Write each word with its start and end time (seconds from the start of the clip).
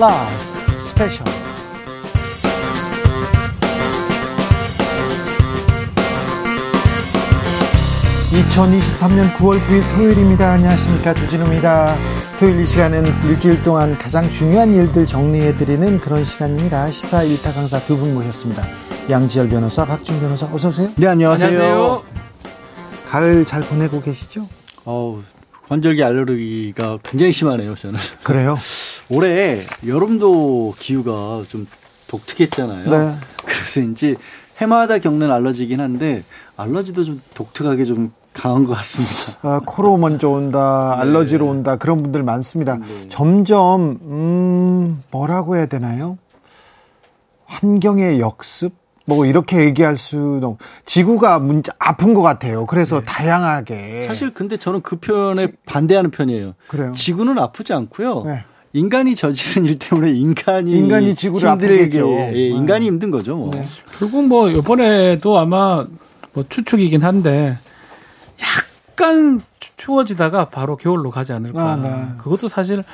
라이브 0.00 0.82
스페셜. 0.82 1.24
2023년 8.30 9.32
9월 9.34 9.58
9일 9.60 9.88
토요일입니다. 9.96 10.52
안녕하십니까. 10.52 11.14
주진우입니다. 11.14 11.96
토요일 12.38 12.60
이 12.60 12.64
시간은 12.64 13.04
일주일 13.24 13.62
동안 13.64 13.96
가장 13.98 14.28
중요한 14.30 14.72
일들 14.72 15.04
정리해드리는 15.04 16.00
그런 16.00 16.24
시간입니다. 16.24 16.90
시사 16.90 17.22
일타 17.24 17.52
강사 17.52 17.78
두 17.80 17.96
분 17.96 18.14
모셨습니다. 18.14 18.62
양지열 19.10 19.48
변호사, 19.48 19.84
박지훈 19.84 20.20
변호사, 20.20 20.46
어서 20.54 20.68
오세요. 20.68 20.90
네, 20.96 21.06
안녕하세요. 21.08 21.48
안녕하세요. 21.48 22.02
가을 23.08 23.44
잘 23.44 23.60
보내고 23.62 24.00
계시죠? 24.00 24.48
어우, 24.84 25.20
관절기 25.68 26.02
알레르기가 26.04 26.98
굉장히 27.02 27.32
심하네요, 27.32 27.74
저는. 27.74 27.98
그래요? 28.22 28.56
올해 29.10 29.58
여름도 29.86 30.74
기후가 30.78 31.42
좀 31.48 31.66
독특했잖아요. 32.08 32.90
네. 32.90 33.14
그래서인지 33.44 34.16
해마다 34.58 34.98
겪는 34.98 35.30
알러지긴 35.30 35.80
한데 35.80 36.24
알러지도 36.56 37.04
좀 37.04 37.20
독특하게 37.34 37.84
좀 37.84 38.12
강한 38.32 38.64
것 38.64 38.74
같습니다. 38.74 39.38
아, 39.42 39.60
코로 39.66 39.96
먼저 39.96 40.28
온다, 40.28 40.94
네. 40.96 41.02
알러지로 41.02 41.46
온다, 41.46 41.76
그런 41.76 42.02
분들 42.02 42.22
많습니다. 42.22 42.76
네. 42.76 43.08
점점, 43.08 43.98
음, 44.02 45.02
뭐라고 45.10 45.56
해야 45.56 45.66
되나요? 45.66 46.16
환경의 47.46 48.20
역습? 48.20 48.72
뭐, 49.06 49.26
이렇게 49.26 49.64
얘기할 49.64 49.96
수는, 49.96 50.56
지구가 50.86 51.40
문제, 51.40 51.72
아픈 51.80 52.14
것 52.14 52.22
같아요. 52.22 52.66
그래서 52.66 53.00
다양하게. 53.00 53.74
네. 53.74 54.02
사실 54.02 54.32
근데 54.32 54.56
저는 54.56 54.82
그 54.82 55.00
표현에 55.00 55.48
반대하는 55.66 56.12
편이에요. 56.12 56.54
그래요. 56.68 56.92
지구는 56.92 57.36
아프지 57.36 57.72
않고요. 57.72 58.22
네. 58.72 58.78
인간이 58.80 59.14
저지른 59.16 59.66
일 59.66 59.78
때문에 59.78 60.10
인간이 60.12 60.72
인간이 60.72 61.14
지구를 61.14 61.50
힘들게 61.50 61.82
했죠. 61.84 62.10
예, 62.12 62.30
네. 62.30 62.48
인간이 62.48 62.86
힘든 62.86 63.10
거죠. 63.10 63.36
뭐. 63.36 63.50
네. 63.52 63.64
결국 63.98 64.26
뭐 64.26 64.50
이번에도 64.50 65.38
아마 65.38 65.86
뭐 66.32 66.44
추측이긴 66.48 67.02
한데 67.02 67.58
약간 68.40 69.40
추- 69.58 69.70
추워지다가 69.76 70.46
바로 70.48 70.76
겨울로 70.76 71.10
가지 71.10 71.32
않을까. 71.32 71.72
아, 71.72 71.76
네. 71.76 72.04
그것도 72.18 72.48
사실 72.48 72.84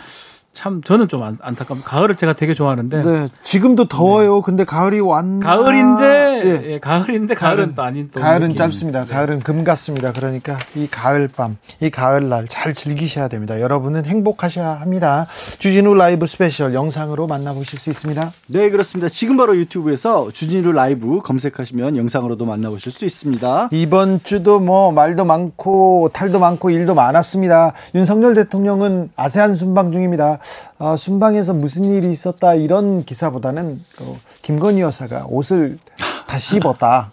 참 0.56 0.80
저는 0.82 1.08
좀 1.08 1.22
안, 1.22 1.36
안타깝고 1.42 1.82
가을을 1.84 2.16
제가 2.16 2.32
되게 2.32 2.54
좋아하는데 2.54 3.02
네. 3.02 3.28
지금도 3.42 3.88
더워요. 3.88 4.40
근데 4.40 4.64
가을이 4.64 5.00
왔나? 5.00 5.44
가을인데 5.46 6.40
예. 6.44 6.72
예, 6.72 6.78
가을인데 6.80 7.34
가을은 7.34 7.74
또 7.74 7.82
아닌 7.82 8.08
또 8.10 8.20
가을은 8.20 8.48
느낌. 8.48 8.56
짧습니다. 8.56 9.04
가을은 9.04 9.40
금 9.40 9.64
같습니다. 9.64 10.12
그러니까 10.12 10.58
이 10.74 10.88
가을 10.90 11.28
밤, 11.28 11.58
이 11.80 11.90
가을 11.90 12.28
날 12.30 12.46
잘 12.48 12.72
즐기셔야 12.74 13.28
됩니다. 13.28 13.60
여러분은 13.60 14.06
행복하셔야 14.06 14.80
합니다. 14.80 15.26
주진우 15.58 15.92
라이브 15.94 16.26
스페셜 16.26 16.72
영상으로 16.72 17.26
만나보실 17.26 17.78
수 17.78 17.90
있습니다. 17.90 18.32
네, 18.46 18.70
그렇습니다. 18.70 19.08
지금 19.10 19.36
바로 19.36 19.56
유튜브에서 19.56 20.30
주진우 20.32 20.72
라이브 20.72 21.20
검색하시면 21.22 21.96
영상으로도 21.98 22.46
만나보실 22.46 22.92
수 22.92 23.04
있습니다. 23.04 23.68
이번 23.72 24.20
주도 24.22 24.58
뭐 24.60 24.90
말도 24.92 25.24
많고 25.26 26.10
탈도 26.14 26.38
많고 26.38 26.70
일도 26.70 26.94
많았습니다. 26.94 27.72
윤석열 27.94 28.34
대통령은 28.34 29.10
아세안 29.16 29.56
순방 29.56 29.92
중입니다. 29.92 30.38
어, 30.78 30.96
순방에서 30.96 31.54
무슨 31.54 31.84
일이 31.84 32.10
있었다 32.10 32.54
이런 32.54 33.04
기사보다는 33.04 33.84
어, 34.00 34.14
김건희 34.42 34.80
여사가 34.80 35.26
옷을 35.28 35.78
다시 36.26 36.56
입었다. 36.56 37.12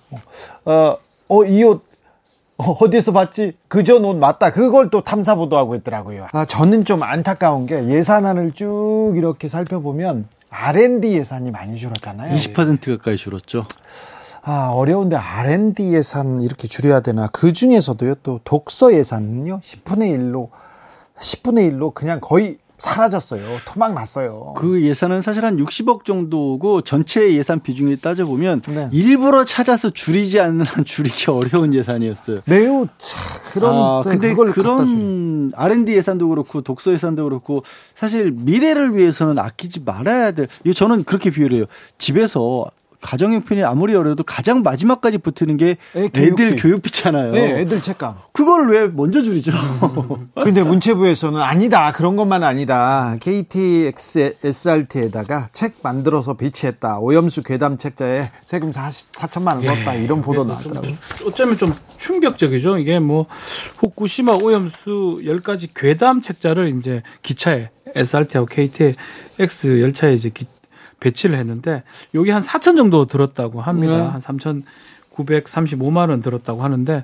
어, 0.66 0.98
어, 1.30 1.44
이옷 1.46 1.84
어디에서 2.58 3.12
봤지? 3.14 3.54
그 3.68 3.84
전 3.84 4.04
옷 4.06 4.16
맞다. 4.18 4.52
그걸 4.52 4.90
또 4.90 5.02
탐사 5.02 5.36
보도하고 5.36 5.76
있더라고요. 5.76 6.28
아, 6.34 6.46
저는 6.46 6.86
좀 6.86 7.02
안타까운 7.04 7.66
게 7.66 7.88
예산안을 7.88 8.54
쭉 8.54 9.14
이렇게 9.16 9.48
살펴보면 9.48 10.28
R&D 10.50 11.14
예산이 11.18 11.50
많이 11.52 11.78
줄었잖아요. 11.78 12.36
20% 12.36 12.98
가까이 12.98 13.18
줄었죠. 13.18 13.66
아, 14.44 14.70
어려운데 14.74 15.16
R&D 15.16 15.94
예산 15.96 16.42
이렇게 16.42 16.68
줄여야 16.68 17.00
되나? 17.00 17.28
그 17.32 17.54
중에서도요, 17.54 18.16
또 18.24 18.40
독서 18.44 18.94
예산은요, 18.94 19.60
10분의 19.62 20.16
1로, 20.18 20.50
10분의 21.18 21.72
1로 21.72 21.94
그냥 21.94 22.20
거의 22.22 22.58
사라졌어요. 22.84 23.42
토막 23.66 23.94
났어요. 23.94 24.54
그 24.58 24.82
예산은 24.82 25.22
사실 25.22 25.46
한 25.46 25.56
60억 25.56 26.04
정도고 26.04 26.82
전체 26.82 27.34
예산 27.34 27.62
비중에 27.62 27.96
따져보면 27.96 28.62
네. 28.68 28.90
일부러 28.92 29.46
찾아서 29.46 29.90
줄이지 29.90 30.42
않는 30.42 30.66
한 30.66 30.84
줄이기 30.84 31.32
어려운 31.32 31.74
예산이었어요. 31.74 32.42
매우 32.46 32.88
차, 32.98 33.18
그런, 33.54 33.74
아, 33.74 34.02
데 34.04 34.10
근데 34.10 34.34
그런 34.52 35.54
R&D 35.56 35.94
예산도 35.94 36.28
그렇고 36.28 36.62
독서 36.62 36.92
예산도 36.92 37.24
그렇고 37.24 37.64
사실 37.96 38.32
미래를 38.32 38.98
위해서는 38.98 39.40
아끼지 39.40 39.82
말아야 39.86 40.32
될. 40.32 40.50
저는 40.76 41.06
그렇게 41.06 41.30
비유를 41.32 41.58
해요. 41.60 41.66
집에서 41.98 42.66
가정용품이 43.04 43.64
아무리 43.64 43.94
어려도 43.96 44.24
가장 44.24 44.64
마지막까지 44.64 45.20
붙는 45.20 45.58
게애 45.58 45.78
애들 45.96 46.12
교육비. 46.36 46.56
교육비잖아요. 46.62 47.32
네, 47.34 47.62
애들 47.62 47.84
책감. 47.84 48.16
그거를 48.32 48.70
왜 48.70 48.88
먼저 48.88 49.22
줄이죠? 49.22 49.52
근데 50.44 50.64
문체부에서는 50.64 51.40
아니다. 51.40 51.92
그런 51.92 52.16
것만 52.16 52.44
아니다. 52.44 53.18
KTX 53.20 54.36
SRT에다가 54.44 55.50
책 55.52 55.76
만들어서 55.84 56.34
배치했다. 56.36 57.00
오염수 57.00 57.44
괴담 57.44 57.78
책자에 57.78 58.32
세금 58.46 58.72
40, 58.72 59.12
4천만 59.12 59.56
원 59.56 59.66
넣었다. 59.66 59.94
이런 59.96 60.22
보도 60.22 60.44
나왔더라고요. 60.44 60.94
어쩌면 61.28 61.58
좀 61.58 61.74
충격적이죠. 61.98 62.78
이게 62.78 63.00
뭐 63.00 63.28
후쿠시마 63.78 64.34
오염수 64.34 65.22
10가지 65.24 65.70
괴담 65.76 66.22
책자를 66.22 66.70
이제 66.78 67.04
기차에 67.22 67.70
SRT하고 67.96 68.48
KTX 68.48 69.82
열차에 69.82 70.14
이제 70.14 70.30
기- 70.30 70.48
배치를 71.04 71.38
했는데 71.38 71.84
여기 72.16 72.30
한 72.32 72.42
4천 72.42 72.78
정도 72.78 73.06
들었다고 73.06 73.62
합니다. 73.62 73.98
네. 73.98 74.02
한 74.08 74.22
3,935만 74.22 76.10
원 76.10 76.22
들었다고 76.22 76.64
하는데 76.64 77.04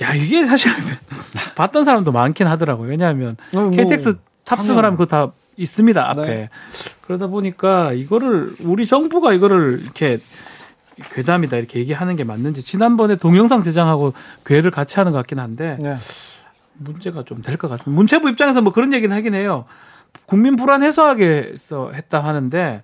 야, 0.00 0.14
이게 0.14 0.44
사실 0.44 0.70
봤던 1.56 1.84
사람도 1.84 2.12
많긴 2.12 2.46
하더라고요. 2.46 2.88
왜냐하면 2.90 3.36
아니, 3.54 3.62
뭐, 3.62 3.70
KTX 3.70 4.16
탑승을 4.44 4.76
하면- 4.78 4.84
하면 4.84 4.96
그거 4.98 5.06
다 5.06 5.32
있습니다, 5.56 6.10
앞에. 6.10 6.22
네. 6.26 6.48
그러다 7.06 7.26
보니까 7.26 7.92
이거를 7.92 8.54
우리 8.64 8.86
정부가 8.86 9.32
이거를 9.32 9.80
이렇게 9.82 10.18
괴담이다 11.14 11.56
이렇게 11.56 11.80
얘기하는 11.80 12.14
게 12.16 12.24
맞는지 12.24 12.62
지난번에 12.62 13.16
동영상 13.16 13.62
제작하고 13.62 14.12
괴를 14.44 14.70
같이 14.70 14.96
하는 14.98 15.12
것 15.12 15.18
같긴 15.18 15.38
한데 15.38 15.76
네. 15.80 15.96
문제가 16.74 17.24
좀 17.24 17.42
될 17.42 17.56
것 17.56 17.68
같습니다. 17.68 17.96
문체부 17.96 18.28
입장에서 18.30 18.60
뭐 18.60 18.72
그런 18.72 18.92
얘기는 18.92 19.14
하긴 19.16 19.34
해요. 19.34 19.64
국민 20.26 20.56
불안 20.56 20.82
해소하기 20.82 21.22
위해서 21.22 21.90
했다 21.92 22.20
하는데 22.20 22.82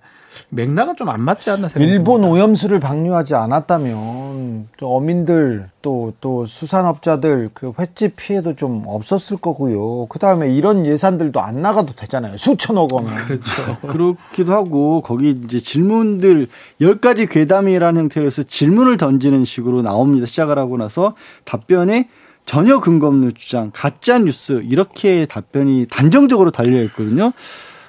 맥락은 0.49 0.95
좀 0.97 1.09
안 1.09 1.21
맞지 1.21 1.49
않나 1.49 1.67
생각합니다. 1.69 1.93
일본 1.93 2.23
오염수를 2.25 2.79
방류하지 2.79 3.35
않았다면 3.35 4.67
또 4.77 4.95
어민들 4.95 5.69
또 5.81 6.11
또 6.21 6.45
수산업자들 6.45 7.51
그 7.53 7.71
횟집 7.79 8.15
피해도 8.15 8.55
좀 8.55 8.83
없었을 8.85 9.37
거고요. 9.37 10.07
그 10.07 10.19
다음에 10.19 10.49
이런 10.53 10.85
예산들도 10.85 11.39
안 11.39 11.61
나가도 11.61 11.93
되잖아요. 11.93 12.37
수천억 12.37 12.93
원은. 12.93 13.15
그렇죠. 13.15 13.77
그렇기도 13.87 14.53
하고 14.53 15.01
거기 15.01 15.39
이제 15.43 15.59
질문들 15.59 16.47
10가지 16.81 17.29
괴담이라는 17.29 18.01
형태로 18.01 18.25
해서 18.25 18.43
질문을 18.43 18.97
던지는 18.97 19.45
식으로 19.45 19.81
나옵니다. 19.83 20.25
시작을 20.25 20.57
하고 20.57 20.77
나서 20.77 21.15
답변에 21.45 22.09
전혀 22.45 22.79
근거 22.79 23.07
없는 23.07 23.33
주장, 23.35 23.71
가짜 23.73 24.19
뉴스 24.19 24.61
이렇게 24.63 25.25
답변이 25.25 25.87
단정적으로 25.89 26.51
달려 26.51 26.83
있거든요. 26.83 27.31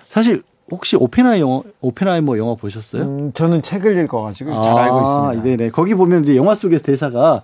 사실 0.08 0.42
혹시 0.70 0.96
오페나이 0.96 1.40
영화 1.40 1.62
오페나이머 1.80 2.38
영화 2.38 2.56
보셨어요? 2.56 3.02
음, 3.02 3.32
저는 3.32 3.62
책을 3.62 4.02
읽어가지고 4.04 4.50
잘 4.50 4.78
알고 4.78 4.98
있습니다. 4.98 5.42
네네. 5.42 5.70
거기 5.70 5.94
보면 5.94 6.24
이제 6.24 6.34
영화 6.34 6.56
속의 6.56 6.80
대사가 6.80 7.42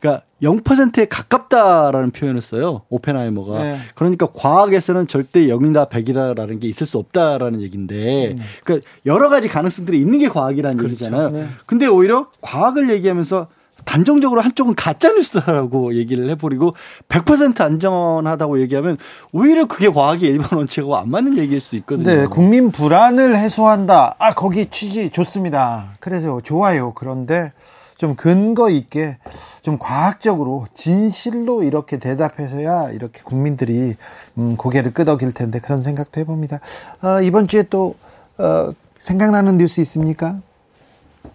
그러니까 0.00 0.24
0%에 0.42 1.04
가깝다라는 1.04 2.12
표현을 2.12 2.40
써요. 2.40 2.82
오펜하이머가. 2.88 3.62
네. 3.62 3.78
그러니까 3.94 4.26
과학에서는 4.32 5.06
절대 5.06 5.46
0이다 5.48 5.90
100이다라는 5.90 6.60
게 6.60 6.68
있을 6.68 6.86
수 6.86 6.96
없다라는 6.96 7.60
얘기인데 7.60 8.32
음. 8.32 8.40
그러니까 8.64 8.88
여러 9.04 9.28
가지 9.28 9.48
가능성들이 9.48 10.00
있는 10.00 10.18
게 10.18 10.28
과학이라는 10.28 10.78
그렇죠. 10.78 10.92
얘기잖아요. 10.94 11.30
네. 11.30 11.46
근데 11.66 11.86
오히려 11.86 12.26
과학을 12.40 12.90
얘기하면서 12.90 13.48
단정적으로 13.84 14.40
한쪽은 14.40 14.74
가짜 14.74 15.12
뉴스라고 15.12 15.94
얘기를 15.94 16.28
해버리고 16.30 16.74
100% 17.08 17.60
안전하다고 17.60 18.60
얘기하면 18.60 18.96
오히려 19.32 19.66
그게 19.66 19.88
과학의 19.88 20.28
일반 20.30 20.58
원칙하고 20.58 20.96
안 20.96 21.10
맞는 21.10 21.38
얘기일 21.38 21.60
수도 21.60 21.76
있거든요. 21.78 22.08
네, 22.08 22.26
국민 22.26 22.70
불안을 22.70 23.36
해소한다. 23.36 24.16
아, 24.18 24.34
거기 24.34 24.68
취지 24.70 25.10
좋습니다. 25.10 25.96
그래서 26.00 26.40
좋아요. 26.42 26.92
그런데 26.94 27.52
좀 27.96 28.16
근거 28.16 28.68
있게 28.68 29.18
좀 29.62 29.78
과학적으로 29.78 30.66
진실로 30.74 31.62
이렇게 31.62 31.98
대답해서야 31.98 32.90
이렇게 32.90 33.22
국민들이 33.22 33.94
음, 34.38 34.56
고개를 34.56 34.92
끄덕일 34.92 35.32
텐데 35.32 35.60
그런 35.60 35.82
생각도 35.82 36.20
해봅니다. 36.20 36.58
어, 37.02 37.22
이번 37.22 37.46
주에 37.46 37.62
또 37.62 37.94
어, 38.38 38.72
생각나는 38.98 39.56
뉴스 39.58 39.80
있습니까? 39.82 40.38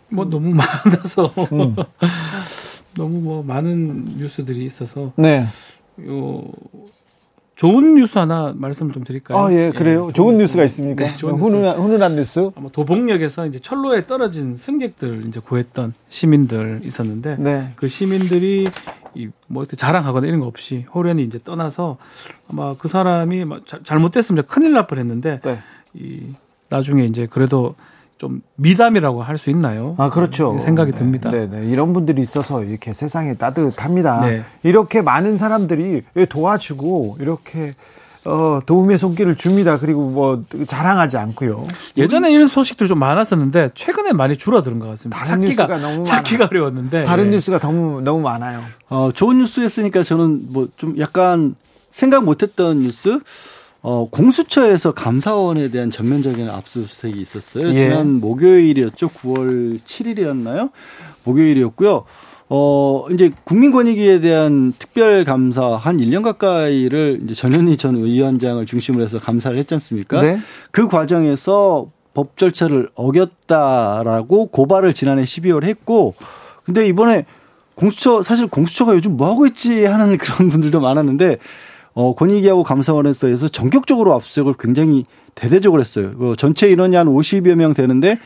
뭐 0.09 0.25
너무 0.25 0.53
많아서 0.55 1.31
음. 1.51 1.75
너무 2.95 3.19
뭐 3.19 3.43
많은 3.43 4.17
뉴스들이 4.17 4.65
있어서 4.65 5.13
네. 5.17 5.45
요 6.05 6.43
좋은 7.55 7.95
뉴스 7.95 8.19
하나 8.19 8.53
말씀 8.55 8.91
좀 8.91 9.03
드릴까요? 9.03 9.37
아, 9.39 9.51
예, 9.51 9.71
그래요. 9.71 10.11
좋은 10.13 10.37
뉴스가 10.37 10.63
있습니까? 10.65 11.05
네, 11.05 11.13
좋은 11.13 11.39
훈훈한, 11.39 11.77
훈훈한 11.77 12.15
뉴스? 12.15 12.51
뭐 12.55 12.69
도봉역에서 12.71 13.47
이제 13.47 13.57
철로에 13.57 14.05
떨어진 14.05 14.55
승객들 14.55 15.25
이제 15.27 15.39
구했던 15.39 15.93
시민들 16.07 16.81
있었는데 16.83 17.37
네. 17.39 17.71
그 17.75 17.87
시민들이 17.87 18.67
이뭐 19.15 19.65
자랑하거나 19.65 20.27
이런 20.27 20.39
거 20.39 20.45
없이 20.45 20.85
호련히 20.93 21.23
이제 21.23 21.39
떠나서 21.43 21.97
아마 22.47 22.75
그 22.75 22.87
사람이 22.87 23.43
막 23.45 23.65
자- 23.65 23.79
잘못됐으면 23.83 24.45
큰일 24.45 24.73
날 24.73 24.85
뻔했는데 24.85 25.41
네. 25.43 25.59
이 25.95 26.27
나중에 26.69 27.05
이제 27.05 27.25
그래도 27.25 27.73
좀 28.17 28.41
미담이라고 28.55 29.21
할 29.21 29.37
수 29.37 29.49
있나요? 29.51 29.95
아, 29.97 30.09
그렇죠. 30.09 30.57
생각이 30.59 30.91
듭니다. 30.91 31.29
네, 31.29 31.47
네. 31.47 31.65
이런 31.67 31.93
분들이 31.93 32.21
있어서 32.21 32.63
이렇게 32.63 32.91
세상이 32.93 33.37
따뜻합니다. 33.37 34.21
네. 34.25 34.43
이렇게 34.63 35.01
많은 35.01 35.37
사람들이 35.37 36.01
도와주고 36.29 37.17
이렇게 37.19 37.75
어, 38.25 38.59
도움의 38.65 38.97
손길을 38.97 39.35
줍니다. 39.35 39.77
그리고 39.77 40.09
뭐 40.09 40.43
자랑하지 40.65 41.17
않고요. 41.17 41.67
예전에 41.95 42.31
이런 42.31 42.47
소식들이 42.47 42.87
좀 42.89 42.99
많았었는데 42.99 43.71
최근에 43.75 44.11
많이 44.13 44.35
줄어드는 44.35 44.79
것 44.79 44.87
같습니다. 44.89 45.23
다른 45.23 45.41
찾기가 45.45 45.67
뉴스가 45.67 45.77
너무 45.89 46.03
찾기가 46.03 46.47
어려웠는데 46.51 47.03
다른 47.03 47.27
예. 47.27 47.29
뉴스가 47.29 47.59
너무 47.59 48.01
너무 48.01 48.21
많아요. 48.21 48.61
어, 48.89 49.11
좋은 49.13 49.37
뉴스였으니까 49.37 50.03
저는 50.03 50.47
뭐 50.51 50.67
좀 50.75 50.97
약간 50.99 51.55
생각 51.91 52.25
못했던 52.25 52.79
뉴스. 52.79 53.19
어, 53.89 54.05
공수처에서 54.11 54.91
감사원에 54.91 55.69
대한 55.69 55.89
전면적인 55.89 56.49
압수수색이 56.49 57.21
있었어요. 57.21 57.69
예. 57.69 57.77
지난 57.77 58.19
목요일이었죠. 58.19 59.07
9월 59.07 59.79
7일이었나요? 59.79 60.71
목요일이었고요. 61.23 62.03
어, 62.49 63.05
이제 63.13 63.31
국민권익위에 63.45 64.19
대한 64.19 64.73
특별 64.77 65.23
감사 65.23 65.77
한 65.77 65.99
1년 65.99 66.21
가까이를 66.21 67.21
이제 67.23 67.33
전현희 67.33 67.77
전 67.77 68.03
위원장을 68.03 68.65
중심으로 68.65 69.05
해서 69.05 69.19
감사를 69.19 69.57
했지 69.57 69.73
않습니까? 69.75 70.19
네. 70.19 70.37
그 70.71 70.89
과정에서 70.89 71.89
법 72.13 72.35
절차를 72.35 72.89
어겼다라고 72.93 74.47
고발을 74.47 74.93
지난해 74.93 75.23
12월에 75.23 75.63
했고, 75.63 76.13
근데 76.65 76.85
이번에 76.85 77.25
공수처, 77.75 78.21
사실 78.21 78.47
공수처가 78.47 78.95
요즘 78.95 79.15
뭐 79.15 79.29
하고 79.29 79.47
있지 79.47 79.85
하는 79.85 80.17
그런 80.19 80.49
분들도 80.49 80.81
많았는데, 80.81 81.37
어, 81.97 82.13
권익위하고 82.13 82.61
감사원에서 82.61 83.25
해서 83.25 83.47
전격적으로 83.47 84.13
압수수색을 84.13 84.53
굉장히 84.59 85.03
대대적으로 85.33 85.81
했어요. 85.81 86.11
그 86.15 86.35
전체 86.37 86.69
인원이 86.69 86.95
한 86.95 87.07
50여 87.07 87.55
명 87.55 87.73
되는데, 87.73 88.19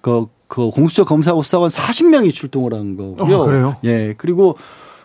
그, 0.00 0.28
그 0.46 0.70
공수처 0.70 1.04
검사하고 1.04 1.42
수사관 1.42 1.68
40명이 1.68 2.32
출동을 2.32 2.72
한 2.72 2.96
거고요. 2.96 3.36
어, 3.36 3.44
그래요? 3.44 3.76
예. 3.84 4.14
그리고 4.16 4.56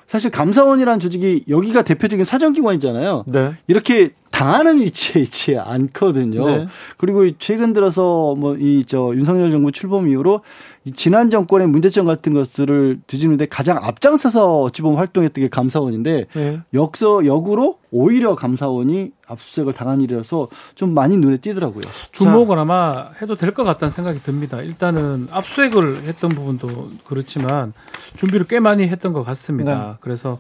사실 0.07 0.31
감사원이라는 0.31 1.01
조직이 1.01 1.43
여기가 1.49 1.81
대표적인 1.81 2.23
사정기관이잖아요. 2.23 3.25
네. 3.27 3.55
이렇게 3.67 4.11
당하는 4.33 4.81
위치에 4.81 5.21
있지 5.21 5.57
않거든요. 5.59 6.45
네. 6.49 6.67
그리고 6.97 7.29
최근 7.37 7.71
들어서 7.73 8.33
뭐 8.35 8.55
이 8.57 8.83
저 8.87 9.11
윤석열 9.13 9.51
정부 9.51 9.71
출범 9.71 10.09
이후로 10.09 10.41
이 10.85 10.91
지난 10.91 11.29
정권의 11.29 11.67
문제점 11.67 12.07
같은 12.07 12.33
것들을 12.33 13.01
뒤집는데 13.05 13.45
가장 13.45 13.77
앞장서서 13.77 14.61
어찌 14.63 14.81
보면 14.81 14.97
활동했던 14.97 15.43
게 15.43 15.49
감사원인데 15.49 16.25
네. 16.33 16.59
역서 16.73 17.25
역으로 17.27 17.77
오히려 17.91 18.33
감사원이 18.35 19.11
압수수색을 19.27 19.73
당한 19.73 20.01
일이라서 20.01 20.47
좀 20.73 20.95
많이 20.95 21.15
눈에 21.15 21.37
띄더라고요. 21.37 21.83
주목을 22.11 22.57
아마 22.57 23.09
해도 23.21 23.35
될 23.35 23.53
것 23.53 23.63
같다는 23.63 23.91
생각이 23.91 24.19
듭니다. 24.23 24.61
일단은 24.61 25.27
압수액을 25.29 26.03
했던 26.05 26.31
부분도 26.31 26.89
그렇지만 27.05 27.71
준비를 28.15 28.47
꽤 28.47 28.59
많이 28.59 28.87
했던 28.87 29.13
것 29.13 29.23
같습니다. 29.23 29.75
네. 29.91 29.93
그래서 30.01 30.39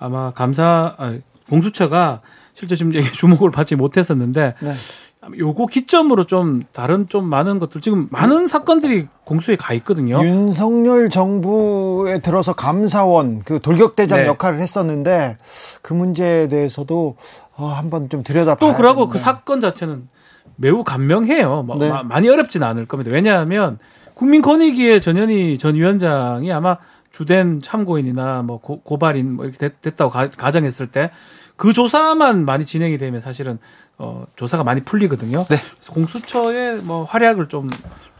아마 0.00 0.32
감사 0.32 0.96
아, 0.98 1.16
공수처가 1.48 2.20
실제 2.58 2.74
지금 2.74 2.90
주목을 2.92 3.52
받지 3.52 3.76
못했었는데 3.76 4.54
네. 4.60 4.72
요거 5.38 5.66
기점으로 5.66 6.24
좀 6.24 6.64
다른 6.72 7.08
좀 7.08 7.24
많은 7.28 7.60
것들 7.60 7.80
지금 7.80 8.08
많은 8.10 8.48
사건들이 8.48 9.06
공수에 9.24 9.54
가 9.54 9.74
있거든요. 9.74 10.20
윤석열 10.24 11.08
정부에 11.08 12.18
들어서 12.20 12.54
감사원 12.54 13.42
그 13.44 13.60
돌격대장 13.60 14.20
네. 14.22 14.26
역할을 14.26 14.60
했었는데 14.60 15.36
그 15.82 15.92
문제에 15.92 16.48
대해서도 16.48 17.16
어, 17.56 17.66
한번 17.66 18.08
좀 18.08 18.24
들여다봐야 18.24 18.56
또 18.72 18.76
그러고. 18.76 19.08
그 19.08 19.18
사건 19.18 19.60
자체는 19.60 20.08
매우 20.56 20.82
간명해요. 20.82 21.62
뭐 21.62 21.76
네. 21.76 21.88
마- 21.88 22.02
많이 22.02 22.28
어렵지는 22.28 22.66
않을 22.66 22.86
겁니다. 22.86 23.12
왜냐하면 23.12 23.78
국민권익위의 24.14 25.00
전현희 25.00 25.58
전 25.58 25.76
위원장이 25.76 26.50
아마 26.52 26.78
주된 27.12 27.60
참고인이나 27.60 28.42
뭐 28.42 28.58
고, 28.60 28.80
고발인 28.80 29.34
뭐 29.34 29.44
이렇게 29.44 29.70
됐, 29.80 29.96
다고 29.96 30.10
가 30.10 30.50
정했을 30.50 30.88
때 30.88 31.10
그 31.58 31.72
조사만 31.74 32.44
많이 32.46 32.64
진행이 32.64 32.96
되면 32.98 33.20
사실은 33.20 33.58
어 33.98 34.24
조사가 34.36 34.62
많이 34.62 34.80
풀리거든요. 34.82 35.44
네. 35.48 35.56
그래서 35.56 35.92
공수처의 35.92 36.76
뭐 36.76 37.02
활약을 37.04 37.48
좀 37.48 37.68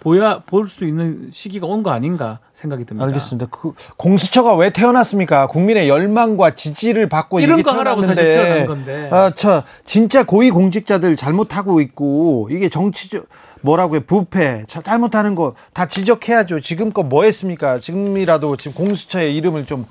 보여 0.01 0.43
볼수 0.45 0.85
있는 0.85 1.31
시기가 1.33 1.67
온 1.69 1.85
거 1.85 1.91
아닌가 1.93 2.41
생각이 2.53 2.85
듭니다. 2.85 3.07
알겠습니다. 3.07 3.47
그 3.53 3.73
공수처가 3.97 4.57
왜 4.57 4.71
태어났습니까? 4.71 5.47
국민의 5.47 5.89
열망과 5.89 6.57
지지를 6.57 7.09
받고 7.09 7.39
이런 7.39 7.63
거 7.63 7.71
하라고 7.71 8.03
사실 8.03 8.25
태어난 8.29 8.67
건데. 8.67 9.09
아, 9.13 9.31
저 9.37 9.63
진짜 9.85 10.25
고위 10.25 10.51
공직자들 10.51 11.15
잘못하고 11.15 11.81
있고 11.81 12.49
이게 12.51 12.69
정치적 12.69 13.27
뭐라고요? 13.61 14.01
부패, 14.01 14.65
자- 14.67 14.83
잘못하는 14.83 15.37
거 15.37 15.55
다 15.75 15.87
지적해야죠. 15.87 16.59
지금껏 16.61 17.05
뭐 17.05 17.23
했습니까? 17.23 17.79
지금이라도 17.79 18.57
지금 18.57 18.73
공수처의 18.75 19.37
이름을 19.37 19.65
좀, 19.67 19.87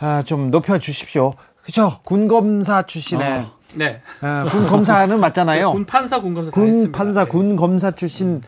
아, 0.00 0.22
좀 0.24 0.50
높여 0.50 0.78
주십시오. 0.78 1.34
그죠? 1.66 1.98
군 2.04 2.28
검사 2.28 2.82
출신의, 2.82 3.46
네. 3.74 4.00
아, 4.20 4.44
군 4.50 4.66
검사는 4.66 5.18
맞잖아요. 5.18 5.72
군 5.72 5.84
판사 5.84 6.20
군 6.20 6.32
검사 6.34 6.50
다 6.50 6.54
군. 6.54 6.92
판사, 6.92 7.24
네. 7.24 7.28
군 7.28 7.56
검사 7.56 7.90
출신 7.90 8.40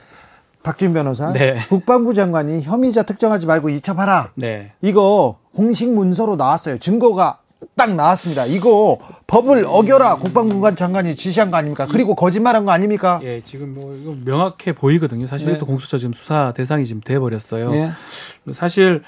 박진 0.63 0.93
변호사. 0.93 1.33
네. 1.33 1.57
국방부 1.69 2.15
장관이 2.15 2.63
혐의자 2.63 3.03
특정하지 3.03 3.47
말고 3.47 3.71
이첩하라. 3.71 4.33
네. 4.37 4.73
이거 4.81 5.39
공식 5.55 5.93
문서로 5.93 6.37
나왔어요. 6.37 6.79
증거가 6.79 7.41
딱 7.75 7.93
나왔습니다. 7.93 8.47
이거 8.47 8.99
법을 9.27 9.65
어겨라 9.67 10.19
국방부 10.19 10.75
장관이 10.77 11.17
지시한 11.17 11.51
거 11.51 11.57
아닙니까? 11.57 11.89
그리고 11.91 12.15
거짓말한 12.15 12.65
거 12.65 12.71
아닙니까? 12.71 13.19
예, 13.25 13.41
지금 13.41 13.75
뭐 13.75 13.97
이거 13.97 14.15
명확해 14.25 14.75
보이거든요. 14.75 15.27
사실 15.27 15.53
네. 15.53 15.59
또 15.59 15.67
공수처 15.67 15.99
지금 15.99 16.13
수사 16.13 16.53
대상이 16.53 16.87
지금 16.87 17.01
돼 17.01 17.19
버렸어요. 17.19 17.73
네. 17.73 17.91
사실 18.53 19.03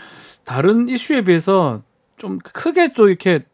다른 0.44 0.88
이슈에 0.88 1.22
비해서 1.22 1.82
좀 2.16 2.38
크게 2.38 2.92
또 2.92 3.08
이렇게 3.08 3.44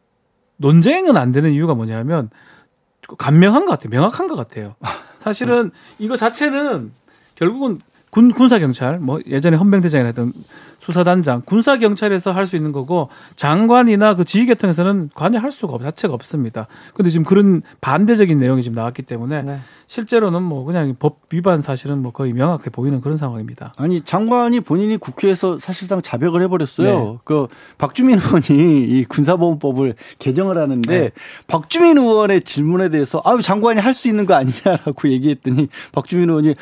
논쟁은 0.57 1.17
안 1.17 1.31
되는 1.31 1.51
이유가 1.51 1.73
뭐냐면 1.73 2.29
간명한 3.17 3.65
것 3.65 3.71
같아요. 3.71 3.89
명확한 3.89 4.27
것 4.27 4.35
같아요. 4.35 4.75
사실은 5.17 5.71
이거 5.99 6.17
자체는 6.17 6.91
결국은 7.35 7.79
군 8.17 8.33
군사 8.33 8.57
경찰 8.57 8.97
뭐 8.97 9.19
예전에 9.27 9.57
헌병대장이라 9.57 10.07
했던 10.07 10.33
수사단장 10.79 11.43
군사 11.45 11.77
경찰에서 11.77 12.31
할 12.31 12.47
수 12.47 12.55
있는 12.55 12.71
거고 12.71 13.09
장관이나 13.35 14.15
그 14.15 14.23
지휘계통에서는 14.23 15.11
관여할 15.13 15.51
수가 15.51 15.73
없 15.73 15.83
자체가 15.83 16.15
없습니다. 16.15 16.65
근데 16.95 17.11
지금 17.11 17.25
그런 17.25 17.61
반대적인 17.81 18.39
내용이 18.39 18.63
지금 18.63 18.75
나왔기 18.75 19.03
때문에 19.03 19.43
네. 19.43 19.59
실제로는 19.85 20.41
뭐 20.41 20.63
그냥 20.63 20.95
법 20.97 21.19
위반 21.31 21.61
사실은 21.61 22.01
뭐 22.01 22.11
거의 22.11 22.33
명확해 22.33 22.71
보이는 22.71 23.01
그런 23.01 23.17
상황입니다. 23.17 23.73
아니 23.77 24.01
장관이 24.01 24.61
본인이 24.61 24.97
국회에서 24.97 25.59
사실상 25.59 26.01
자백을 26.01 26.41
해버렸어요. 26.43 26.87
네. 26.87 27.17
그 27.23 27.45
박주민 27.77 28.17
의원이 28.23 28.83
이 28.83 29.05
군사보험법을 29.09 29.93
개정을 30.17 30.57
하는데 30.57 30.99
네. 30.99 31.11
박주민 31.45 31.97
의원의 31.97 32.41
질문에 32.41 32.89
대해서 32.89 33.21
아유 33.25 33.41
장관이 33.43 33.79
할 33.79 33.93
수 33.93 34.07
있는 34.07 34.25
거 34.25 34.33
아니냐라고 34.35 35.09
얘기했더니 35.11 35.67
박주민 35.91 36.29
의원이 36.29 36.55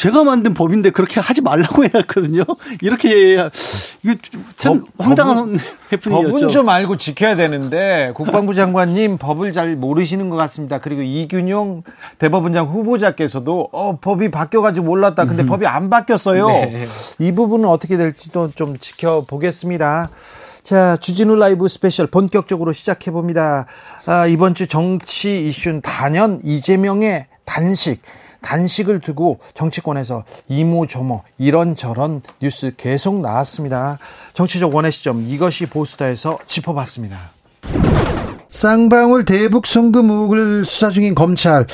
제가 0.00 0.24
만든 0.24 0.54
법인데 0.54 0.88
그렇게 0.90 1.20
하지 1.20 1.42
말라고 1.42 1.84
해놨거든요. 1.84 2.44
이렇게 2.80 3.34
이거 3.34 4.14
참 4.56 4.86
법- 4.96 5.06
황당한 5.06 5.58
해프닝이었죠. 5.92 6.32
법은 6.32 6.48
좀 6.48 6.70
알고 6.70 6.96
지켜야 6.96 7.36
되는데 7.36 8.12
국방부 8.14 8.54
장관님 8.54 9.18
법을 9.18 9.52
잘 9.52 9.76
모르시는 9.76 10.30
것 10.30 10.36
같습니다. 10.36 10.78
그리고 10.78 11.02
이균용 11.02 11.82
대법원장 12.18 12.68
후보자께서도 12.68 13.68
어, 13.72 13.98
법이 14.00 14.30
바뀌어가지고 14.30 14.86
몰랐다. 14.86 15.26
근데 15.26 15.44
법이 15.44 15.66
안 15.66 15.90
바뀌었어요. 15.90 16.46
네. 16.48 16.86
이 17.18 17.32
부분은 17.32 17.68
어떻게 17.68 17.98
될지도 17.98 18.52
좀 18.54 18.78
지켜보겠습니다. 18.78 20.08
자, 20.62 20.96
주진우 20.96 21.36
라이브 21.36 21.68
스페셜 21.68 22.06
본격적으로 22.06 22.72
시작해 22.72 23.10
봅니다. 23.10 23.66
아, 24.06 24.26
이번 24.26 24.54
주 24.54 24.66
정치 24.66 25.46
이슈는 25.46 25.82
단연 25.82 26.40
이재명의 26.42 27.26
단식. 27.44 28.00
단식을 28.42 29.00
두고 29.00 29.38
정치권에서 29.54 30.24
이모저모 30.48 31.22
이런저런 31.38 32.22
뉴스 32.40 32.72
계속 32.76 33.20
나왔습니다. 33.20 33.98
정치적 34.34 34.74
원의 34.74 34.92
시점 34.92 35.26
이것이 35.28 35.66
보수다에서 35.66 36.38
짚어봤습니다. 36.46 37.18
쌍방울 38.50 39.24
대북 39.24 39.66
송금 39.66 40.10
의혹을 40.10 40.64
수사 40.64 40.90
중인 40.90 41.14
검찰 41.14 41.66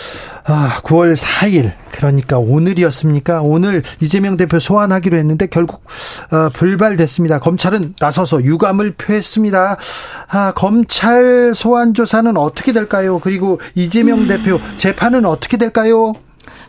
아, 0.44 0.80
9월 0.82 1.16
4일 1.16 1.72
그러니까 1.90 2.38
오늘이었습니까? 2.38 3.40
오늘 3.40 3.82
이재명 4.00 4.36
대표 4.36 4.60
소환하기로 4.60 5.16
했는데 5.16 5.46
결국 5.46 5.82
어, 6.30 6.50
불발됐습니다. 6.52 7.40
검찰은 7.40 7.94
나서서 7.98 8.44
유감을 8.44 8.92
표했습니다. 8.92 9.76
아, 10.28 10.52
검찰 10.54 11.52
소환 11.54 11.94
조사는 11.94 12.36
어떻게 12.36 12.72
될까요? 12.72 13.18
그리고 13.18 13.58
이재명 13.74 14.20
음. 14.20 14.28
대표 14.28 14.60
재판은 14.76 15.24
어떻게 15.24 15.56
될까요? 15.56 16.12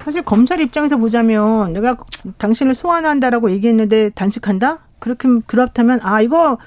사실 0.07 0.21
검찰 0.21 0.61
입장에서 0.61 0.95
보자면 0.95 1.73
내가 1.73 1.97
당신을 2.37 2.75
소환한다라고 2.75 3.51
얘기했는데 3.51 4.09
단식한다? 4.11 4.77
그렇게 4.99 5.27
그렇다면 5.45 5.99
아 6.01 6.21
이거 6.21 6.59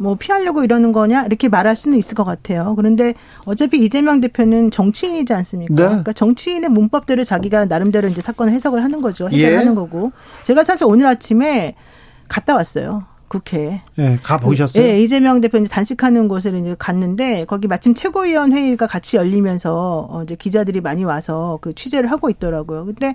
뭐 0.00 0.14
피하려고 0.14 0.64
이러는 0.64 0.92
거냐 0.92 1.26
이렇게 1.26 1.50
말할 1.50 1.76
수는 1.76 1.98
있을 1.98 2.14
것 2.14 2.24
같아요. 2.24 2.72
그런데 2.74 3.12
어차피 3.44 3.84
이재명 3.84 4.22
대표는 4.22 4.70
정치인이지 4.70 5.34
않습니까? 5.34 5.74
네. 5.74 5.82
그러니까 5.82 6.14
정치인의 6.14 6.70
문법대로 6.70 7.24
자기가 7.24 7.66
나름대로 7.66 8.08
이제 8.08 8.22
사건 8.22 8.48
해석을 8.48 8.82
하는 8.82 9.02
거죠. 9.02 9.28
해결하는 9.28 9.72
예. 9.72 9.74
거고. 9.74 10.12
제가 10.44 10.64
사실 10.64 10.86
오늘 10.86 11.04
아침에 11.06 11.74
갔다 12.28 12.54
왔어요. 12.54 13.04
국회에. 13.28 13.82
네, 13.96 14.16
가 14.22 14.38
보셨어요? 14.38 14.82
네, 14.82 15.00
이재명 15.02 15.40
대표 15.40 15.58
이 15.58 15.64
단식하는 15.64 16.28
곳을 16.28 16.54
이제 16.56 16.76
갔는데 16.78 17.44
거기 17.46 17.66
마침 17.68 17.94
최고위원 17.94 18.52
회의가 18.52 18.86
같이 18.86 19.16
열리면서 19.16 20.06
어 20.10 20.22
이제 20.22 20.36
기자들이 20.36 20.80
많이 20.80 21.04
와서 21.04 21.58
그 21.60 21.74
취재를 21.74 22.10
하고 22.10 22.30
있더라고요. 22.30 22.86
근데 22.86 23.14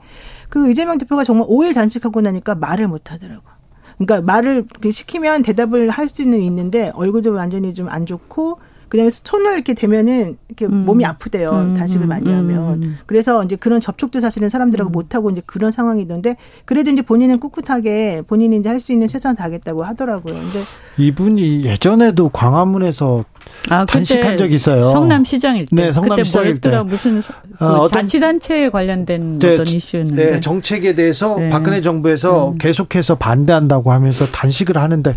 그 0.50 0.70
이재명 0.70 0.98
대표가 0.98 1.24
정말 1.24 1.48
5일 1.48 1.74
단식하고 1.74 2.22
나니까 2.22 2.56
말을 2.56 2.88
못 2.88 3.12
하더라고요. 3.12 3.52
그러니까 3.98 4.22
말을 4.22 4.66
시키면 4.92 5.44
대답을 5.44 5.90
할 5.90 6.10
수는 6.10 6.40
있는데 6.40 6.92
얼굴도 6.96 7.34
완전히 7.34 7.74
좀 7.74 7.88
안 7.90 8.06
좋고 8.06 8.60
그다음에 8.92 9.10
손을 9.10 9.54
이렇게 9.54 9.74
대면은 9.74 10.38
이렇게 10.50 10.66
음. 10.66 10.84
몸이 10.86 11.06
아프대요. 11.06 11.50
음. 11.50 11.74
단식을 11.74 12.08
많이 12.08 12.28
음. 12.28 12.38
하면. 12.40 12.84
음. 12.84 12.98
그래서 13.06 13.42
이제 13.46 13.56
그런 13.56 13.80
접촉도 13.80 14.20
사실은 14.20 14.50
사람들하고 14.50 14.90
음. 14.90 14.92
못 14.92 15.16
하고 15.16 15.30
이제 15.30 15.42
그런 15.46 15.72
상황이 15.72 16.02
있는데 16.02 16.36
그래도 16.66 16.92
이제 16.92 17.02
본인은 17.02 17.40
꿋꿋하게 17.40 18.24
본인이 18.28 18.58
이제 18.58 18.68
할 18.68 18.82
수 18.82 18.92
있는 18.92 19.08
최선을 19.08 19.36
다하겠다고 19.36 19.84
하더라고요. 19.84 20.34
근데 20.34 20.60
이분이 20.98 21.64
예전에도 21.66 22.30
광화문에서 22.30 23.24
아, 23.70 23.86
단식한 23.86 24.38
적 24.38 24.52
있어요. 24.52 24.90
성남시장일 24.90 25.68
때. 25.68 25.76
네, 25.76 25.92
성남시장일 25.94 26.60
때. 26.60 26.82
무슨 26.82 27.22
그 27.58 27.64
어, 27.64 27.88
자치단체에 27.88 28.70
관련된 28.70 29.38
네, 29.38 29.54
어떤 29.54 29.68
이슈였는데. 29.68 30.32
네, 30.32 30.40
정책에 30.40 30.96
대해서 30.96 31.38
네. 31.38 31.50
박근혜 31.50 31.80
정부에서 31.82 32.50
음. 32.50 32.58
계속해서 32.58 33.16
반대한다고 33.16 33.92
하면서 33.92 34.26
단식을 34.26 34.78
하는데 34.78 35.16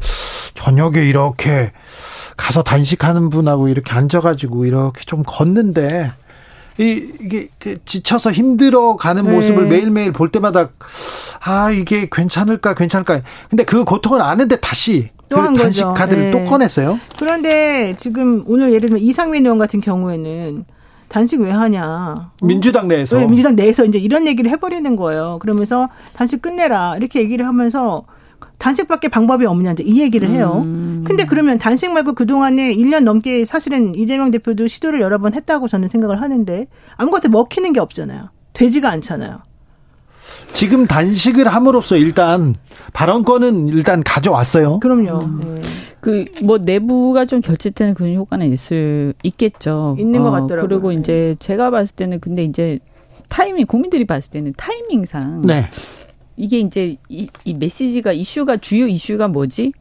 저녁에 0.52 1.07
이렇게 1.07 1.73
가서 2.36 2.62
단식하는 2.62 3.30
분하고 3.30 3.68
이렇게 3.68 3.92
앉아가지고 3.92 4.66
이렇게 4.66 5.04
좀 5.04 5.22
걷는데 5.24 6.10
이, 6.78 7.12
이게 7.20 7.48
그 7.58 7.76
지쳐서 7.84 8.32
힘들어 8.32 8.96
가는 8.96 9.30
모습을 9.30 9.64
네. 9.64 9.76
매일매일 9.76 10.12
볼 10.12 10.30
때마다 10.30 10.70
아 11.44 11.70
이게 11.70 12.08
괜찮을까 12.10 12.74
괜찮을까 12.74 13.20
근데 13.48 13.64
그 13.64 13.84
고통을 13.84 14.20
아는데 14.20 14.56
다시 14.56 15.08
그 15.28 15.54
단식 15.54 15.84
카드를 15.94 16.24
네. 16.24 16.30
또 16.30 16.44
꺼냈어요. 16.44 16.98
그런데 17.18 17.94
지금 17.98 18.44
오늘 18.46 18.72
예를 18.72 18.88
들면 18.88 18.98
이상민 19.02 19.44
의원 19.44 19.58
같은 19.58 19.80
경우에는 19.80 20.64
단식 21.08 21.40
왜 21.40 21.50
하냐? 21.50 22.14
어? 22.18 22.30
민주당 22.42 22.88
내에서 22.88 23.18
네, 23.18 23.26
민주당 23.26 23.54
내에서 23.54 23.84
이제 23.84 23.98
이런 23.98 24.26
얘기를 24.26 24.50
해버리는 24.50 24.96
거예요. 24.96 25.38
그러면서 25.40 25.88
단식 26.14 26.42
끝내라 26.42 26.96
이렇게 26.96 27.20
얘기를 27.20 27.46
하면서 27.46 28.04
단식밖에 28.58 29.08
방법이 29.08 29.46
없냐 29.46 29.72
이제 29.72 29.82
이 29.84 30.00
얘기를 30.00 30.30
해요. 30.30 30.62
음. 30.64 31.04
근데 31.06 31.24
그러면 31.26 31.58
단식 31.58 31.90
말고 31.92 32.14
그동안에 32.14 32.74
1년 32.74 33.04
넘게 33.04 33.44
사실은 33.44 33.94
이재명 33.94 34.30
대표도 34.30 34.66
시도를 34.66 35.00
여러 35.00 35.18
번 35.18 35.34
했다고 35.34 35.68
저는 35.68 35.88
생각을 35.88 36.20
하는데 36.20 36.66
아무것도 36.96 37.28
먹히는 37.28 37.72
게 37.72 37.80
없잖아요. 37.80 38.30
되지가 38.54 38.90
않잖아요. 38.90 39.40
지금 40.52 40.86
단식을 40.86 41.48
함으로써 41.48 41.96
일단 41.96 42.54
발언권은 42.92 43.68
일단 43.68 44.02
가져왔어요. 44.02 44.80
그럼요. 44.80 45.18
음. 45.24 45.56
네. 45.60 45.68
그뭐 46.00 46.58
내부가 46.58 47.24
좀 47.24 47.40
결집되는 47.40 47.94
그런 47.94 48.14
효과는 48.14 48.52
있을 48.52 49.14
있겠죠. 49.22 49.96
있는 49.98 50.22
것 50.22 50.28
어, 50.28 50.32
같더라고요. 50.32 50.68
그리고 50.68 50.90
네. 50.90 50.96
이제 50.96 51.36
제가 51.38 51.70
봤을 51.70 51.96
때는 51.96 52.20
근데 52.20 52.44
이제 52.44 52.78
타이밍 53.28 53.66
국민들이 53.66 54.06
봤을 54.06 54.30
때는 54.30 54.52
타이밍상 54.56 55.42
네. 55.42 55.68
이게 56.36 56.58
이제 56.58 56.96
이, 57.08 57.28
이 57.44 57.54
메시지가 57.54 58.12
이슈가 58.12 58.56
주요 58.58 58.86
이슈가 58.86 59.28
뭐지? 59.28 59.72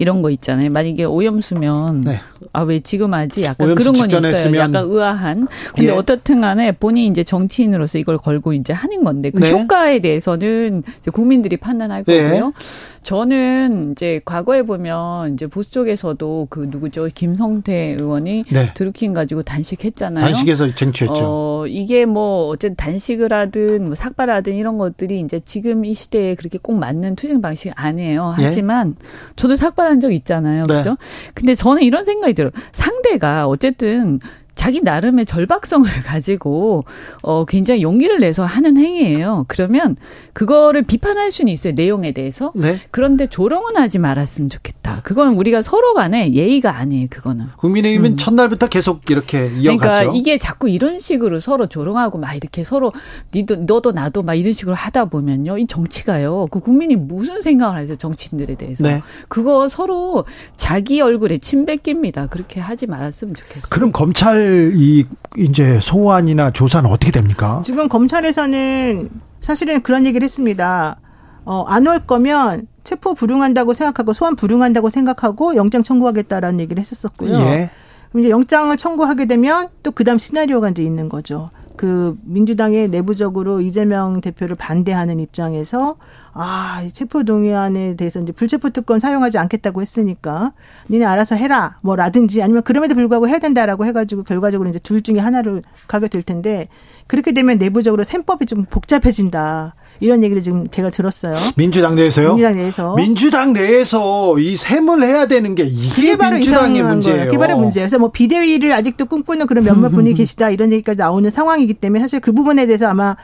이런 0.00 0.22
거 0.22 0.30
있잖아요. 0.30 0.70
만약에 0.70 1.04
오염수면 1.04 2.00
네. 2.00 2.20
아왜 2.54 2.80
지금 2.80 3.12
하지? 3.12 3.44
약간 3.44 3.74
그런 3.74 3.92
건 3.92 4.08
있어요. 4.10 4.56
약간 4.56 4.84
의아한. 4.88 5.46
근데 5.74 5.90
예. 5.90 5.94
어떻든 5.94 6.40
간에 6.40 6.72
본인이 6.72 7.08
이제 7.08 7.22
정치인으로서 7.22 7.98
이걸 7.98 8.16
걸고 8.16 8.54
이제 8.54 8.72
하는 8.72 9.04
건데 9.04 9.28
그 9.30 9.40
네. 9.40 9.52
효과에 9.52 9.98
대해서는 9.98 10.84
국민들이 11.12 11.58
판단할 11.58 12.04
네. 12.04 12.30
거고요. 12.30 12.54
저는 13.02 13.92
이제 13.92 14.20
과거에 14.24 14.62
보면 14.62 15.34
이제 15.34 15.46
보수 15.46 15.70
쪽에서도 15.70 16.46
그 16.48 16.68
누구죠 16.70 17.08
김성태 17.14 17.96
의원이 17.98 18.44
네. 18.50 18.72
드루킹 18.74 19.12
가지고 19.12 19.42
단식했잖아요. 19.42 20.24
단식에서 20.24 20.74
쟁취했죠. 20.74 21.14
어, 21.14 21.66
이게 21.66 22.06
뭐 22.06 22.48
어쨌든 22.48 22.76
단식을 22.76 23.32
하든 23.32 23.84
뭐 23.84 23.94
삭발하든 23.94 24.54
이런 24.54 24.78
것들이 24.78 25.20
이제 25.20 25.40
지금 25.44 25.84
이 25.84 25.92
시대에 25.92 26.34
그렇게 26.36 26.58
꼭 26.60 26.78
맞는 26.78 27.16
투쟁 27.16 27.42
방식 27.42 27.72
아니에요. 27.74 28.34
예. 28.38 28.44
하지만 28.44 28.96
예? 28.98 29.06
저도 29.36 29.54
삭발 29.54 29.89
한적 29.90 30.12
있잖아요. 30.12 30.66
네. 30.66 30.76
그죠? 30.76 30.96
근데 31.34 31.54
저는 31.54 31.82
이런 31.82 32.04
생각이 32.04 32.34
들어요. 32.34 32.52
상대가 32.72 33.46
어쨌든 33.46 34.18
자기 34.54 34.80
나름의 34.82 35.26
절박성을 35.26 35.88
가지고 36.04 36.84
어 37.22 37.44
굉장히 37.44 37.82
용기를 37.82 38.18
내서 38.18 38.44
하는 38.44 38.76
행위예요. 38.76 39.44
그러면 39.48 39.96
그거를 40.32 40.82
비판할 40.82 41.30
수는 41.30 41.52
있어요. 41.52 41.72
내용에 41.74 42.12
대해서. 42.12 42.52
네. 42.54 42.78
그런데 42.90 43.26
조롱은 43.26 43.76
하지 43.76 43.98
말았으면 43.98 44.50
좋겠다. 44.50 45.00
그건 45.02 45.34
우리가 45.34 45.62
서로 45.62 45.94
간에 45.94 46.32
예의가 46.34 46.76
아니에요. 46.76 47.06
그거는. 47.10 47.46
국민의힘은 47.56 48.12
음. 48.12 48.16
첫날부터 48.16 48.68
계속 48.68 49.10
이렇게 49.10 49.46
이어갔죠. 49.46 49.78
그러니까 49.78 50.12
이게 50.14 50.38
자꾸 50.38 50.68
이런 50.68 50.98
식으로 50.98 51.40
서로 51.40 51.66
조롱하고 51.66 52.18
막 52.18 52.34
이렇게 52.34 52.64
서로 52.64 52.92
니도 53.34 53.56
너도 53.56 53.92
나도 53.92 54.22
막 54.22 54.34
이런 54.34 54.52
식으로 54.52 54.74
하다 54.74 55.06
보면요. 55.06 55.58
이 55.58 55.66
정치가요. 55.66 56.46
그 56.50 56.60
국민이 56.60 56.96
무슨 56.96 57.40
생각을 57.40 57.78
하세요. 57.78 57.96
정치인들에 57.96 58.56
대해서. 58.56 58.84
네. 58.84 59.02
그거 59.28 59.68
서로 59.68 60.24
자기 60.56 61.00
얼굴에 61.00 61.38
침 61.38 61.64
뱉깁니다. 61.66 62.26
그렇게 62.26 62.60
하지 62.60 62.86
말았으면 62.86 63.34
좋겠어요. 63.34 63.70
그럼 63.70 63.92
검찰 63.92 64.49
이 64.74 65.06
이제 65.36 65.78
소환이나 65.80 66.50
조사는 66.52 66.88
어떻게 66.90 67.10
됩니까? 67.12 67.62
지금 67.64 67.88
검찰에서는 67.88 69.10
사실은 69.40 69.82
그런 69.82 70.06
얘기를 70.06 70.24
했습니다. 70.24 70.96
어, 71.44 71.64
안 71.68 71.86
올 71.86 72.00
거면 72.00 72.66
체포 72.84 73.14
불응한다고 73.14 73.74
생각하고 73.74 74.12
소환 74.12 74.36
불응한다고 74.36 74.90
생각하고 74.90 75.56
영장 75.56 75.82
청구하겠다라는 75.82 76.60
얘기를 76.60 76.80
했었었고요. 76.80 77.34
예. 77.38 77.70
이제 78.16 78.30
영장을 78.30 78.76
청구하게 78.76 79.26
되면 79.26 79.68
또 79.82 79.90
그다음 79.92 80.18
시나리오가 80.18 80.68
이제 80.70 80.82
있는 80.82 81.08
거죠. 81.08 81.50
그 81.80 82.14
민주당의 82.24 82.90
내부적으로 82.90 83.62
이재명 83.62 84.20
대표를 84.20 84.54
반대하는 84.54 85.18
입장에서 85.18 85.96
아, 86.34 86.86
체포 86.92 87.24
동의안에 87.24 87.96
대해서 87.96 88.20
이제 88.20 88.32
불체포 88.32 88.68
특권 88.68 88.98
사용하지 88.98 89.38
않겠다고 89.38 89.80
했으니까 89.80 90.52
니네 90.90 91.06
알아서 91.06 91.36
해라 91.36 91.78
뭐라든지 91.80 92.42
아니면 92.42 92.64
그럼에도 92.64 92.94
불구하고 92.94 93.28
해야 93.28 93.38
된다라고 93.38 93.86
해 93.86 93.92
가지고 93.92 94.24
결과적으로 94.24 94.68
이제 94.68 94.78
둘 94.78 95.00
중에 95.00 95.20
하나를 95.20 95.62
가게 95.86 96.08
될 96.08 96.22
텐데 96.22 96.68
그렇게 97.06 97.32
되면 97.32 97.56
내부적으로 97.56 98.04
셈법이 98.04 98.44
좀 98.44 98.66
복잡해진다. 98.66 99.74
이런 100.00 100.24
얘기를 100.24 100.42
지금 100.42 100.66
제가 100.68 100.90
들었어요. 100.90 101.34
민주당 101.56 101.94
내에서요? 101.94 102.34
민주당 102.34 102.56
내에서. 102.56 102.94
민주당 102.94 103.52
내에서 103.52 104.38
이 104.38 104.56
셈을 104.56 105.02
해야 105.02 105.26
되는 105.26 105.54
게 105.54 105.64
이게 105.64 106.16
바로 106.16 106.36
민주당의 106.36 106.82
문제예요. 106.82 107.26
그게 107.26 107.38
바로 107.38 107.56
문제예요. 107.58 107.84
그래서 107.84 107.98
뭐 107.98 108.10
비대위를 108.10 108.72
아직도 108.72 109.06
꿈꾸는 109.06 109.46
그런 109.46 109.64
몇몇 109.64 109.90
분이 109.90 110.14
계시다 110.14 110.50
이런 110.50 110.72
얘기까지 110.72 110.98
나오는 110.98 111.28
상황이기 111.28 111.74
때문에 111.74 112.00
사실 112.00 112.20
그 112.20 112.32
부분에 112.32 112.66
대해서 112.66 112.88
아마 112.88 113.16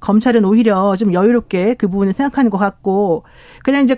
검찰은 0.00 0.44
오히려 0.44 0.96
좀 0.96 1.12
여유롭게 1.12 1.74
그 1.74 1.88
부분을 1.88 2.12
생각하는 2.14 2.50
것 2.50 2.58
같고 2.58 3.24
그냥 3.62 3.84
이제 3.84 3.96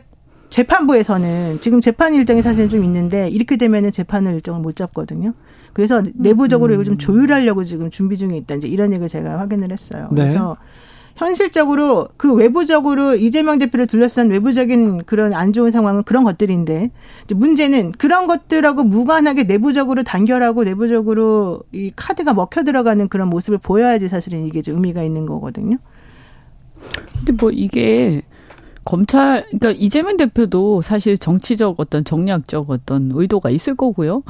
재판부에서는 0.50 1.61
지금 1.61 1.81
재판 1.81 2.14
일정이 2.14 2.43
사실은 2.43 2.69
좀 2.69 2.85
있는데 2.85 3.29
이렇게 3.29 3.57
되면은 3.57 3.91
재판을 3.91 4.35
일정을 4.35 4.61
못 4.61 4.76
잡거든요. 4.76 5.33
그래서 5.73 6.03
내부적으로 6.14 6.73
이걸 6.73 6.85
좀 6.85 6.95
음. 6.95 6.99
조율하려고 6.99 7.64
지금 7.64 7.91
준비 7.91 8.17
중에 8.17 8.37
있다. 8.37 8.55
이제 8.55 8.69
이런 8.69 8.93
얘기를 8.93 9.09
제가 9.09 9.41
확인을 9.41 9.73
했어요. 9.73 10.09
네. 10.12 10.23
그래서 10.23 10.57
현실적으로 11.16 12.09
그 12.16 12.35
외부적으로 12.35 13.14
이재명 13.14 13.59
대표를 13.59 13.87
둘러싼 13.87 14.30
외부적인 14.30 15.04
그런 15.04 15.33
안 15.33 15.52
좋은 15.52 15.71
상황은 15.71 16.02
그런 16.02 16.25
것들인데 16.25 16.90
문제는 17.35 17.92
그런 17.92 18.26
것들하고 18.26 18.83
무관하게 18.83 19.44
내부적으로 19.44 20.02
단결하고 20.02 20.64
내부적으로 20.64 21.62
이 21.73 21.92
카드가 21.94 22.35
먹혀 22.35 22.64
들어가는 22.64 23.09
그런 23.09 23.28
모습을 23.28 23.59
보여야지 23.59 24.09
사실은 24.09 24.44
이게 24.44 24.61
좀 24.61 24.76
의미가 24.76 25.02
있는 25.04 25.26
거거든요. 25.26 25.78
근데 27.18 27.33
뭐 27.33 27.50
이게 27.50 28.23
검찰, 28.85 29.44
그러니까 29.44 29.71
이재명 29.71 30.16
대표도 30.16 30.83
사실 30.83 31.16
정치적 31.16 31.76
어떤 31.78 32.04
정략적 32.04 32.68
어떤 32.71 33.12
의도가 33.14 33.50
있을 33.50 33.76
거고요. 33.76 34.23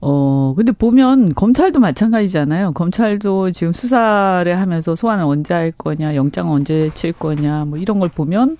어, 0.00 0.54
근데 0.56 0.72
보면 0.72 1.34
검찰도 1.34 1.80
마찬가지잖아요. 1.80 2.72
검찰도 2.72 3.50
지금 3.50 3.72
수사를 3.72 4.58
하면서 4.58 4.94
소환을 4.94 5.24
언제 5.24 5.54
할 5.54 5.72
거냐, 5.72 6.14
영장 6.14 6.50
언제 6.52 6.90
칠 6.94 7.12
거냐, 7.12 7.64
뭐 7.64 7.78
이런 7.78 7.98
걸 7.98 8.08
보면, 8.08 8.56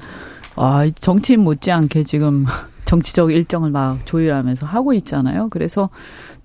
아, 0.57 0.89
정치인 1.01 1.41
못지않게 1.41 2.03
지금 2.03 2.45
정치적 2.87 3.33
일정을 3.33 3.71
막 3.71 4.05
조율하면서 4.05 4.67
하고 4.67 4.93
있잖아요. 4.95 5.49
그래서 5.51 5.91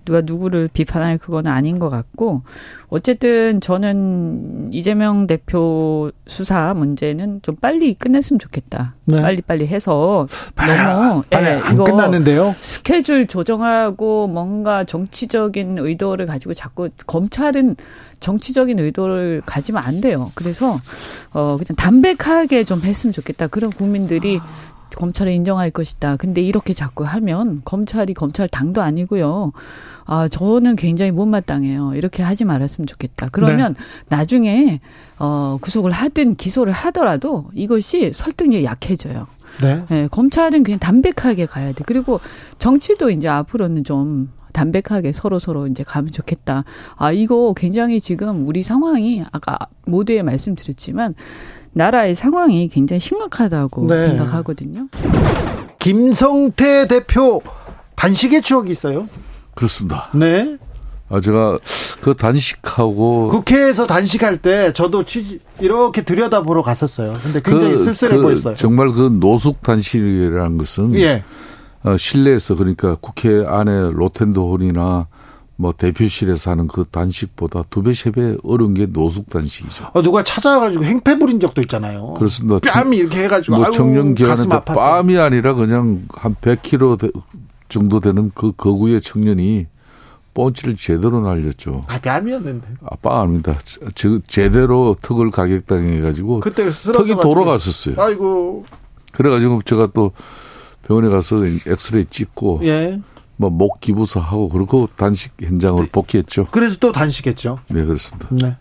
누가 0.04 0.20
누구를 0.20 0.68
비판할 0.72 1.18
그건 1.18 1.46
아닌 1.46 1.78
것 1.78 1.90
같고 1.90 2.42
어쨌든 2.88 3.60
저는 3.60 4.70
이재명 4.72 5.26
대표 5.26 6.10
수사 6.26 6.74
문제는 6.74 7.40
좀 7.42 7.56
빨리 7.56 7.94
끝냈으면 7.94 8.38
좋겠다. 8.38 8.94
네. 9.06 9.20
빨리 9.20 9.42
빨리 9.42 9.66
해서 9.66 10.26
너무 10.54 11.24
예, 11.32 11.60
안 11.62 11.76
끝났는데요. 11.76 12.54
스케줄 12.60 13.26
조정하고 13.26 14.28
뭔가 14.28 14.84
정치적인 14.84 15.78
의도를 15.78 16.26
가지고 16.26 16.54
자꾸 16.54 16.88
검찰은 17.06 17.76
정치적인 18.20 18.78
의도를 18.78 19.42
가지면 19.44 19.82
안 19.82 20.00
돼요. 20.00 20.30
그래서 20.34 20.78
어 21.32 21.56
그냥 21.56 21.76
담백하게 21.76 22.64
좀 22.64 22.80
했으면 22.82 23.12
좋겠다. 23.12 23.48
그런 23.48 23.70
국민들이 23.70 24.38
아. 24.40 24.74
검찰을 24.94 25.32
인정할 25.32 25.70
것이다. 25.70 26.16
근데 26.16 26.40
이렇게 26.40 26.72
자꾸 26.72 27.04
하면 27.04 27.60
검찰이 27.64 28.14
검찰 28.14 28.48
당도 28.48 28.82
아니고요. 28.82 29.52
아, 30.06 30.28
저는 30.28 30.76
굉장히 30.76 31.10
못마땅해요. 31.12 31.94
이렇게 31.94 32.22
하지 32.22 32.44
말았으면 32.44 32.86
좋겠다. 32.86 33.28
그러면 33.32 33.74
네. 33.74 34.16
나중에 34.16 34.80
어 35.18 35.58
구속을 35.60 35.90
하든 35.90 36.34
기소를 36.34 36.72
하더라도 36.72 37.50
이것이 37.54 38.12
설득력이 38.12 38.64
약해져요. 38.64 39.26
네. 39.62 39.84
네. 39.88 40.08
검찰은 40.10 40.62
그냥 40.62 40.78
담백하게 40.78 41.46
가야 41.46 41.72
돼. 41.72 41.84
그리고 41.86 42.20
정치도 42.58 43.10
이제 43.10 43.28
앞으로는 43.28 43.84
좀 43.84 44.30
담백하게 44.52 45.12
서로 45.12 45.38
서로 45.38 45.66
이제 45.66 45.82
가면 45.82 46.10
좋겠다. 46.12 46.64
아 46.96 47.12
이거 47.12 47.54
굉장히 47.56 48.00
지금 48.00 48.46
우리 48.46 48.62
상황이 48.62 49.22
아까 49.32 49.58
모두에 49.86 50.22
말씀드렸지만 50.22 51.14
나라의 51.72 52.14
상황이 52.14 52.68
굉장히 52.68 53.00
심각하다고 53.00 53.86
네. 53.88 53.98
생각하거든요. 53.98 54.88
김성태 55.78 56.86
대표 56.88 57.42
단식의 57.96 58.42
추억이 58.42 58.70
있어요? 58.70 59.08
그렇습니다. 59.54 60.08
네. 60.14 60.56
아, 61.10 61.20
제가 61.20 61.58
그 62.00 62.14
단식하고. 62.14 63.28
국회에서 63.28 63.86
단식할 63.86 64.38
때 64.38 64.72
저도 64.72 65.04
취지, 65.04 65.38
이렇게 65.60 66.02
들여다보러 66.02 66.62
갔었어요. 66.62 67.14
근데 67.22 67.40
굉장히 67.42 67.74
그, 67.74 67.84
쓸쓸해 67.84 68.16
그 68.16 68.22
보였어요. 68.22 68.54
정말 68.56 68.88
그 68.90 69.10
노숙 69.20 69.62
단식이라는 69.62 70.58
것은. 70.58 70.94
예. 71.00 71.22
어, 71.84 71.96
실내에서 71.98 72.54
그러니까 72.56 72.96
국회 73.00 73.44
안에 73.46 73.90
로텐도홀이나 73.92 75.06
뭐 75.56 75.72
대표실에서 75.76 76.50
하는 76.50 76.66
그 76.66 76.84
단식보다 76.90 77.64
두 77.70 77.82
배, 77.82 77.92
세 77.92 78.10
배 78.10 78.36
어려운 78.42 78.72
게 78.74 78.86
노숙 78.86 79.28
단식이죠. 79.30 79.90
어, 79.92 80.02
누가 80.02 80.24
찾아가지고 80.24 80.82
행패 80.84 81.18
부린 81.18 81.38
적도 81.38 81.60
있잖아요. 81.60 82.14
그렇습니다. 82.14 82.58
뺨이 82.66 82.96
이렇게 82.96 83.24
해가지고 83.24 83.58
뭐 83.58 83.70
청년 83.70 84.14
기간인데 84.14 84.64
뺨이 84.64 85.18
아니라 85.18 85.52
그냥 85.54 86.06
한 86.12 86.34
100kg 86.40 87.12
정도 87.74 87.98
되는 87.98 88.30
그 88.34 88.52
거구의 88.52 89.00
청년이 89.00 89.66
뻔치를 90.32 90.76
제대로 90.76 91.20
날렸죠. 91.20 91.84
아, 91.88 92.00
뺨이었는데. 92.00 92.66
아, 92.84 92.96
뺨 93.02 93.20
아닙니다. 93.20 93.58
저, 93.94 94.20
제대로 94.28 94.96
턱을 95.02 95.30
가격당해가지고. 95.30 96.40
그때 96.40 96.70
턱이 96.70 97.16
돌아갔었어요. 97.20 97.96
아이고. 97.98 98.64
그래가지고 99.12 99.62
제가 99.62 99.88
또 99.92 100.12
병원에 100.86 101.08
가서 101.08 101.44
엑스레이 101.66 102.04
찍고. 102.06 102.60
예. 102.64 103.00
뭐목 103.36 103.80
기부서 103.80 104.20
하고 104.20 104.48
그리고 104.48 104.88
단식 104.96 105.32
현장으로 105.40 105.82
네. 105.82 105.90
복귀했죠. 105.90 106.46
그래서 106.52 106.76
또 106.78 106.92
단식했죠. 106.92 107.58
네 107.66 107.84
그렇습니다. 107.84 108.28
네. 108.30 108.56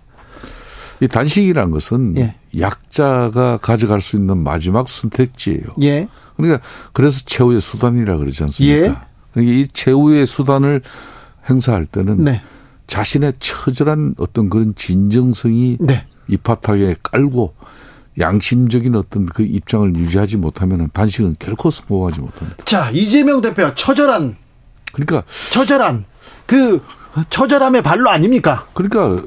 이 1.00 1.07
단식이란 1.07 1.71
것은 1.71 2.15
예. 2.17 2.35
약자가 2.59 3.57
가져갈 3.57 4.01
수 4.01 4.15
있는 4.15 4.38
마지막 4.38 4.88
선택지예요. 4.88 5.63
예. 5.81 6.07
그러니까 6.35 6.62
그래서 6.93 7.21
최후의 7.25 7.59
수단이라 7.59 8.17
그러지 8.17 8.43
않습니까? 8.43 8.88
예. 8.88 8.95
그러니까 9.33 9.55
이 9.55 9.67
최후의 9.71 10.25
수단을 10.25 10.81
행사할 11.50 11.85
때는 11.85 12.23
네. 12.23 12.41
자신의 12.88 13.34
처절한 13.39 14.15
어떤 14.17 14.49
그런 14.49 14.73
진정성이 14.75 15.77
네. 15.79 16.06
이파탁에 16.27 16.95
깔고 17.03 17.53
양심적인 18.19 18.95
어떤 18.95 19.25
그 19.25 19.41
입장을 19.43 19.95
유지하지 19.95 20.38
못하면 20.38 20.89
단식은 20.93 21.38
결코 21.39 21.69
성공하지 21.69 22.21
못합니다. 22.21 22.63
자, 22.65 22.89
이재명 22.91 23.41
대표 23.41 23.73
처절한 23.73 24.38
그러니까 24.93 25.23
처절한 25.51 26.06
그 26.45 26.82
처절함의 27.29 27.82
발로 27.82 28.10
아닙니까? 28.10 28.67
그러니까 28.73 29.23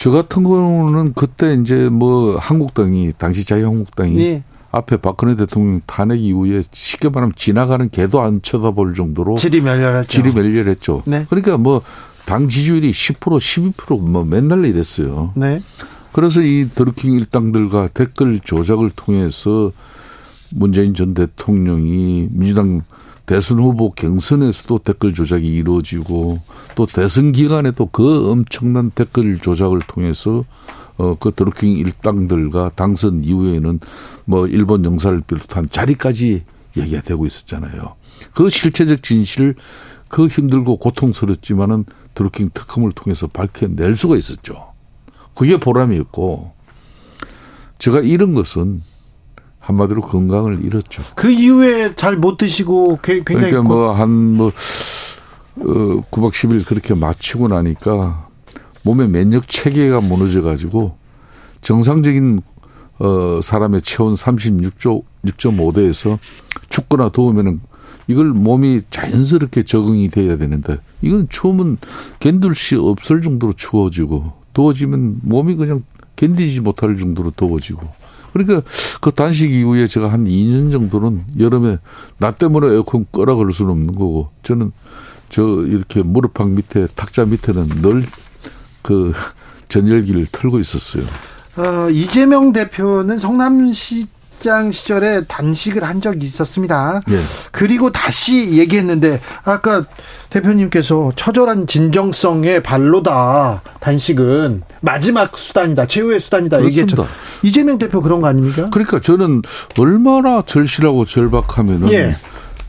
저 0.00 0.10
같은 0.10 0.42
경우는 0.42 1.12
그때 1.14 1.54
이제 1.54 1.88
뭐 1.88 2.36
한국당이 2.36 3.12
당시 3.16 3.44
자유한국당이 3.44 4.14
네. 4.16 4.42
앞에 4.72 4.96
박근혜 4.96 5.36
대통령 5.36 5.80
탄핵 5.86 6.20
이후에 6.20 6.62
쉽게 6.72 7.08
말하면 7.08 7.34
지나가는 7.36 7.88
개도 7.90 8.20
안 8.20 8.40
쳐다볼 8.40 8.94
정도로 8.94 9.36
질이 9.36 9.60
멸렬했죠. 9.60 10.08
질이 10.08 10.32
멸렬했죠. 10.32 11.02
네. 11.06 11.26
그러니까 11.28 11.56
뭐 11.56 11.82
당 12.30 12.48
지지율이 12.48 12.92
10% 12.92 13.74
12%뭐 13.74 14.24
맨날 14.24 14.64
이랬어요. 14.64 15.32
네. 15.34 15.64
그래서 16.12 16.40
이 16.40 16.68
드루킹 16.72 17.14
일당들과 17.14 17.88
댓글 17.88 18.38
조작을 18.38 18.90
통해서 18.90 19.72
문재인 20.50 20.94
전 20.94 21.12
대통령이 21.12 22.28
민주당 22.30 22.82
대선 23.30 23.60
후보 23.60 23.92
경선에서도 23.92 24.78
댓글 24.80 25.14
조작이 25.14 25.46
이루어지고 25.46 26.40
또 26.74 26.86
대선 26.86 27.30
기간에도 27.30 27.86
그 27.86 28.28
엄청난 28.28 28.90
댓글 28.90 29.38
조작을 29.38 29.82
통해서 29.86 30.44
어그 30.96 31.34
드루킹 31.36 31.78
일당들과 31.78 32.72
당선 32.74 33.22
이후에는 33.22 33.78
뭐 34.24 34.48
일본 34.48 34.84
영사를 34.84 35.20
비롯한 35.20 35.68
자리까지 35.70 36.42
얘기가 36.76 37.02
되고 37.02 37.24
있었잖아요. 37.24 37.94
그 38.34 38.50
실체적 38.50 39.04
진실을 39.04 39.54
그 40.08 40.26
힘들고 40.26 40.78
고통스럽지만은 40.78 41.84
드루킹 42.16 42.50
특검을 42.52 42.90
통해서 42.90 43.28
밝혀낼 43.28 43.94
수가 43.94 44.16
있었죠. 44.16 44.72
그게 45.36 45.60
보람이었고 45.60 46.50
제가 47.78 48.00
이런 48.00 48.34
것은 48.34 48.82
한마디로 49.60 50.02
건강을 50.02 50.64
잃었죠. 50.64 51.02
그 51.14 51.30
이후에 51.30 51.94
잘 51.94 52.16
못 52.16 52.36
드시고 52.38 52.98
굉장히 53.02 53.24
그러니까 53.24 53.62
뭐 53.62 53.92
한뭐 53.92 54.36
뭐, 54.36 54.52
어, 55.56 56.04
9박 56.10 56.32
10일 56.32 56.66
그렇게 56.66 56.94
마치고 56.94 57.48
나니까 57.48 58.28
몸의 58.82 59.08
면역 59.08 59.48
체계가 59.48 60.00
무너져 60.00 60.42
가지고 60.42 60.96
정상적인 61.60 62.42
어 62.98 63.40
사람의 63.42 63.82
체온 63.82 64.14
36조 64.14 65.02
6.5도에서 65.24 66.18
춥거나 66.68 67.10
더우면은 67.10 67.60
이걸 68.06 68.26
몸이 68.26 68.82
자연스럽게 68.90 69.62
적응이 69.62 70.08
돼야 70.10 70.36
되는데 70.36 70.78
이건 71.00 71.28
추우면 71.28 71.78
견딜 72.18 72.54
수 72.54 72.80
없을 72.80 73.22
정도로 73.22 73.52
추워지고 73.54 74.32
더워지면 74.52 75.20
몸이 75.22 75.56
그냥 75.56 75.82
견디지 76.16 76.60
못할 76.60 76.96
정도로 76.96 77.30
더워지고 77.30 77.99
그러니까 78.32 78.62
그 79.00 79.10
단식 79.12 79.52
이후에 79.52 79.86
제가 79.86 80.12
한 80.12 80.24
2년 80.24 80.70
정도는 80.70 81.24
여름에 81.38 81.78
나 82.18 82.30
때문에 82.32 82.68
에어컨 82.68 83.06
꺼라 83.10 83.34
그럴 83.34 83.52
수는 83.52 83.72
없는 83.72 83.94
거고 83.94 84.30
저는 84.42 84.72
저 85.28 85.42
이렇게 85.42 86.02
무릎팍 86.02 86.48
밑에 86.50 86.86
탁자 86.94 87.24
밑에는 87.24 87.68
늘 87.82 88.02
그 88.82 89.12
전열기를 89.68 90.26
틀고 90.32 90.58
있었어요. 90.58 91.04
어, 91.56 91.90
이재명 91.90 92.52
대표는 92.52 93.18
성남시 93.18 94.06
시장 94.40 94.72
시절에 94.72 95.24
단식을 95.24 95.84
한 95.84 96.00
적이 96.00 96.26
있었습니다. 96.26 97.02
네. 97.06 97.18
그리고 97.52 97.92
다시 97.92 98.56
얘기했는데 98.58 99.20
아까 99.44 99.84
대표님께서 100.30 101.12
처절한 101.14 101.66
진정성의 101.66 102.62
발로다. 102.62 103.60
단식은 103.80 104.62
마지막 104.80 105.36
수단이다. 105.36 105.86
최후의 105.86 106.20
수단이다. 106.20 106.58
그렇습니다. 106.58 106.82
얘기했죠. 106.82 107.06
이재명 107.42 107.78
대표 107.78 108.00
그런 108.00 108.22
거 108.22 108.28
아닙니까? 108.28 108.68
그러니까 108.72 109.00
저는 109.00 109.42
얼마나 109.78 110.42
절실하고 110.46 111.04
절박하면은 111.04 111.92
예. 111.92 112.16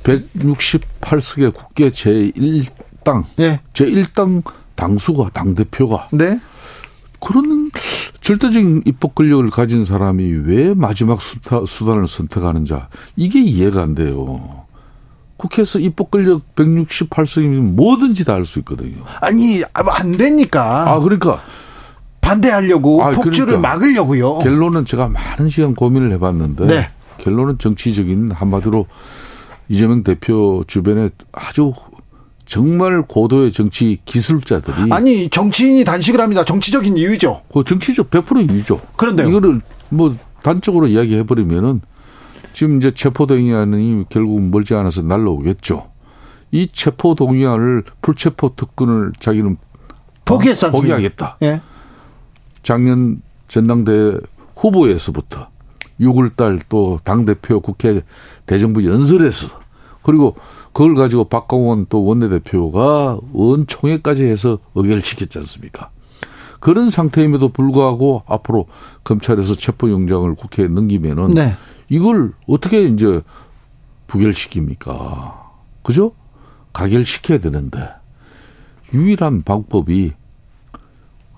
168석의 0.03 1.53
국회 1.53 1.89
제1당, 1.89 3.23
예. 3.39 3.61
제1당 3.73 4.43
당수가 4.75 5.29
당 5.33 5.55
대표가 5.55 6.09
네. 6.11 6.37
그런 7.21 7.71
절대적인 8.21 8.83
입법 8.85 9.15
권력을 9.15 9.49
가진 9.49 9.83
사람이 9.83 10.23
왜 10.45 10.73
마지막 10.73 11.21
수타, 11.21 11.65
수단을 11.65 12.07
선택하는 12.07 12.65
자 12.65 12.87
이게 13.15 13.41
이해가 13.41 13.81
안 13.81 13.95
돼요. 13.95 14.65
국회에서 15.37 15.79
입법 15.79 16.11
권력 16.11 16.55
168석이면 16.55 17.75
뭐든지 17.75 18.25
다 18.25 18.33
할 18.33 18.45
수 18.45 18.59
있거든요. 18.59 19.03
아니 19.19 19.63
안 19.73 20.11
되니까. 20.11 20.91
아 20.91 20.99
그러니까 20.99 21.41
반대하려고 22.21 23.03
아, 23.03 23.09
폭주를 23.11 23.57
그러니까 23.57 23.69
막으려고요. 23.69 24.37
결론은 24.39 24.85
제가 24.85 25.07
많은 25.07 25.49
시간 25.49 25.73
고민을 25.73 26.11
해봤는데 26.11 26.67
네. 26.67 26.89
결론은 27.17 27.57
정치적인 27.57 28.31
한마디로 28.31 28.85
이재명 29.67 30.03
대표 30.03 30.63
주변에 30.67 31.09
아주 31.31 31.73
정말 32.51 33.01
고도의 33.03 33.53
정치 33.53 34.01
기술자들이 34.03 34.91
아니 34.91 35.29
정치인이 35.29 35.85
단식을 35.85 36.19
합니다. 36.19 36.43
정치적인 36.43 36.97
이유죠. 36.97 37.43
그 37.53 37.63
정치적 37.63 38.09
100% 38.09 38.51
이유죠. 38.51 38.81
그런데 38.97 39.25
이거를 39.25 39.61
뭐 39.87 40.13
단적으로 40.43 40.87
이야기해 40.87 41.23
버리면은 41.23 41.79
지금 42.51 42.75
이제 42.75 42.91
체포 42.91 43.25
동의안이 43.25 44.03
결국 44.09 44.41
멀지 44.41 44.75
않아서 44.75 45.01
날라오겠죠. 45.01 45.87
이 46.51 46.67
체포 46.73 47.15
동의안을 47.15 47.85
불체포 48.01 48.55
특권을 48.57 49.13
자기는 49.17 49.55
포기했어. 50.25 50.71
포기하겠다. 50.71 51.37
예. 51.43 51.61
작년 52.63 53.21
전당대 53.47 54.17
후보에서부터 54.57 55.47
6월달 56.01 56.63
또 56.67 56.99
당 57.05 57.23
대표 57.23 57.61
국회 57.61 58.01
대정부 58.45 58.85
연설에서 58.85 59.57
그리고 60.03 60.35
그걸 60.73 60.95
가지고 60.95 61.25
박광원 61.25 61.87
또 61.89 62.05
원내대표가 62.05 63.19
원총회까지 63.33 64.25
해서 64.25 64.59
의결시켰지 64.75 65.37
않습니까? 65.39 65.89
그런 66.59 66.89
상태임에도 66.89 67.49
불구하고 67.49 68.23
앞으로 68.27 68.67
검찰에서 69.03 69.55
체포영장을 69.55 70.33
국회에 70.35 70.67
넘기면은 70.67 71.31
네. 71.31 71.55
이걸 71.89 72.33
어떻게 72.47 72.83
이제 72.83 73.21
부결시킵니까? 74.07 75.33
그죠? 75.83 76.13
가결시켜야 76.71 77.39
되는데 77.39 77.79
유일한 78.93 79.41
방법이 79.41 80.13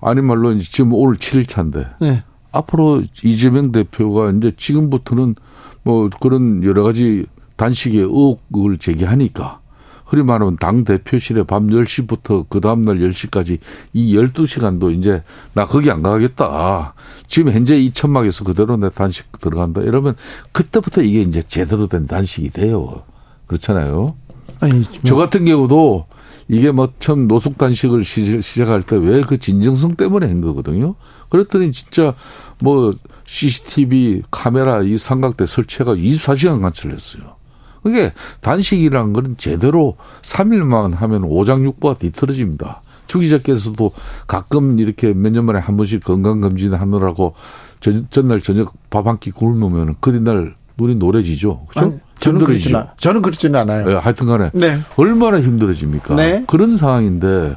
아니 0.00 0.20
말로 0.20 0.56
지금 0.58 0.92
오늘 0.92 1.16
7일차인데 1.16 1.94
네. 2.00 2.22
앞으로 2.52 3.02
이재명 3.24 3.72
대표가 3.72 4.30
이제 4.30 4.52
지금부터는 4.54 5.34
뭐 5.82 6.08
그런 6.20 6.62
여러 6.62 6.82
가지 6.82 7.26
단식의 7.56 8.00
의혹을 8.00 8.78
제기하니까 8.78 9.60
흔히 10.04 10.22
말하면 10.22 10.56
당 10.58 10.84
대표실에 10.84 11.44
밤 11.44 11.68
10시부터 11.68 12.46
그 12.48 12.60
다음날 12.60 12.98
10시까지 12.98 13.58
이 13.94 14.14
12시간도 14.16 14.96
이제 14.96 15.22
나 15.54 15.64
거기 15.66 15.90
안 15.90 16.02
가겠다. 16.02 16.94
지금 17.26 17.52
현재 17.52 17.76
이 17.78 17.90
천막에서 17.90 18.44
그대로 18.44 18.76
내 18.76 18.90
단식 18.90 19.40
들어간다. 19.40 19.80
이러면 19.80 20.14
그때부터 20.52 21.02
이게 21.02 21.22
이제 21.22 21.42
제대로 21.48 21.86
된 21.86 22.06
단식이 22.06 22.50
돼요. 22.50 23.02
그렇잖아요. 23.46 24.14
아니, 24.60 24.74
뭐. 24.74 24.82
저 25.04 25.16
같은 25.16 25.46
경우도 25.46 26.06
이게 26.48 26.70
뭐 26.70 26.92
처음 26.98 27.26
노숙 27.26 27.56
단식을 27.56 28.04
시작할 28.04 28.82
때 28.82 28.96
왜 28.96 29.22
그 29.22 29.38
진정성 29.38 29.94
때문에 29.96 30.26
한 30.26 30.42
거거든요. 30.42 30.96
그랬더니 31.30 31.72
진짜 31.72 32.14
뭐 32.60 32.92
CCTV 33.26 34.22
카메라 34.30 34.82
이 34.82 34.98
삼각대 34.98 35.46
설치가 35.46 35.94
24시간 35.94 36.60
관찰을 36.60 36.94
했어요. 36.94 37.36
그게 37.84 38.12
단식이라는 38.40 39.12
건 39.12 39.34
제대로 39.38 39.96
3일만 40.22 40.94
하면 40.96 41.24
오장육부가 41.24 41.98
뒤틀어집니다. 41.98 42.82
주 43.06 43.20
기자께서도 43.20 43.92
가끔 44.26 44.78
이렇게 44.80 45.12
몇 45.12 45.30
년 45.30 45.44
만에 45.44 45.58
한 45.60 45.76
번씩 45.76 46.02
건강검진 46.02 46.72
하느라고 46.74 47.34
전, 47.80 48.06
전날 48.10 48.40
저녁 48.40 48.72
밥 48.90 49.06
한 49.06 49.18
끼 49.20 49.30
굶으면 49.30 49.96
그 50.00 50.10
뒤날 50.12 50.54
눈이 50.78 50.96
노래지죠. 50.96 51.66
그죠? 51.68 52.00
저는 52.20 52.38
그렇지는, 52.42 52.84
저는 52.96 53.20
그렇지는 53.22 53.60
않아요. 53.60 53.84
네, 53.86 53.94
하여튼 53.94 54.26
간에. 54.26 54.50
네. 54.54 54.78
얼마나 54.96 55.40
힘들어집니까? 55.40 56.14
네. 56.16 56.44
그런 56.46 56.76
상황인데 56.76 57.56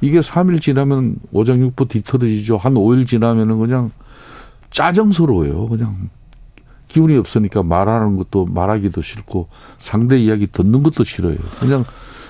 이게 0.00 0.20
3일 0.20 0.62
지나면 0.62 1.16
오장육부 1.32 1.86
뒤틀어지죠. 1.88 2.56
한 2.56 2.74
5일 2.74 3.06
지나면은 3.06 3.58
그냥 3.58 3.90
짜증스러워요. 4.70 5.68
그냥 5.68 6.08
기운이 6.96 7.18
없으니까 7.18 7.62
말하는 7.62 8.16
것도 8.16 8.46
말하기도 8.46 9.02
싫고 9.02 9.48
상대 9.76 10.18
이야기 10.18 10.46
듣는 10.46 10.82
것도 10.82 11.04
싫어요. 11.04 11.36
그냥 11.60 11.84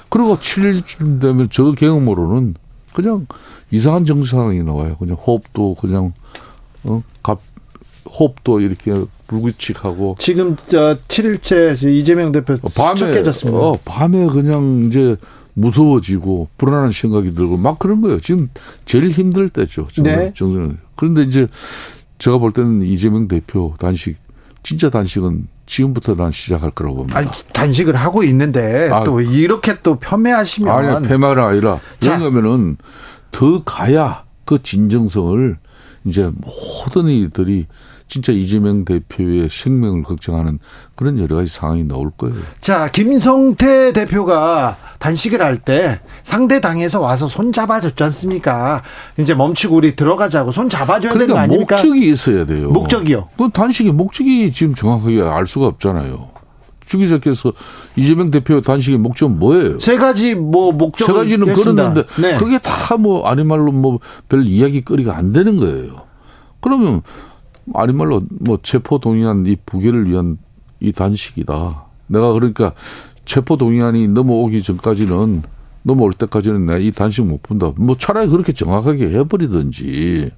그리고 0.09 0.37
7일쯤 0.39 1.21
되면 1.21 1.49
저 1.53 1.71
경험으로는 1.71 2.57
그냥 2.93 3.29
이상한 3.71 4.05
정치 4.05 4.29
상황이 4.29 4.63
나와요. 4.65 4.97
그냥 4.99 5.15
호흡도 5.15 5.77
그냥 5.81 6.13
어, 6.89 7.01
갑 7.23 7.41
호흡도 8.07 8.61
이렇게 8.61 9.05
불규칙하고 9.29 10.17
지금 10.19 10.57
저 10.67 10.99
7일째 10.99 11.89
이재명 11.89 12.33
대표 12.33 12.55
어, 12.55 12.69
밤에 12.75 13.13
깨졌습니다. 13.13 13.61
어, 13.61 13.79
밤에 13.85 14.27
그냥 14.27 14.89
이제 14.89 15.17
무서워지고 15.55 16.49
불안한 16.59 16.91
생각이 16.91 17.35
들고 17.35 17.57
막 17.57 17.79
그런 17.79 18.01
거예요. 18.01 18.19
지금 18.19 18.51
제일 18.85 19.11
힘들 19.11 19.49
때죠. 19.49 19.87
네. 20.03 20.33
정선. 20.35 20.79
그런데 20.97 21.23
이제 21.23 21.47
제가 22.19 22.39
볼 22.39 22.53
때는 22.53 22.83
이재명 22.83 23.29
대표 23.29 23.75
단식 23.79 24.26
진짜 24.67 24.91
단식은 24.91 25.47
지금부터 25.67 26.17
난 26.17 26.33
시작할 26.33 26.73
거라고 26.73 26.97
봅니다. 26.97 27.21
아니, 27.21 27.29
단식을 27.53 27.95
하고 27.95 28.25
있는데 28.25 28.91
아, 28.91 29.05
또 29.05 29.21
이렇게 29.21 29.81
또 29.85 29.97
폄훼하시면 30.01 30.75
아니 30.75 31.07
폄훼가 31.07 31.47
아니라 31.47 31.79
그러면은 32.01 32.77
더 33.31 33.63
가야 33.63 34.25
그 34.45 34.61
진정성을 34.61 35.57
이제 36.05 36.33
모든 36.35 37.07
이들이 37.07 37.67
진짜 38.09 38.33
이재명 38.33 38.85
대표의 38.85 39.49
생명을 39.51 40.05
걱정하는 40.05 40.59
그런 40.95 41.19
여러 41.19 41.37
가지 41.37 41.53
상황이 41.53 41.83
나올 41.85 42.11
거예요. 42.17 42.37
자, 42.61 42.89
김성태 42.89 43.93
대표가 43.93 44.77
단식을 44.99 45.43
할 45.43 45.59
때 45.59 46.01
상대 46.23 46.61
당에서 46.61 47.01
와서 47.01 47.27
손 47.29 47.51
잡아줬지 47.53 48.03
않습니까? 48.05 48.83
이제 49.19 49.35
멈추고 49.35 49.77
우리 49.77 49.97
들어가자고 49.97 50.53
손 50.53 50.69
잡아줘야 50.69 51.13
그러니까 51.13 51.19
되는 51.19 51.35
거 51.35 51.41
아닙니까? 51.41 51.77
목적이 51.77 52.09
있어야 52.11 52.47
돼요. 52.47 52.71
목적이요? 52.71 53.29
그 53.37 53.51
단식의 53.53 53.93
목적이 53.93 54.53
지금 54.53 54.75
정확하게 54.75 55.23
알 55.23 55.47
수가 55.47 55.67
없잖아요. 55.67 56.31
주 56.87 56.99
기자께서 56.99 57.53
이재명 57.97 58.31
대표 58.31 58.61
단식의 58.61 58.99
목적은 59.01 59.41
뭐예요? 59.41 59.81
세 59.81 59.97
가지 59.97 60.37
뭐 60.37 60.71
목적을 60.71 61.13
세 61.13 61.19
가지는 61.21 61.53
그랬는데 61.53 62.05
네. 62.21 62.35
그게 62.37 62.59
다 62.59 62.97
뭐 62.97 63.27
아니 63.27 63.43
말로 63.43 63.73
뭐 63.73 63.99
별 64.29 64.47
이야기거리가 64.47 65.17
안 65.17 65.33
되는 65.33 65.57
거예요. 65.57 66.03
그러면 66.61 67.03
아니 67.75 67.93
말로 67.93 68.23
뭐 68.31 68.59
체포 68.63 68.99
동의안 68.99 69.45
이 69.47 69.57
부결을 69.67 70.09
위한 70.09 70.39
이 70.81 70.93
단식이다. 70.93 71.85
내가 72.09 72.33
그러니까 72.33 72.73
체포 73.25 73.57
동의안이 73.57 74.09
넘어오기 74.09 74.63
전까지는 74.63 75.43
넘어올 75.83 76.13
때까지는 76.13 76.67
내가 76.67 76.79
이 76.79 76.91
단식 76.91 77.25
못 77.25 77.43
본다. 77.43 77.73
뭐 77.77 77.95
차라리 77.95 78.29
그렇게 78.29 78.53
정확하게 78.53 79.11
해버리든지. 79.11 80.31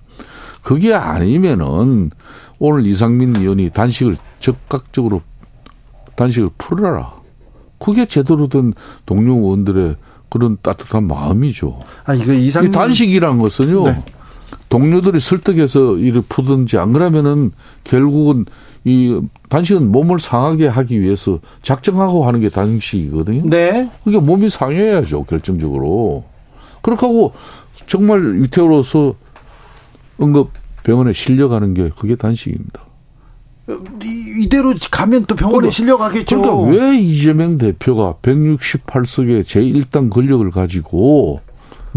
그게 0.62 0.94
아니면은 0.94 2.10
오늘 2.58 2.86
이상민 2.86 3.36
의원이 3.36 3.70
단식을 3.70 4.16
적극적으로 4.40 5.22
단식을 6.16 6.50
풀어라. 6.58 7.14
그게 7.78 8.06
제대로 8.06 8.48
된 8.48 8.74
동료 9.06 9.34
의원들의 9.34 9.96
그런 10.28 10.58
따뜻한 10.60 11.06
마음이죠. 11.06 11.78
아, 12.04 12.14
이거 12.14 12.32
이상민 12.32 12.72
단식이라는 12.72 13.38
것은요. 13.38 13.84
네. 13.84 14.04
동료들이 14.68 15.20
설득해서 15.20 15.96
일을 15.96 16.22
푸든지 16.28 16.78
안 16.78 16.92
그러면은 16.92 17.52
결국은 17.84 18.44
이 18.84 19.20
단식은 19.48 19.90
몸을 19.90 20.18
상하게 20.18 20.66
하기 20.66 21.00
위해서 21.00 21.38
작정하고 21.62 22.26
하는 22.26 22.40
게 22.40 22.48
단식이거든요. 22.48 23.48
네. 23.48 23.90
그러니까 24.04 24.24
몸이 24.24 24.48
상해야죠 24.48 25.24
결정적으로. 25.24 26.24
그렇게 26.82 27.06
하고 27.06 27.32
정말 27.86 28.40
위태로워서 28.40 29.14
응급 30.20 30.50
병원에 30.82 31.12
실려가는 31.12 31.74
게 31.74 31.90
그게 31.96 32.16
단식입니다. 32.16 32.82
이대로 34.40 34.72
가면 34.90 35.26
또 35.26 35.34
병원에 35.34 35.56
그러니까, 35.56 35.74
실려가겠죠. 35.74 36.40
그러니까 36.40 36.70
왜 36.70 36.98
이재명 36.98 37.58
대표가 37.58 38.14
168석의 38.22 39.42
제1당 39.42 40.10
권력을 40.10 40.50
가지고 40.50 41.40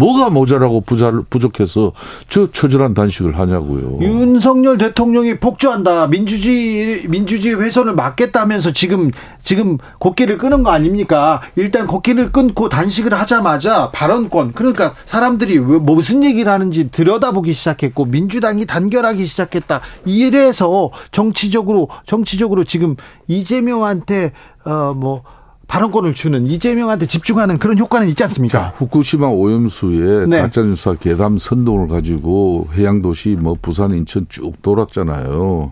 뭐가 0.02 0.32
모자라고 0.32 0.84
부족해서 1.30 1.92
저 2.28 2.52
처절한 2.52 2.96
단식을 2.96 3.38
하냐고요. 3.38 4.00
윤석열 4.02 4.80
대통령이 4.80 5.38
폭주한다. 5.38 6.08
민주주의 6.08 7.08
민주주의 7.08 7.54
훼손을 7.54 7.94
막겠다면서 7.94 8.72
지금 8.72 9.12
지금 9.44 9.78
곡기를 10.00 10.40
끄는 10.40 10.64
거 10.64 10.72
아닙니까? 10.72 11.42
일단 11.56 11.86
곡기를 11.86 12.32
끊고 12.32 12.68
단식을 12.68 13.14
하자마자 13.14 13.92
발언권 13.92 14.54
그러니까 14.54 14.96
사람들이 15.06 15.60
왜 15.60 15.78
무슨 15.78 16.24
얘기를 16.24 16.52
하는지 16.52 16.90
들여다보기 16.90 17.54
시작했고 17.54 18.06
민주당이 18.06 18.66
단결하기 18.66 19.24
시작했다. 19.24 19.82
이래서 20.06 20.90
정치적으로 21.12 21.90
정치적으로 22.08 22.64
지금 22.64 22.96
이재명한테 23.28 24.32
어 24.66 24.94
뭐 24.94 25.24
발언권을 25.72 26.14
주는 26.14 26.48
이재명한테 26.48 27.06
집중하는 27.06 27.58
그런 27.58 27.80
효과는 27.80 28.10
있지 28.10 28.22
않습니까? 28.24 28.60
자, 28.60 28.74
후쿠시마 28.76 29.28
오염수에 29.28 30.26
네. 30.28 30.42
가짜뉴스와 30.42 30.96
괴담 30.96 31.38
선동을 31.38 31.88
가지고 31.88 32.68
해양도시 32.74 33.38
뭐 33.40 33.56
부산, 33.62 33.92
인천 33.92 34.26
쭉 34.28 34.62
돌았잖아요. 34.62 35.72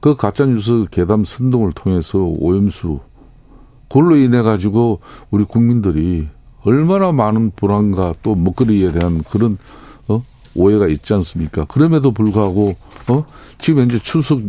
그 0.00 0.14
가짜뉴스 0.16 0.84
괴담 0.90 1.24
선동을 1.24 1.72
통해서 1.72 2.18
오염수 2.18 3.00
그걸로 3.88 4.16
인해 4.16 4.42
가지고 4.42 5.00
우리 5.30 5.44
국민들이 5.44 6.28
얼마나 6.62 7.10
많은 7.10 7.52
불안과 7.56 8.12
또 8.22 8.34
먹거리에 8.34 8.92
대한 8.92 9.22
그런 9.30 9.56
어? 10.08 10.22
오해가 10.54 10.88
있지 10.88 11.14
않습니까? 11.14 11.64
그럼에도 11.64 12.12
불구하고 12.12 12.76
어? 13.08 13.24
지금 13.56 13.80
현재 13.80 13.98
추석 13.98 14.42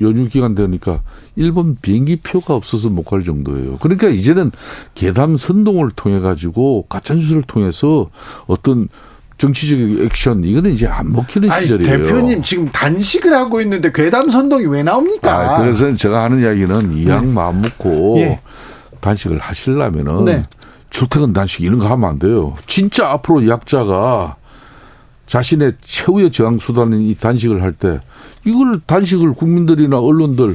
연, 0.00 0.10
연휴 0.16 0.28
기간 0.28 0.54
되니까 0.54 1.00
일본 1.36 1.76
비행기 1.80 2.16
표가 2.16 2.54
없어서 2.54 2.88
못 2.90 3.04
갈 3.04 3.22
정도예요. 3.24 3.76
그러니까 3.78 4.08
이제는 4.08 4.50
계담 4.94 5.36
선동을 5.36 5.90
통해 5.94 6.20
가지고 6.20 6.86
가짜 6.88 7.14
뉴스를 7.14 7.42
통해서 7.42 8.08
어떤 8.46 8.88
정치적 9.36 9.78
액션 10.06 10.44
이거는 10.44 10.70
이제 10.70 10.86
안 10.86 11.12
먹히는 11.12 11.50
아니, 11.50 11.62
시절이에요. 11.62 12.06
대표님 12.06 12.42
지금 12.42 12.68
단식을 12.68 13.34
하고 13.34 13.60
있는데 13.60 13.90
괴담 13.92 14.30
선동이 14.30 14.66
왜 14.66 14.82
나옵니까? 14.82 15.56
아, 15.56 15.58
그래서 15.60 15.94
제가 15.94 16.22
하는 16.22 16.40
이야기는 16.40 16.96
이양 16.96 17.26
네. 17.26 17.32
마음 17.32 17.60
먹고 17.62 18.16
예. 18.18 18.40
단식을 19.00 19.38
하시려면은 19.38 20.24
네. 20.24 20.46
출퇴근 20.90 21.32
단식 21.32 21.62
이런 21.62 21.80
거 21.80 21.88
하면 21.88 22.08
안 22.10 22.18
돼요. 22.20 22.54
진짜 22.66 23.10
앞으로 23.10 23.48
약자가 23.48 24.36
자신의 25.26 25.72
최후의 25.80 26.30
저항 26.30 26.58
수단인 26.58 27.00
이 27.00 27.14
단식을 27.14 27.62
할 27.62 27.72
때 27.72 28.00
이걸 28.44 28.80
단식을 28.86 29.32
국민들이나 29.34 29.98
언론들 29.98 30.54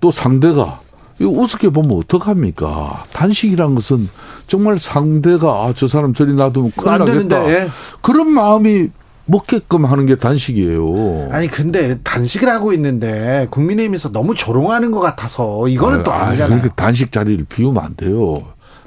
또 0.00 0.10
상대가 0.10 0.80
이거 1.18 1.30
우습게 1.30 1.70
보면 1.70 1.96
어떡합니까? 1.98 3.04
단식이란 3.12 3.74
것은 3.74 4.08
정말 4.46 4.78
상대가 4.78 5.64
아, 5.64 5.72
저 5.74 5.86
사람 5.88 6.12
저리 6.12 6.34
놔두면 6.34 6.72
큰일 6.76 6.98
나겠다. 6.98 7.48
예. 7.50 7.68
그런 8.02 8.30
마음이 8.30 8.88
먹게끔 9.24 9.84
하는 9.86 10.06
게 10.06 10.14
단식이에요. 10.16 11.28
아니 11.30 11.48
근데 11.48 11.98
단식을 12.04 12.48
하고 12.48 12.72
있는데 12.74 13.46
국민의힘에서 13.50 14.12
너무 14.12 14.34
조롱하는 14.34 14.90
것 14.92 15.00
같아서 15.00 15.66
이거는 15.68 16.00
아, 16.00 16.02
또 16.04 16.12
아니잖아요. 16.12 16.60
그러니까 16.60 16.74
단식 16.74 17.10
자리를 17.12 17.44
비우면 17.48 17.82
안 17.82 17.96
돼요. 17.96 18.34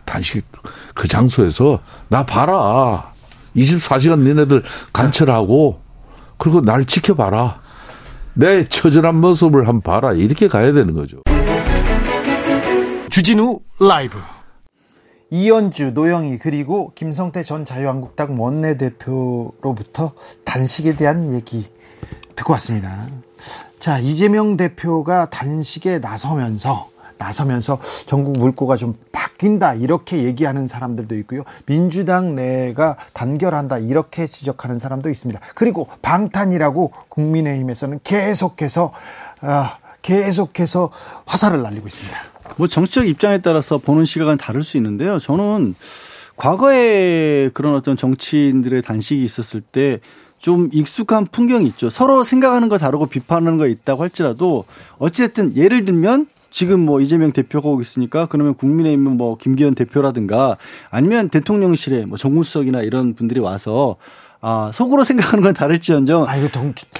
단식 0.06 0.44
그 0.94 1.08
장소에서 1.08 1.80
나 2.08 2.26
봐라. 2.26 3.12
24시간 3.60 4.20
니네들 4.20 4.64
관철하고 4.94 5.82
그리고 6.38 6.62
날 6.62 6.86
지켜봐라. 6.86 7.62
내 8.34 8.68
처절한 8.68 9.16
모습을 9.20 9.68
한번 9.68 9.82
봐라. 9.82 10.14
이렇게 10.14 10.48
가야 10.48 10.72
되는 10.72 10.94
거죠. 10.94 11.18
주진우 13.10 13.60
라이브. 13.80 14.18
이현주, 15.32 15.92
노영희 15.92 16.40
그리고 16.40 16.92
김성태 16.96 17.44
전 17.44 17.66
자유한국당 17.66 18.36
원내대표로부터 18.40 20.14
단식에 20.44 20.96
대한 20.96 21.30
얘기 21.32 21.68
듣고 22.36 22.54
왔습니다. 22.54 23.06
자, 23.80 24.00
이재명 24.00 24.58
대표가 24.58 25.30
단식에 25.30 26.00
나서면서 26.00 26.89
나서면서 27.20 27.80
전국 28.08 28.40
물꼬가 28.40 28.78
좀 28.78 28.96
바뀐다 29.12 29.76
이렇게 29.76 30.24
얘기하는 30.24 30.66
사람들도 30.66 31.16
있고요. 31.18 31.44
민주당 31.66 32.34
내가 32.34 32.98
단결한다 33.14 33.80
이렇게 33.80 34.26
지적하는 34.26 34.80
사람도 34.80 35.10
있습니다. 35.10 35.40
그리고 35.54 35.88
방탄이라고 36.02 36.92
국민의힘에서는 37.10 38.00
계속해서 38.04 38.94
아, 39.42 39.78
계속해서 40.02 40.90
화살을 41.26 41.62
날리고 41.62 41.88
있습니다. 41.88 42.18
뭐 42.56 42.68
정치적 42.68 43.08
입장에 43.08 43.40
따라서 43.40 43.78
보는 43.78 44.06
시각은 44.06 44.38
다를 44.38 44.64
수 44.64 44.78
있는데요. 44.78 45.20
저는 45.20 45.76
과거에 46.36 47.50
그런 47.54 47.76
어떤 47.76 47.98
정치인들의 47.98 48.82
단식이 48.82 49.24
있었을 49.24 49.60
때 49.60 50.00
좀 50.40 50.70
익숙한 50.72 51.28
풍경이 51.28 51.66
있죠. 51.68 51.90
서로 51.90 52.24
생각하는 52.24 52.70
거 52.70 52.78
다르고 52.78 53.06
비판하는 53.08 53.58
거 53.58 53.68
있다고 53.68 54.04
할지라도 54.04 54.66
어찌됐든 54.98 55.56
예를 55.58 55.86
들면 55.86 56.28
지금 56.50 56.80
뭐 56.80 57.00
이재명 57.00 57.32
대표가 57.32 57.70
오고 57.70 57.82
있으니까 57.82 58.26
그러면 58.26 58.56
국민의힘은 58.56 59.18
뭐 59.18 59.38
김기현 59.38 59.76
대표라든가 59.76 60.58
아니면 60.90 61.30
대통령실에 61.30 62.06
뭐 62.06 62.18
정무수석이나 62.18 62.82
이런 62.82 63.14
분들이 63.14 63.40
와서 63.40 63.98
아, 64.42 64.72
속으로 64.74 65.04
생각하는 65.04 65.44
건 65.44 65.54
다를지언정. 65.54 66.26
아, 66.26 66.38
이거 66.38 66.48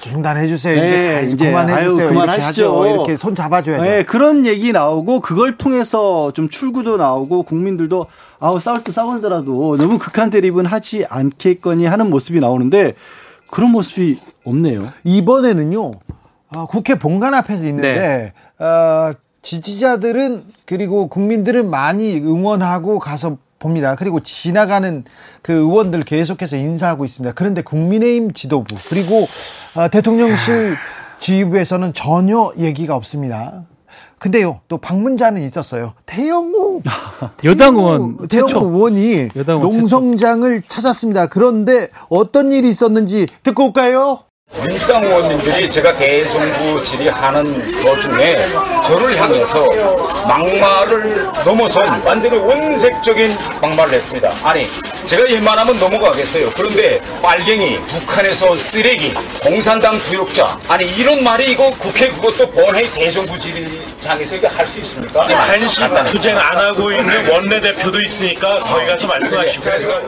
중단해 0.02 0.50
주세요. 0.50 0.76
네, 0.76 1.24
이제, 1.24 1.36
이제 1.36 1.46
그만해 1.48 1.74
아유, 1.74 1.92
주세요. 1.92 2.10
그만하시죠. 2.10 2.86
이렇게, 2.86 2.94
이렇게 2.94 3.18
손 3.18 3.34
잡아줘야죠. 3.34 3.82
네, 3.82 4.04
그런 4.04 4.46
얘기 4.46 4.74
나오고 4.74 5.22
그걸 5.22 5.58
통해서 5.58 6.34
좀 6.34 6.50
출구도 6.50 6.98
나오고 6.98 7.44
국민들도 7.44 8.08
아우 8.42 8.60
싸울 8.60 8.84
때 8.84 8.92
싸우더라도 8.92 9.78
너무 9.78 10.00
극한 10.00 10.30
대립은 10.30 10.66
하지 10.66 11.06
않겠거니 11.10 11.86
하는 11.86 12.10
모습이 12.10 12.40
나오는데 12.42 12.96
그런 13.50 13.72
모습이 13.72 14.20
없네요. 14.46 14.88
이번에는요. 15.04 15.92
아, 16.52 16.66
국회 16.66 16.96
본관 16.96 17.34
앞에서 17.34 17.66
있는데 17.66 18.34
네. 18.60 18.64
어, 18.64 19.14
지지자들은 19.42 20.46
그리고 20.66 21.08
국민들은 21.08 21.70
많이 21.70 22.18
응원하고 22.18 23.00
가서 23.00 23.38
봅니다. 23.60 23.96
그리고 23.96 24.22
지나가는 24.22 25.04
그 25.42 25.54
의원들 25.54 26.04
계속해서 26.04 26.56
인사하고 26.56 27.06
있습니다. 27.06 27.34
그런데 27.36 27.62
국민의힘 27.62 28.34
지도부 28.34 28.76
그리고 28.90 29.26
어, 29.76 29.90
대통령실 29.90 30.76
지휘부에서는 31.20 31.94
전혀 31.94 32.54
얘기가 32.58 32.96
없습니다. 32.96 33.66
근데요, 34.20 34.60
또 34.68 34.78
방문자는 34.78 35.42
있었어요. 35.44 35.94
태영호 36.06 36.82
여당 37.46 37.76
의원 37.76 38.28
태영호 38.28 38.66
의원이 38.68 39.30
여당 39.36 39.62
농성장을. 39.62 40.62
찾았습니다. 40.68 41.28
그런데 41.28 41.90
어떤 42.10 42.52
일이 42.52 42.70
있었는지 42.70 43.28
듣고 43.44 43.68
올까요? 43.68 44.20
민주당 44.58 45.04
의원님들이 45.04 45.70
제가 45.70 45.94
대정부 45.96 46.84
질의하는 46.84 47.72
도중에 47.84 48.38
저를 48.84 49.16
향해서 49.16 49.68
막말을 50.28 51.32
넘어선 51.46 52.02
완전히 52.04 52.38
원색적인 52.38 53.38
막말을 53.62 53.94
했습니다. 53.94 54.32
아니 54.44 54.68
제가 55.06 55.24
일만하면 55.26 55.80
넘어가겠어요. 55.80 56.50
그런데 56.56 57.00
빨갱이, 57.22 57.80
북한에서 57.80 58.56
쓰레기, 58.58 59.14
공산당 59.42 59.98
부역자 60.00 60.60
아니 60.68 60.86
이런 60.88 61.24
말이 61.24 61.52
이거 61.52 61.70
국회 61.80 62.10
그것도 62.10 62.50
본회의 62.50 62.90
대정부 62.92 63.38
질의장에서 63.40 64.36
이거 64.36 64.48
할수 64.50 64.80
있습니까? 64.80 65.26
간식 65.28 65.82
투쟁 66.08 66.38
안 66.38 66.58
하고 66.58 66.92
있는 66.92 67.32
원내대표도 67.32 68.02
있으니까 68.02 68.56
거기 68.56 68.88
가서 68.88 69.08
말씀하시고 69.08 69.64
그래서 69.64 70.02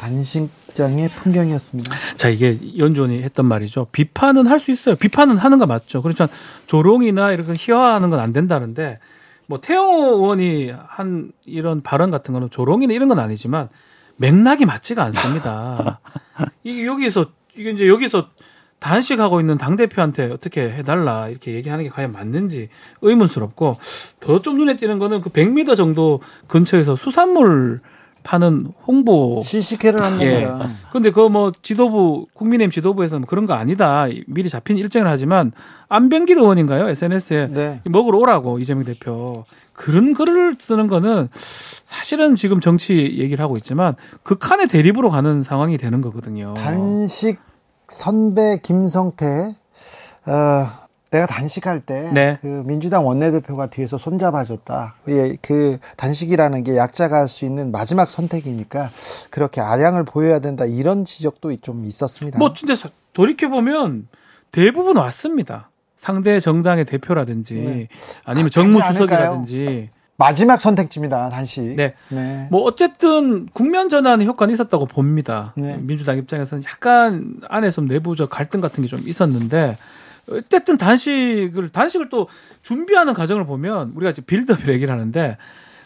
단식장의 0.00 1.08
풍경이었습니다. 1.10 1.94
자, 2.16 2.28
이게 2.30 2.58
연준이 2.78 3.22
했던 3.22 3.44
말이죠. 3.46 3.86
비판은 3.92 4.46
할 4.46 4.58
수 4.58 4.70
있어요. 4.70 4.94
비판은 4.96 5.36
하는 5.36 5.58
거 5.58 5.66
맞죠. 5.66 6.02
그렇지만 6.02 6.28
조롱이나 6.66 7.32
이렇게 7.32 7.54
희화하는 7.56 8.10
건 8.10 8.18
안 8.20 8.32
된다는데 8.32 8.98
뭐 9.46 9.60
태영호 9.60 10.16
의원이 10.16 10.72
한 10.86 11.32
이런 11.46 11.82
발언 11.82 12.10
같은 12.10 12.32
거는 12.34 12.50
조롱이나 12.50 12.92
이런 12.94 13.08
건 13.08 13.18
아니지만 13.18 13.68
맥락이 14.16 14.64
맞지가 14.66 15.02
않습니다. 15.04 16.00
이게 16.64 16.84
여기서 16.86 17.26
이게 17.56 17.70
이제 17.70 17.88
여기서 17.88 18.28
단식하고 18.78 19.40
있는 19.40 19.58
당 19.58 19.76
대표한테 19.76 20.30
어떻게 20.32 20.62
해달라 20.70 21.28
이렇게 21.28 21.52
얘기하는 21.54 21.84
게 21.84 21.90
과연 21.90 22.12
맞는지 22.12 22.68
의문스럽고 23.02 23.76
더 24.20 24.40
좀 24.40 24.56
눈에 24.58 24.76
띄는 24.76 24.98
거는 24.98 25.20
그 25.20 25.30
100m 25.30 25.76
정도 25.76 26.20
근처에서 26.46 26.96
수산물 26.96 27.80
파는 28.22 28.72
홍보 28.86 29.42
시식회를 29.44 30.02
하는 30.02 30.20
예. 30.22 30.44
겁니다. 30.44 30.70
근데 30.92 31.10
그 31.10 31.28
뭐 31.30 31.52
지도부 31.62 32.26
국민의힘 32.34 32.72
지도부에서는 32.72 33.26
그런 33.26 33.46
거 33.46 33.54
아니다. 33.54 34.06
미리 34.26 34.48
잡힌 34.48 34.78
일정을 34.78 35.06
하지만 35.08 35.52
안병길 35.88 36.38
의원인가요? 36.38 36.88
SNS에 36.88 37.48
네. 37.52 37.80
먹으러 37.84 38.18
오라고 38.18 38.58
이재명 38.58 38.84
대표 38.84 39.44
그런 39.72 40.12
글을 40.14 40.56
쓰는 40.58 40.88
거는 40.88 41.28
사실은 41.84 42.34
지금 42.34 42.60
정치 42.60 42.94
얘기를 43.18 43.42
하고 43.42 43.56
있지만 43.56 43.94
극한의 44.24 44.66
대립으로 44.66 45.10
가는 45.10 45.42
상황이 45.42 45.78
되는 45.78 46.00
거거든요. 46.00 46.54
단식 46.54 47.38
선배 47.88 48.58
김성태 48.62 49.26
어, 50.26 50.66
내가 51.10 51.26
단식할 51.26 51.80
때그 51.80 52.14
네. 52.14 52.38
그 52.40 52.62
민주당 52.66 53.06
원내대표가 53.06 53.66
뒤에서 53.66 53.98
손잡아줬다. 53.98 54.94
예, 55.08 55.36
그 55.42 55.78
단식이라는 55.96 56.62
게 56.62 56.76
약자가 56.76 57.18
할 57.18 57.28
수 57.28 57.44
있는 57.44 57.70
마지막 57.70 58.08
선택이니까 58.08 58.90
그렇게 59.30 59.60
아량을 59.60 60.04
보여야 60.04 60.40
된다 60.40 60.64
이런 60.64 61.04
지적도 61.04 61.54
좀 61.56 61.84
있었습니다. 61.84 62.38
뭐 62.38 62.54
진짜 62.54 62.76
돌이켜 63.12 63.48
보면 63.48 64.08
대부분 64.52 64.96
왔습니다. 64.96 65.70
상대 65.96 66.40
정당의 66.40 66.86
대표라든지 66.86 67.54
네. 67.54 67.88
아니면 68.24 68.50
정무수석이라든지 68.50 69.90
마지막 70.16 70.60
선택지입니다. 70.60 71.28
단식. 71.30 71.62
네. 71.62 71.94
네. 72.08 72.48
뭐 72.50 72.62
어쨌든 72.62 73.46
국면 73.46 73.88
전환의 73.88 74.26
효과는 74.26 74.52
있었다고 74.54 74.86
봅니다. 74.86 75.54
네. 75.56 75.76
민주당 75.80 76.18
입장에서는 76.18 76.64
약간 76.64 77.36
안에서 77.48 77.82
내부적 77.82 78.28
갈등 78.30 78.60
같은 78.60 78.82
게 78.82 78.88
좀 78.88 79.00
있었는데 79.06 79.76
어쨌든 80.28 80.76
단식을 80.76 81.70
단식을 81.70 82.08
또 82.08 82.28
준비하는 82.62 83.14
과정을 83.14 83.46
보면 83.46 83.92
우리가 83.94 84.10
이제 84.10 84.22
빌드업을 84.22 84.72
얘기를 84.74 84.92
하는데 84.92 85.36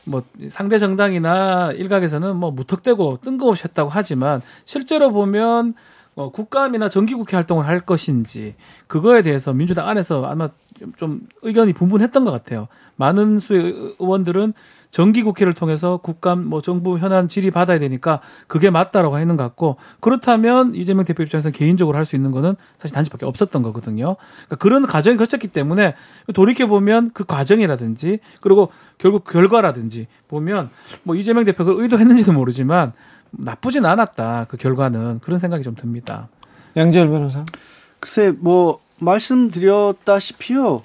뭐 0.05 0.23
상대 0.49 0.79
정당이나 0.79 1.73
일각에서는 1.73 2.37
뭐 2.37 2.51
무턱대고 2.51 3.19
뜬금없이 3.23 3.65
했다고 3.65 3.91
하지만 3.91 4.43
실제로 4.65 5.11
보면 5.11 5.75
어, 6.15 6.31
국감이나 6.31 6.89
정기국회 6.89 7.37
활동을 7.37 7.67
할 7.67 7.81
것인지 7.81 8.55
그거에 8.87 9.23
대해서 9.23 9.53
민주당 9.53 9.89
안에서 9.89 10.25
아마 10.27 10.49
좀 10.97 11.21
의견이 11.43 11.73
분분했던 11.73 12.25
것 12.25 12.31
같아요. 12.31 12.69
많은 12.97 13.39
수의 13.41 13.95
의원들은 13.99 14.53
정기 14.95 15.25
국회를 15.25 15.55
통해서 15.55 15.97
국감 15.97 16.47
뭐 16.47 16.63
정부 16.63 17.01
현안 17.01 17.27
질의 17.27 17.51
받아야 17.51 17.81
되니까 17.81 18.21
그게 18.47 18.71
맞다라고 18.71 19.19
했는 19.19 19.37
것 19.37 19.43
같고 19.43 19.77
그렇다면 19.99 20.77
이재명 20.77 21.05
대표 21.05 21.25
입장에서 21.25 21.51
개인적으로 21.51 21.99
할 21.99 22.05
수 22.05 22.15
있는 22.15 22.31
거는 22.31 22.55
사실 22.77 22.95
단지밖에 22.95 23.27
없었던 23.27 23.63
거거든요. 23.63 24.15
그러니까 24.45 24.57
그런 24.57 24.87
과정이 24.87 25.17
거쳤기 25.17 25.49
때문에 25.49 25.95
돌이켜 26.33 26.69
보면 26.69 27.11
그 27.13 27.25
과정이라든지 27.25 28.21
그리고 28.41 28.71
결국 28.99 29.25
결과라든지 29.25 30.07
보면 30.29 30.71
뭐 31.03 31.17
이재명 31.17 31.45
대표가 31.45 31.73
의도했는지도 31.75 32.33
모르지만 32.33 32.93
나쁘진 33.33 33.87
않았다 33.87 34.47
그 34.49 34.57
결과는 34.57 35.19
그런 35.25 35.41
생각이 35.41 35.65
좀 35.65 35.75
듭니다. 35.75 36.29
양재열 36.77 37.09
변호사. 37.09 37.45
글쎄 37.99 38.33
뭐 38.39 38.79
말씀드렸다시피요. 39.01 40.83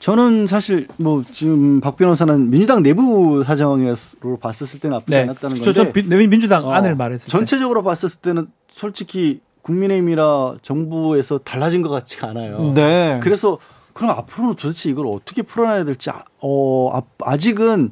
저는 0.00 0.46
사실 0.46 0.86
뭐 0.96 1.24
지금 1.32 1.80
박 1.80 1.96
변호사는 1.96 2.50
민주당 2.50 2.82
내부 2.82 3.42
사정으로 3.44 4.36
봤었을 4.40 4.80
때는 4.80 4.96
나쁘지 4.96 5.10
네. 5.10 5.22
않았다는 5.22 5.56
건데. 5.56 5.72
저, 5.72 5.72
저 5.72 6.16
민주당 6.28 6.64
어, 6.66 6.72
안을 6.72 6.94
말했을 6.94 7.28
전체적으로 7.28 7.82
봤었을 7.82 8.20
때는 8.20 8.48
솔직히 8.70 9.40
국민의힘이라 9.62 10.56
정부에서 10.62 11.38
달라진 11.38 11.82
것 11.82 11.88
같지가 11.88 12.28
않아요. 12.28 12.72
네. 12.74 13.18
그래서 13.22 13.58
그럼 13.92 14.10
앞으로는 14.12 14.54
도대체 14.54 14.88
이걸 14.88 15.08
어떻게 15.08 15.42
풀어놔야 15.42 15.84
될지 15.84 16.10
아, 16.10 16.22
어 16.40 17.02
아직은 17.20 17.90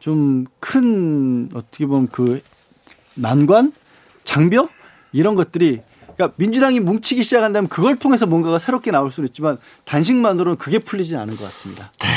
좀 0.00 0.44
큰 0.64 1.50
어떻게 1.52 1.84
보면 1.84 2.08
그 2.10 2.40
난관 3.14 3.72
장벽 4.24 4.70
이런 5.12 5.34
것들이 5.34 5.82
그러니까 6.16 6.34
민주당이 6.36 6.80
뭉치기 6.80 7.22
시작한다면 7.24 7.68
그걸 7.68 7.96
통해서 7.96 8.26
뭔가가 8.26 8.58
새롭게 8.58 8.90
나올 8.90 9.10
수는 9.10 9.28
있지만 9.28 9.58
단식만으로는 9.84 10.58
그게 10.58 10.78
풀리진 10.78 11.16
않은 11.16 11.36
것 11.36 11.44
같습니다. 11.44 11.92
네. 12.00 12.08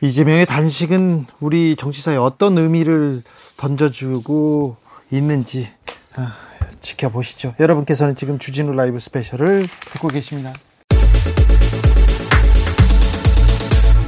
이재명의 0.00 0.46
단식은 0.46 1.26
우리 1.40 1.74
정치사에 1.74 2.16
어떤 2.16 2.56
의미를 2.56 3.24
던져주고 3.56 4.76
있는지 5.10 5.68
아, 6.14 6.36
지켜보시죠. 6.80 7.54
여러분께서는 7.58 8.14
지금 8.14 8.38
주진우 8.38 8.72
라이브 8.72 9.00
스페셜을 9.00 9.66
듣고 9.92 10.08
계십니다. 10.08 10.52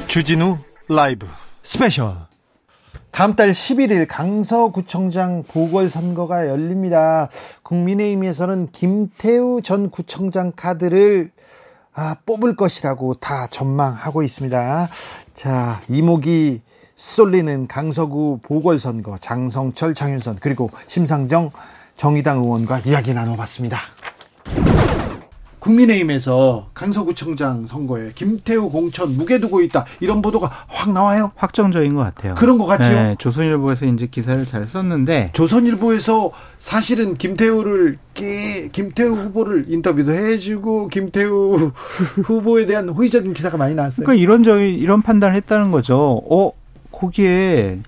주진우 0.07 0.59
라이브 0.89 1.27
스페셜 1.63 2.30
다음 3.11 3.35
달 3.35 3.51
11일 3.51 4.07
강서구청장 4.09 5.43
보궐선거가 5.49 6.49
열립니다. 6.49 7.29
국민의힘에서는 7.63 8.69
김태우 8.73 9.61
전 9.63 9.91
구청장 9.91 10.53
카드를 10.55 11.31
아, 11.93 12.17
뽑을 12.25 12.55
것이라고 12.55 13.15
다 13.15 13.49
전망하고 13.49 14.23
있습니다. 14.23 14.89
자, 15.35 15.81
이목이 15.89 16.63
쏠리는 16.95 17.67
강서구 17.67 18.39
보궐선거 18.43 19.19
장성철, 19.19 19.95
장윤선 19.95 20.37
그리고 20.41 20.71
심상정 20.87 21.51
정의당 21.97 22.39
의원과 22.39 22.81
이야기 22.81 23.13
나눠봤습니다. 23.13 23.81
국민의힘에서 25.61 26.69
강서구청장 26.75 27.67
선거에 27.67 28.13
김태우 28.15 28.71
공천 28.71 29.17
무게 29.17 29.39
두고 29.39 29.61
있다 29.61 29.85
이런 30.01 30.23
보도가 30.23 30.51
확 30.67 30.93
나와요. 30.93 31.33
확정적인 31.37 31.95
것 31.95 32.03
같아요. 32.03 32.35
그런 32.35 32.59
것 32.59 32.67
같죠. 32.67 32.91
네, 32.91 33.17
조선일보에서 33.19 33.87
이제 33.87 34.07
기사를 34.07 34.45
잘 34.47 34.67
썼는데 34.67 35.31
조선일보에서 35.33 36.33
사실은 36.59 37.17
김태우를 37.17 37.97
김태우 38.15 39.15
후보를 39.15 39.67
인터뷰도 39.69 40.13
해주고 40.13 40.89
김태우 40.89 41.71
후보에 42.25 42.67
대한 42.67 42.89
호의적인 42.89 43.33
기사가 43.35 43.57
많이 43.57 43.75
나왔어요. 43.75 44.05
그러니까 44.05 44.23
이런 44.23 44.43
저 44.43 44.59
이런 44.61 45.03
판단을 45.03 45.37
했다는 45.37 45.71
거죠. 45.71 46.23
어 46.29 46.53
거기에 46.91 47.81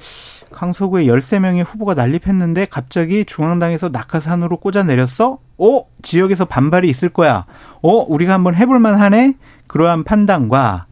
강서구에 0.53 1.07
13명의 1.07 1.65
후보가 1.67 1.95
난립했는데 1.95 2.67
갑자기 2.67 3.25
중앙당에서 3.25 3.89
낙하산으로 3.89 4.59
꽂아 4.59 4.85
내렸어? 4.85 5.39
어? 5.59 5.85
지역에서 6.03 6.45
반발이 6.45 6.89
있을 6.89 7.09
거야. 7.09 7.47
어? 7.83 7.91
우리가 8.09 8.33
한번 8.33 8.55
해볼 8.55 8.79
만 8.79 8.95
하네? 8.95 9.35
그러한 9.67 10.05
판단과 10.05 10.87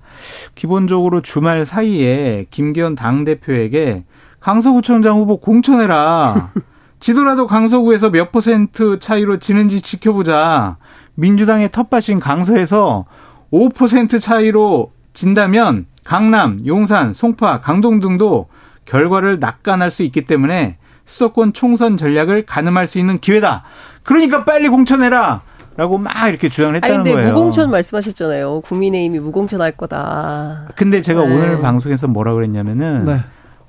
기본적으로 0.55 1.21
주말 1.23 1.65
사이에 1.67 2.47
김기현 2.51 2.95
당대표에게 2.95 4.05
강서구청장 4.41 5.17
후보 5.17 5.39
공천해라. 5.39 6.51
지더라도 7.01 7.47
강서구에서 7.47 8.11
몇 8.11 8.31
퍼센트 8.31 8.99
차이로 8.99 9.39
지는지 9.39 9.81
지켜보자. 9.81 10.77
민주당의 11.15 11.71
텃밭인 11.71 12.21
강서에서 12.21 13.07
5% 13.53 14.21
차이로 14.21 14.93
진다면 15.13 15.87
강남, 16.05 16.65
용산, 16.67 17.13
송파, 17.13 17.61
강동 17.61 18.01
등도 18.01 18.49
결과를 18.85 19.39
낙관할 19.39 19.91
수 19.91 20.03
있기 20.03 20.25
때문에 20.25 20.79
수도권 21.05 21.53
총선 21.53 21.97
전략을 21.97 22.47
가늠할 22.47 22.87
수 22.87 22.99
있는 22.99 23.19
기회다. 23.19 23.65
그러니까 24.03 24.45
빨리 24.45 24.69
공천해라. 24.69 25.43
라고 25.77 25.97
막 25.97 26.29
이렇게 26.29 26.49
주장을 26.49 26.75
했다는 26.75 26.95
아니, 26.95 27.05
근데 27.05 27.15
거예요. 27.15 27.29
무공천 27.33 27.71
말씀하셨잖아요. 27.71 28.61
국민의힘이 28.63 29.19
무공천 29.21 29.63
할 29.63 29.73
거다. 29.73 30.69
근데 30.75 31.01
제가 31.01 31.25
네. 31.25 31.35
오늘 31.35 31.61
방송에서 31.61 32.07
뭐라 32.07 32.35
그랬냐면은 32.35 33.05
네. 33.07 33.21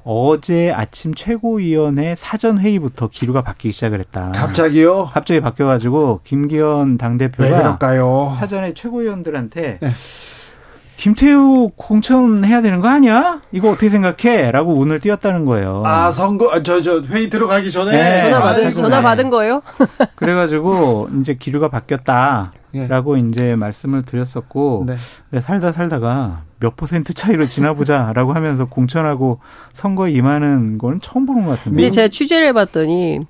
어제 0.03 0.71
아침 0.71 1.13
최고위원회 1.13 2.15
사전 2.15 2.57
회의부터 2.59 3.09
기류가 3.09 3.43
바뀌기 3.43 3.71
시작을 3.71 3.99
했다. 3.99 4.31
갑자기요? 4.33 5.09
갑자기 5.13 5.39
바뀌어가지고 5.39 6.21
김기현 6.23 6.97
당 6.97 7.17
대표가 7.17 7.77
사전에 8.37 8.73
최고위원들한테 8.73 9.77
네. 9.79 9.91
김태우 11.01 11.71
공천해야 11.77 12.61
되는 12.61 12.79
거 12.79 12.87
아니야? 12.87 13.41
이거 13.51 13.71
어떻게 13.71 13.89
생각해? 13.89 14.51
라고 14.51 14.75
운을 14.77 14.99
띄웠다는 14.99 15.45
거예요. 15.45 15.81
아, 15.83 16.11
선거, 16.11 16.61
저, 16.61 16.79
저, 16.83 17.01
회의 17.01 17.27
들어가기 17.27 17.71
전에? 17.71 17.91
네. 17.91 18.17
전화 18.21 18.39
받은, 18.39 18.67
아, 18.67 18.71
전화 18.71 19.01
받은 19.01 19.31
거예요? 19.31 19.63
그래가지고, 20.15 21.09
이제 21.19 21.33
기류가 21.33 21.69
바뀌었다. 21.69 22.51
라고 22.87 23.15
네. 23.15 23.23
이제 23.27 23.55
말씀을 23.55 24.03
드렸었고, 24.03 24.83
네. 24.85 24.97
네, 25.31 25.41
살다 25.41 25.71
살다가 25.71 26.43
몇 26.59 26.75
퍼센트 26.75 27.15
차이로 27.15 27.47
지나보자 27.47 28.13
라고 28.13 28.33
하면서 28.33 28.65
공천하고 28.65 29.39
선거에 29.73 30.11
임하는 30.11 30.77
건 30.77 30.99
처음 31.01 31.25
보는 31.25 31.45
것 31.45 31.57
같은데. 31.57 31.81
근데 31.81 31.89
제가 31.89 32.09
취재를 32.09 32.45
해봤더니, 32.49 33.21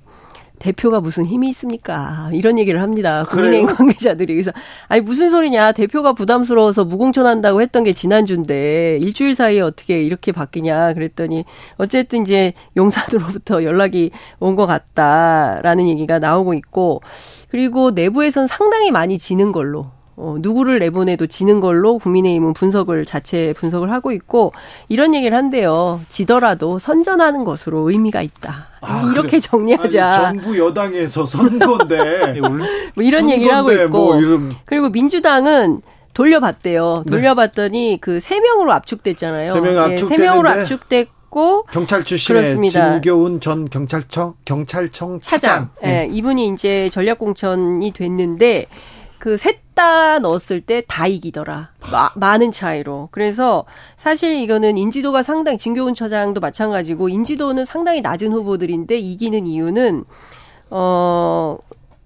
대표가 0.62 1.00
무슨 1.00 1.26
힘이 1.26 1.48
있습니까? 1.48 2.30
이런 2.32 2.56
얘기를 2.56 2.80
합니다. 2.80 3.24
국민의힘 3.28 3.74
관계자들이. 3.74 4.32
그래서, 4.32 4.52
아니, 4.86 5.00
무슨 5.00 5.28
소리냐. 5.30 5.72
대표가 5.72 6.12
부담스러워서 6.12 6.84
무공천한다고 6.84 7.60
했던 7.60 7.82
게 7.82 7.92
지난주인데, 7.92 8.98
일주일 9.02 9.34
사이에 9.34 9.60
어떻게 9.60 10.00
이렇게 10.00 10.30
바뀌냐. 10.30 10.94
그랬더니, 10.94 11.44
어쨌든 11.78 12.22
이제 12.22 12.52
용산으로부터 12.76 13.64
연락이 13.64 14.12
온 14.38 14.52
것 14.54 14.66
같다라는 14.66 15.88
얘기가 15.88 16.20
나오고 16.20 16.54
있고, 16.54 17.00
그리고 17.48 17.90
내부에선 17.90 18.46
상당히 18.46 18.90
많이 18.92 19.18
지는 19.18 19.50
걸로 19.50 19.86
어, 20.16 20.36
누구를 20.38 20.78
내보내도 20.78 21.26
지는 21.26 21.60
걸로 21.60 21.98
국민의힘은 21.98 22.52
분석을 22.52 23.06
자체 23.06 23.54
분석을 23.54 23.90
하고 23.90 24.12
있고 24.12 24.52
이런 24.88 25.14
얘기를 25.14 25.36
한대요. 25.36 26.00
지더라도 26.08 26.78
선전하는 26.78 27.44
것으로 27.44 27.90
의미가 27.90 28.20
있다. 28.20 28.68
아, 28.82 29.10
이렇게 29.12 29.28
그래. 29.28 29.40
정리하자. 29.40 30.26
아니, 30.26 30.40
정부 30.40 30.58
여당에서 30.58 31.24
선거인데 31.24 32.40
뭐 32.40 33.04
이런 33.04 33.30
얘기를 33.30 33.54
하고 33.54 33.72
있고 33.72 33.88
뭐 33.88 34.20
이런... 34.20 34.54
그리고 34.64 34.90
민주당은 34.90 35.80
돌려봤대요. 36.14 37.04
네. 37.06 37.10
돌려봤더니 37.10 37.98
그세 38.00 38.38
명으로 38.40 38.72
압축됐잖아요. 38.72 39.52
세 39.52 39.60
명이 39.60 39.78
압축 39.78 40.08
세 40.08 40.18
명으로 40.18 40.48
압축됐고 40.48 41.64
경찰 41.70 42.04
출신의 42.04 42.42
그렇습니다. 42.42 43.00
진교훈 43.00 43.40
전 43.40 43.68
경찰청 43.70 44.34
경찰청 44.44 45.20
차장. 45.20 45.70
예, 45.82 45.86
네. 45.86 46.06
네. 46.06 46.08
이분이 46.12 46.48
이제 46.48 46.90
전략 46.90 47.18
공천이 47.18 47.92
됐는데 47.92 48.66
그 49.22 49.34
셋 49.38 49.62
다 49.74 50.18
넣었을 50.18 50.60
때 50.60 50.82
다 50.86 51.06
이기더라. 51.06 51.70
마, 51.92 52.10
많은 52.16 52.50
차이로. 52.52 53.08
그래서 53.10 53.64
사실 53.96 54.34
이거는 54.34 54.76
인지도가 54.76 55.22
상당히 55.22 55.58
진교훈 55.58 55.94
처장도 55.94 56.40
마찬가지고 56.40 57.08
인지도는 57.08 57.64
상당히 57.64 58.00
낮은 58.00 58.32
후보들인데 58.32 58.98
이기는 58.98 59.46
이유는 59.46 60.04
어 60.70 61.56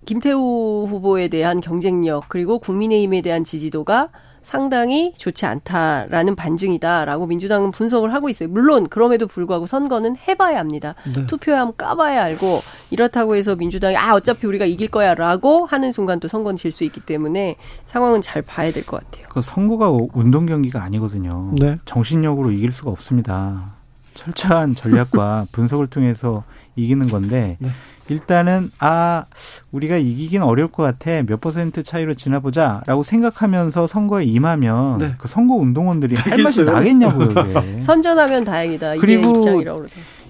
김태우 0.04 0.86
후보에 0.88 1.28
대한 1.28 1.60
경쟁력 1.60 2.28
그리고 2.28 2.58
국민의힘에 2.58 3.22
대한 3.22 3.44
지지도가 3.44 4.10
상당히 4.46 5.12
좋지 5.18 5.44
않다라는 5.44 6.36
반증이다라고 6.36 7.26
민주당은 7.26 7.72
분석을 7.72 8.14
하고 8.14 8.28
있어요. 8.28 8.48
물론 8.48 8.88
그럼에도 8.88 9.26
불구하고 9.26 9.66
선거는 9.66 10.14
해봐야 10.28 10.60
합니다. 10.60 10.94
네. 11.12 11.26
투표하면 11.26 11.74
까봐야 11.76 12.22
알고 12.22 12.60
이렇다고 12.90 13.34
해서 13.34 13.56
민주당이 13.56 13.96
아 13.96 14.14
어차피 14.14 14.46
우리가 14.46 14.64
이길 14.64 14.86
거야라고 14.88 15.66
하는 15.66 15.90
순간 15.90 16.20
또 16.20 16.28
선거는 16.28 16.56
질 16.56 16.70
수 16.70 16.84
있기 16.84 17.00
때문에 17.00 17.56
상황은 17.86 18.20
잘 18.22 18.42
봐야 18.42 18.70
될 18.70 18.84
것 18.84 19.02
같아요. 19.02 19.26
그 19.30 19.40
선거가 19.42 19.90
운동 20.14 20.46
경기가 20.46 20.80
아니거든요. 20.82 21.52
네. 21.58 21.76
정신력으로 21.84 22.52
이길 22.52 22.70
수가 22.70 22.92
없습니다. 22.92 23.74
철저한 24.14 24.76
전략과 24.76 25.46
분석을 25.52 25.88
통해서 25.88 26.44
이기는 26.76 27.08
건데 27.08 27.56
네. 27.58 27.70
일단은 28.08 28.70
아 28.78 29.24
우리가 29.72 29.96
이기긴 29.96 30.42
어려울 30.42 30.68
것 30.68 30.82
같아 30.82 31.22
몇 31.22 31.40
퍼센트 31.40 31.82
차이로 31.82 32.14
지나보자라고 32.14 33.02
생각하면서 33.02 33.86
선거에 33.86 34.24
임하면 34.24 34.98
네. 34.98 35.14
그 35.18 35.28
선거 35.28 35.54
운동원들이 35.54 36.14
할 36.16 36.42
맛이 36.42 36.64
나겠냐고요. 36.64 37.28
선전하면 37.80 38.44
다행이다. 38.44 38.96
그리고 38.96 39.42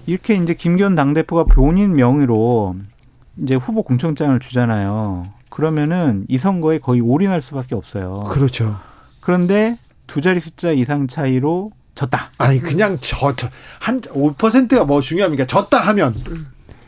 이렇게 0.05 0.35
이제 0.35 0.53
김기현 0.53 0.95
당대표가 0.95 1.43
본인 1.43 1.95
명의로 1.95 2.75
이제 3.43 3.55
후보 3.55 3.83
공천장을 3.83 4.39
주잖아요. 4.39 5.23
그러면은 5.49 6.25
이 6.27 6.37
선거에 6.37 6.79
거의 6.79 7.01
올인할 7.01 7.41
수밖에 7.41 7.75
없어요. 7.75 8.23
그렇죠. 8.29 8.77
그런데 9.21 9.77
두 10.07 10.21
자리 10.21 10.39
숫자 10.39 10.71
이상 10.71 11.07
차이로 11.07 11.71
졌다. 11.95 12.31
아니 12.37 12.59
그냥 12.59 12.97
저 13.01 13.33
한 13.79 14.01
5%가 14.01 14.85
뭐 14.85 15.01
중요합니까? 15.01 15.45
졌다 15.45 15.77
하면 15.79 16.15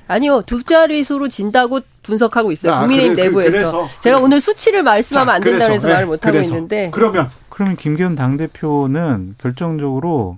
아니요 0.10 0.42
두 0.46 0.64
자릿수로 0.64 1.30
진다고 1.30 1.82
분석하고 2.02 2.52
있어요. 2.52 2.74
아, 2.74 2.80
국민의힘 2.80 3.16
그래, 3.16 3.24
내부에서. 3.26 3.52
그래서, 3.52 3.72
제가 4.00 4.16
그래서. 4.16 4.24
오늘 4.24 4.42
수치를 4.42 4.82
말씀하면 4.84 5.36
안 5.36 5.42
된다고 5.42 5.74
해서 5.74 5.88
네, 5.88 5.94
말을 5.94 6.08
못 6.08 6.26
하고 6.26 6.38
있는데. 6.40 6.90
그러면 6.92 7.30
그러면 7.50 7.76
김기현 7.78 8.16
당 8.16 8.36
대표는 8.36 9.36
결정적으로 9.38 10.38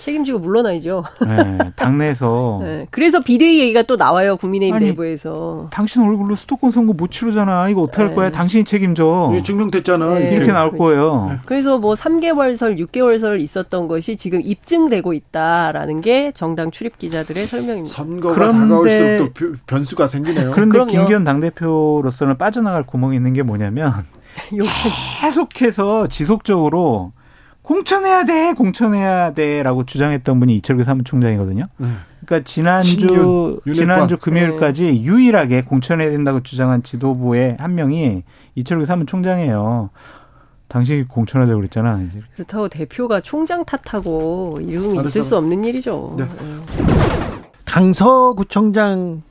책임지고 0.00 0.38
물러나야죠. 0.38 1.04
네, 1.26 1.58
당내에서. 1.76 2.60
네, 2.64 2.86
그래서 2.90 3.20
비대위 3.20 3.60
얘기가 3.60 3.82
또 3.82 3.96
나와요 3.96 4.36
국민의힘 4.36 4.74
아니, 4.74 4.86
내부에서. 4.86 5.68
당신 5.72 6.02
얼굴로 6.02 6.34
수도권 6.34 6.70
선거 6.70 6.92
못 6.92 7.10
치르잖아. 7.10 7.68
이거 7.68 7.82
어떻게 7.82 8.02
할 8.02 8.08
네. 8.10 8.14
거야? 8.14 8.30
당신이 8.30 8.64
책임져. 8.64 9.32
증명됐잖아. 9.44 10.06
네. 10.18 10.32
이렇게 10.34 10.52
나올 10.52 10.70
그렇죠. 10.70 10.84
거예요. 10.84 11.26
네. 11.30 11.38
그래서 11.46 11.78
뭐 11.78 11.94
3개월설, 11.94 12.78
6개월설 12.78 13.40
있었던 13.40 13.88
것이 13.88 14.16
지금 14.16 14.40
입증되고 14.42 15.12
있다라는 15.12 16.00
게 16.00 16.32
정당 16.32 16.70
출입 16.70 16.98
기자들의 16.98 17.46
설명입니다. 17.46 17.94
선거가 17.94 18.34
그런데, 18.34 18.58
다가올수록 18.60 19.34
또 19.34 19.54
변수가 19.66 20.06
생기네요. 20.08 20.52
그런데 20.52 20.72
그럼요. 20.72 20.90
김기현 20.90 21.24
당대표로서는 21.24 22.38
빠져나갈 22.38 22.84
구멍이 22.84 23.16
있는 23.16 23.32
게 23.32 23.42
뭐냐면 23.42 23.92
계속해서 25.20 26.06
지속적으로 26.06 27.12
공천해야 27.68 28.24
돼, 28.24 28.54
공천해야 28.54 29.34
돼라고 29.34 29.84
주장했던 29.84 30.40
분이 30.40 30.56
이철규 30.56 30.84
사무총장이거든요. 30.84 31.66
네. 31.76 31.88
그러니까 32.24 32.48
지난주 32.48 32.88
신균, 32.88 33.74
지난주 33.74 34.16
금요일까지 34.16 34.84
네. 34.84 35.02
유일하게 35.02 35.64
공천해야 35.64 36.10
된다고 36.10 36.42
주장한 36.42 36.82
지도부의 36.82 37.58
한 37.60 37.74
명이 37.74 38.22
이철규 38.54 38.86
사무총장이에요. 38.86 39.90
당신이 40.68 41.08
공천하자고 41.08 41.58
그랬잖아. 41.58 42.06
이제. 42.08 42.22
그렇다고 42.36 42.68
대표가 42.68 43.20
총장 43.20 43.66
탓하고 43.66 44.60
이름이 44.62 45.06
있을 45.06 45.22
수 45.22 45.36
없는 45.36 45.62
일이죠. 45.64 46.14
네. 46.16 46.24
네. 46.24 46.84
강서구청장 47.66 49.22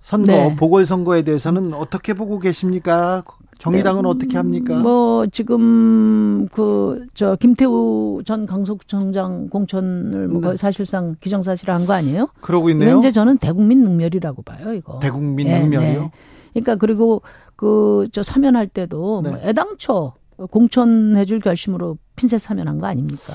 선거 0.00 0.32
네. 0.32 0.56
보궐선거에 0.56 1.22
대해서는 1.22 1.74
어떻게 1.74 2.14
보고 2.14 2.40
계십니까? 2.40 3.22
정의당은 3.58 4.02
네. 4.02 4.08
어떻게 4.08 4.36
합니까? 4.36 4.78
뭐 4.78 5.26
지금 5.26 6.46
그 6.52 7.06
저 7.14 7.36
김태우 7.36 8.22
전 8.24 8.46
강서구청장 8.46 9.48
공천을 9.48 10.28
뭐 10.28 10.40
네. 10.52 10.56
사실상 10.56 11.16
기정사실한 11.20 11.84
거 11.86 11.92
아니에요? 11.94 12.28
그러고 12.40 12.70
있네요. 12.70 12.90
현재 12.90 13.10
저는 13.10 13.38
대국민 13.38 13.82
능멸이라고 13.82 14.42
봐요, 14.42 14.72
이거. 14.72 14.98
대국민 15.00 15.48
네, 15.48 15.60
능멸이요? 15.62 16.00
네. 16.02 16.10
그러니까 16.52 16.76
그리고 16.76 17.22
그 17.56 18.06
저 18.12 18.22
사면할 18.22 18.68
때도 18.68 19.22
뭐 19.22 19.32
네. 19.36 19.48
애당초 19.48 20.12
공천해줄 20.50 21.40
결심으로 21.40 21.98
핀셋 22.16 22.40
사면한 22.40 22.78
거 22.78 22.86
아닙니까? 22.86 23.34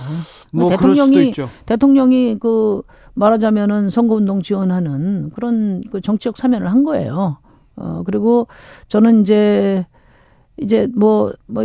뭐 0.51 0.69
대통령이 0.69 1.33
대통령이 1.65 2.39
그 2.39 2.81
말하자면은 3.15 3.89
선거운동 3.89 4.41
지원하는 4.41 5.29
그런 5.35 5.83
그 5.91 5.99
정치적 6.01 6.37
사면을 6.37 6.71
한 6.71 6.83
거예요. 6.83 7.37
어 7.75 8.03
그리고 8.05 8.47
저는 8.87 9.21
이제 9.21 9.85
이제 10.57 10.87
뭐, 10.95 11.33
뭐, 11.45 11.63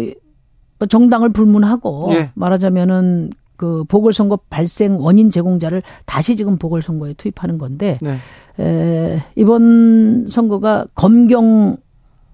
뭐 0.79 0.89
정당을 0.89 1.31
불문하고 1.31 2.09
네. 2.11 2.31
말하자면은 2.35 3.31
그 3.57 3.85
보궐선거 3.89 4.39
발생 4.49 4.99
원인 5.01 5.31
제공자를 5.31 5.83
다시 6.07 6.37
지금 6.37 6.57
보궐선거에 6.59 7.15
투입하는 7.15 7.59
건데 7.59 7.99
네. 8.01 8.17
에, 8.61 9.23
이번 9.35 10.29
선거가 10.29 10.87
검경 10.95 11.77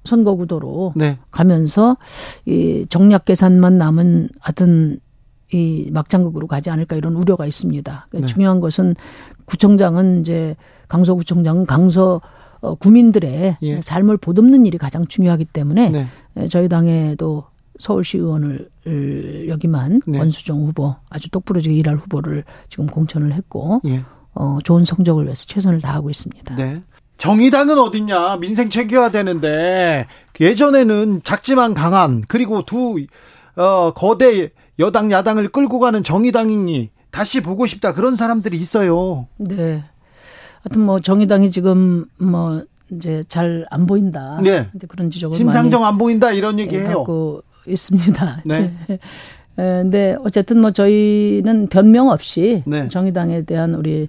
선거 0.05 0.35
구도로 0.35 0.93
네. 0.97 1.19
가면서 1.31 1.97
이 2.45 2.85
정략 2.91 3.25
계산만 3.25 3.79
남은 3.79 4.29
하여튼 4.39 4.99
이 5.51 5.89
막장극으로 5.93 6.47
가지 6.47 6.69
않을까 6.69 6.97
이런 6.97 7.17
우려가 7.17 7.47
있습니다. 7.47 8.07
그러니까 8.11 8.27
네. 8.27 8.33
중요한 8.33 8.61
것은 8.61 8.95
구청장은 9.47 10.21
이제 10.21 10.57
강서구청장은 10.89 11.65
강서 11.65 12.21
어, 12.65 12.75
구민들의 12.75 13.59
예. 13.61 13.81
삶을 13.83 14.17
보듬는 14.17 14.65
일이 14.65 14.79
가장 14.79 15.07
중요하기 15.07 15.45
때문에 15.47 15.91
네. 16.35 16.49
저희 16.49 16.69
당에도 16.69 17.45
서울시 17.79 18.19
의원을 18.19 18.71
여기만 19.49 20.01
네. 20.07 20.19
원수정 20.19 20.65
후보 20.65 20.95
아주 21.11 21.29
똑부러지게 21.31 21.75
일할 21.75 21.97
후보를 21.97 22.45
지금 22.71 22.87
공천을 22.87 23.35
했고 23.35 23.83
예. 23.87 24.03
어, 24.33 24.59
좋은 24.65 24.85
성적을 24.85 25.25
위해서 25.25 25.45
최선을 25.47 25.81
다하고 25.81 26.09
있습니다. 26.09 26.57
네. 26.57 26.83
정의당은 27.19 27.79
어딨냐 27.79 28.39
민생 28.39 28.71
챙겨야 28.71 29.11
되는데 29.11 30.07
예전에는 30.41 31.21
작지만 31.23 31.75
강한 31.75 32.23
그리고 32.27 32.65
두 32.65 32.97
어, 33.57 33.93
거대 33.93 34.51
여당 34.79 35.11
야당을 35.13 35.49
끌고 35.49 35.79
가는 35.79 36.03
정의당이니 36.03 36.91
다시 37.11 37.43
보고 37.43 37.67
싶다 37.67 37.95
그런 37.95 38.17
사람들이 38.17 38.57
있어요. 38.57 39.29
네. 39.37 39.85
하여튼 40.65 40.83
뭐 40.83 40.99
정의당이 40.99 41.51
지금 41.51 42.07
뭐 42.19 42.65
이제 42.91 43.23
잘 43.29 43.67
안 43.71 43.87
보인다. 43.87 44.41
네. 44.43 44.69
이제 44.75 44.87
그런 44.87 45.11
지적을 45.11 45.37
심상정 45.37 45.85
안 45.85 45.99
보인다 45.99 46.33
이런 46.33 46.59
얘기해요. 46.59 47.05
있습니다. 47.67 48.43
네. 48.47 48.75
근데 49.57 50.17
어쨌든 50.25 50.61
뭐 50.61 50.73
저희는 50.73 51.69
변명 51.69 52.09
없이 52.09 52.63
네. 52.67 52.89
정의당에 52.89 53.43
대한 53.43 53.75
우리 53.75 54.09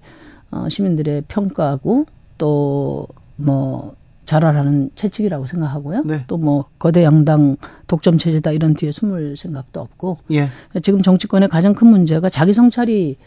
어, 0.50 0.68
시민들의 0.70 1.26
평가하고 1.28 2.06
또뭐 2.38 3.96
잘하라는 4.26 4.90
채찍이라고 4.96 5.46
생각하고요. 5.46 6.04
네. 6.04 6.24
또뭐 6.28 6.66
거대 6.80 7.04
양당 7.04 7.58
독점 7.88 8.18
체제다 8.18 8.52
이런 8.52 8.74
뒤에 8.74 8.92
숨을 8.92 9.38
생각도 9.38 9.82
없고 9.82 10.18
예. 10.32 10.50
지금 10.82 11.02
정치권의 11.02 11.50
가장 11.50 11.76
큰 11.76 11.88
문제가 11.88 12.28
자기 12.30 12.52
성찰이 12.54 13.18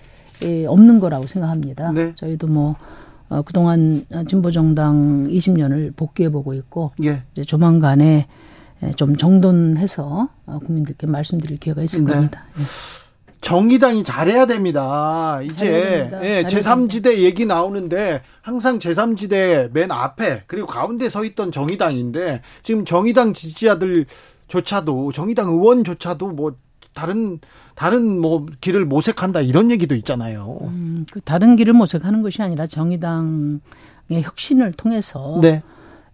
없는 0.67 0.99
거라고 0.99 1.27
생각합니다. 1.29 1.93
네. 1.93 2.13
저희도 2.17 2.49
뭐 2.49 2.75
어, 3.29 3.43
그동안 3.43 4.07
진보정당 4.27 5.29
20년을 5.29 5.95
복귀해 5.97 6.31
보고 6.31 6.55
있고 6.55 6.93
예. 7.05 7.23
이제 7.33 7.45
조만간에 7.45 8.27
좀 8.97 9.17
정돈해서 9.17 10.29
어, 10.47 10.59
국민들께 10.61 11.07
말씀드릴 11.07 11.59
기회가 11.59 11.83
있을 11.83 12.05
네. 12.05 12.13
겁니다. 12.13 12.45
예. 12.59 12.63
정의당이 13.41 14.03
잘해야 14.03 14.47
됩니다. 14.47 15.41
이제 15.43 16.11
예, 16.23 16.43
제3지대 16.43 17.19
얘기 17.19 17.47
나오는데 17.47 18.23
항상 18.43 18.79
제3지대 18.79 19.71
맨 19.73 19.93
앞에 19.93 20.43
그리고 20.47 20.67
가운데 20.67 21.09
서 21.09 21.25
있던 21.25 21.53
정의당인데 21.53 22.43
지금 22.63 22.85
정의당 22.85 23.35
지지자들조차도 23.35 25.13
정의당 25.13 25.51
의원조차도 25.51 26.29
뭐 26.29 26.57
다른 26.95 27.39
다른 27.79 28.21
뭐 28.21 28.45
길을 28.61 28.85
모색한다 28.85 29.41
이런 29.41 29.71
얘기도 29.71 29.95
있잖아요. 29.95 30.59
음, 30.63 31.07
그 31.13 31.21
다른 31.21 31.55
길을 31.55 31.73
모색하는 31.75 32.23
것이 32.23 32.43
아니라 32.43 32.67
정의당의 32.67 33.61
혁신을 34.23 34.73
통해서 34.73 35.39
네. 35.41 35.63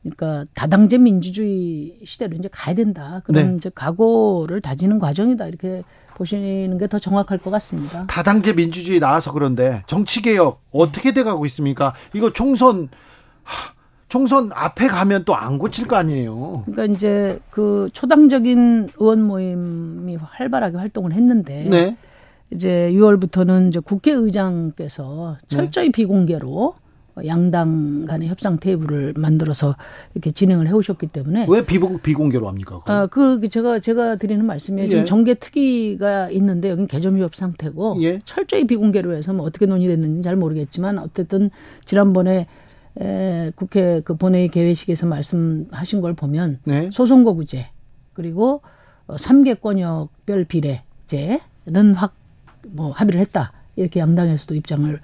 그러니까 0.02 0.44
다당제 0.54 0.98
민주주의 0.98 1.98
시대로 2.04 2.36
이제 2.36 2.50
가야 2.52 2.74
된다. 2.74 3.22
그런 3.24 3.52
네. 3.52 3.56
이제 3.56 3.70
각오를 3.74 4.60
다지는 4.60 4.98
과정이다. 4.98 5.46
이렇게 5.46 5.82
보시는 6.16 6.76
게 6.76 6.86
더 6.86 6.98
정확할 6.98 7.38
것 7.38 7.50
같습니다. 7.50 8.06
다당제 8.08 8.52
민주주의 8.52 9.00
나와서 9.00 9.32
그런데 9.32 9.82
정치 9.86 10.20
개혁 10.20 10.62
어떻게 10.70 11.14
돼 11.14 11.22
가고 11.22 11.46
있습니까? 11.46 11.94
이거 12.12 12.30
총선 12.32 12.90
하, 13.42 13.72
총선 14.14 14.50
앞에 14.54 14.86
가면 14.86 15.24
또 15.24 15.34
안 15.34 15.58
고칠 15.58 15.88
거 15.88 15.96
아니에요. 15.96 16.62
그러니까 16.66 16.94
이제 16.94 17.40
그 17.50 17.88
초당적인 17.92 18.90
의원 19.00 19.22
모임이 19.22 20.14
활발하게 20.14 20.76
활동을 20.76 21.12
했는데 21.12 21.66
네. 21.68 21.96
이제 22.52 22.90
6월부터는 22.92 23.70
이제 23.70 23.80
국회의장께서 23.80 25.38
네. 25.50 25.56
철저히 25.56 25.86
네. 25.86 25.90
비공개로 25.90 26.74
양당 27.26 28.06
간의 28.06 28.28
협상 28.28 28.56
테이블을 28.56 29.14
만들어서 29.16 29.74
이렇게 30.14 30.30
진행을 30.30 30.68
해오셨기 30.68 31.08
때문에 31.08 31.46
왜 31.48 31.66
비공, 31.66 31.98
비공개로 31.98 32.46
합니까? 32.46 32.78
그건? 32.78 32.96
아, 32.96 33.06
그 33.06 33.48
제가 33.48 33.80
제가 33.80 34.14
드리는 34.16 34.44
말씀이에요. 34.44 34.86
예. 34.86 34.90
지금 34.90 35.04
정계 35.04 35.34
특위가 35.34 36.30
있는데 36.30 36.70
여긴 36.70 36.86
개점 36.86 37.16
위협 37.16 37.34
상태고 37.34 37.98
예. 38.02 38.20
철저히 38.24 38.64
비공개로 38.64 39.12
해서 39.14 39.32
뭐 39.32 39.44
어떻게 39.44 39.66
논의됐는지 39.66 40.22
잘 40.22 40.36
모르겠지만 40.36 41.00
어쨌든 41.00 41.50
지난번에 41.84 42.46
에, 43.01 43.51
국회 43.57 44.01
그 44.05 44.16
본회의 44.16 44.49
개회식에서 44.49 45.07
말씀하신 45.07 46.01
걸 46.01 46.14
보면 46.14 46.61
네. 46.64 46.90
소송거구제 46.92 47.66
그리고 48.12 48.62
어, 49.07 49.16
3개 49.16 49.61
권역별 49.61 50.45
비례제는 50.45 51.95
확 51.95 52.14
뭐 52.68 52.92
합의를 52.92 53.20
했다 53.20 53.53
이렇게 53.76 54.01
양당에서도 54.01 54.55
입장을 54.55 55.01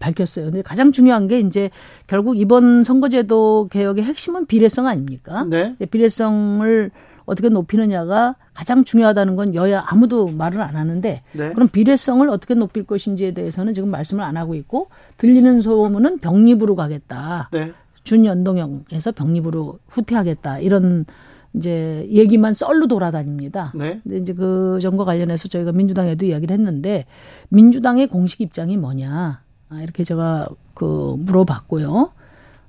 밝혔어요. 0.00 0.46
근데 0.46 0.62
가장 0.62 0.90
중요한 0.90 1.28
게 1.28 1.38
이제 1.38 1.70
결국 2.08 2.36
이번 2.36 2.82
선거제도 2.82 3.68
개혁의 3.70 4.04
핵심은 4.04 4.46
비례성 4.46 4.86
아닙니까? 4.88 5.44
네. 5.44 5.76
비례성을 5.90 6.90
어떻게 7.28 7.50
높이느냐가 7.50 8.36
가장 8.54 8.84
중요하다는 8.84 9.36
건 9.36 9.54
여야 9.54 9.84
아무도 9.86 10.28
말을 10.28 10.62
안 10.62 10.76
하는데 10.76 11.22
네. 11.32 11.52
그럼 11.52 11.68
비례성을 11.68 12.26
어떻게 12.30 12.54
높일 12.54 12.84
것인지에 12.84 13.34
대해서는 13.34 13.74
지금 13.74 13.90
말씀을 13.90 14.24
안 14.24 14.38
하고 14.38 14.54
있고 14.54 14.88
들리는 15.18 15.60
소문은 15.60 16.18
병립으로 16.20 16.74
가겠다. 16.74 17.50
네. 17.52 17.72
준연동형에서 18.04 19.12
병립으로 19.12 19.78
후퇴하겠다. 19.88 20.60
이런 20.60 21.04
이제 21.52 22.06
얘기만 22.10 22.54
썰로 22.54 22.86
돌아다닙니다. 22.86 23.72
네. 23.74 24.00
근데 24.02 24.18
이제 24.18 24.32
그 24.32 24.78
점과 24.80 25.04
관련해서 25.04 25.48
저희가 25.48 25.72
민주당에도 25.72 26.24
이야기를 26.24 26.56
했는데 26.56 27.04
민주당의 27.50 28.06
공식 28.06 28.40
입장이 28.40 28.78
뭐냐. 28.78 29.42
아, 29.68 29.82
이렇게 29.82 30.02
제가 30.02 30.48
그 30.72 31.14
물어봤고요. 31.18 32.10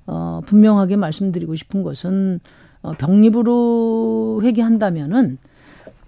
어, 0.06 0.40
분명하게 0.44 0.96
말씀드리고 0.96 1.54
싶은 1.56 1.82
것은 1.82 2.40
어, 2.82 2.92
병립으로 2.92 4.40
회귀한다면은 4.42 5.38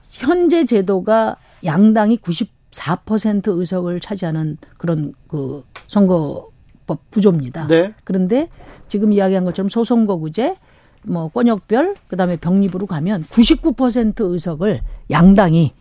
현재 0.09 0.65
제도가 0.65 1.37
양당이 1.65 2.19
94% 2.19 3.59
의석을 3.59 4.01
차지하는 4.01 4.59
그런 4.79 5.15
그 5.27 5.65
선거법 5.89 7.11
구조입니다. 7.11 7.67
네. 7.67 7.95
그런데 8.05 8.49
지금 8.89 9.13
이야기한 9.13 9.45
것처럼 9.45 9.69
소선거구제, 9.69 10.57
뭐 11.05 11.29
권역별, 11.29 11.97
그다음에 12.09 12.37
병립으로 12.37 12.87
가면 12.87 13.25
99% 13.25 14.33
의석을 14.33 14.81
양당이 15.11 15.73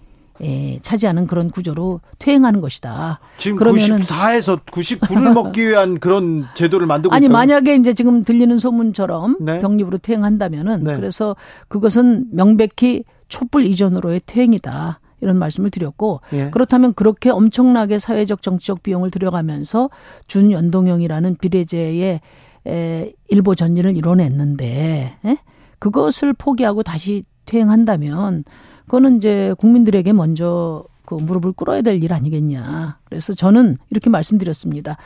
예, 0.44 0.80
차지하는 0.82 1.28
그런 1.28 1.52
구조로 1.52 2.02
퇴행하는 2.18 2.62
것이다. 2.62 3.20
지금 3.38 3.58
그러면은 3.58 3.98
94에서 3.98 4.60
99를 4.66 5.34
먹기 5.34 5.68
위한 5.68 6.00
그런 6.00 6.48
제도를 6.56 6.88
만들고 6.88 7.14
아니 7.14 7.26
있다고? 7.26 7.34
만약에 7.34 7.76
이제 7.76 7.94
지금 7.94 8.24
들리는 8.24 8.58
소문처럼 8.58 9.38
네. 9.40 9.60
병립으로 9.60 10.00
퇴행한다면은 10.00 10.84
네. 10.84 10.96
그래서 10.96 11.36
그것은 11.68 12.28
명백히 12.32 13.04
촛불 13.28 13.66
이전으로의 13.66 14.22
퇴행이다. 14.26 15.00
이런 15.22 15.38
말씀을 15.38 15.70
드렸고 15.70 16.22
예. 16.34 16.50
그렇다면 16.50 16.94
그렇게 16.94 17.30
엄청나게 17.30 18.00
사회적 18.00 18.42
정치적 18.42 18.82
비용을 18.82 19.12
들여가면서 19.12 19.92
준연동형이라는 20.26 21.36
비례제의 21.36 22.22
에, 22.68 23.14
일보 23.30 23.54
전진을 23.54 23.96
이뤄냈는데 23.96 25.18
에? 25.24 25.38
그것을 25.78 26.34
포기하고 26.34 26.82
다시 26.82 27.24
퇴행한다면 27.46 28.44
그거는 28.92 29.16
이제 29.18 29.56
국민들에게 29.58 30.12
먼저 30.12 30.84
그 31.06 31.16
무릎을 31.16 31.54
꿇어야 31.54 31.82
될 31.82 31.96
일 32.04 32.12
아니겠냐. 32.14 32.98
그래서 33.06 33.34
저는 33.34 33.78
이렇게 33.90 34.10
말씀드렸습니다. 34.10 34.98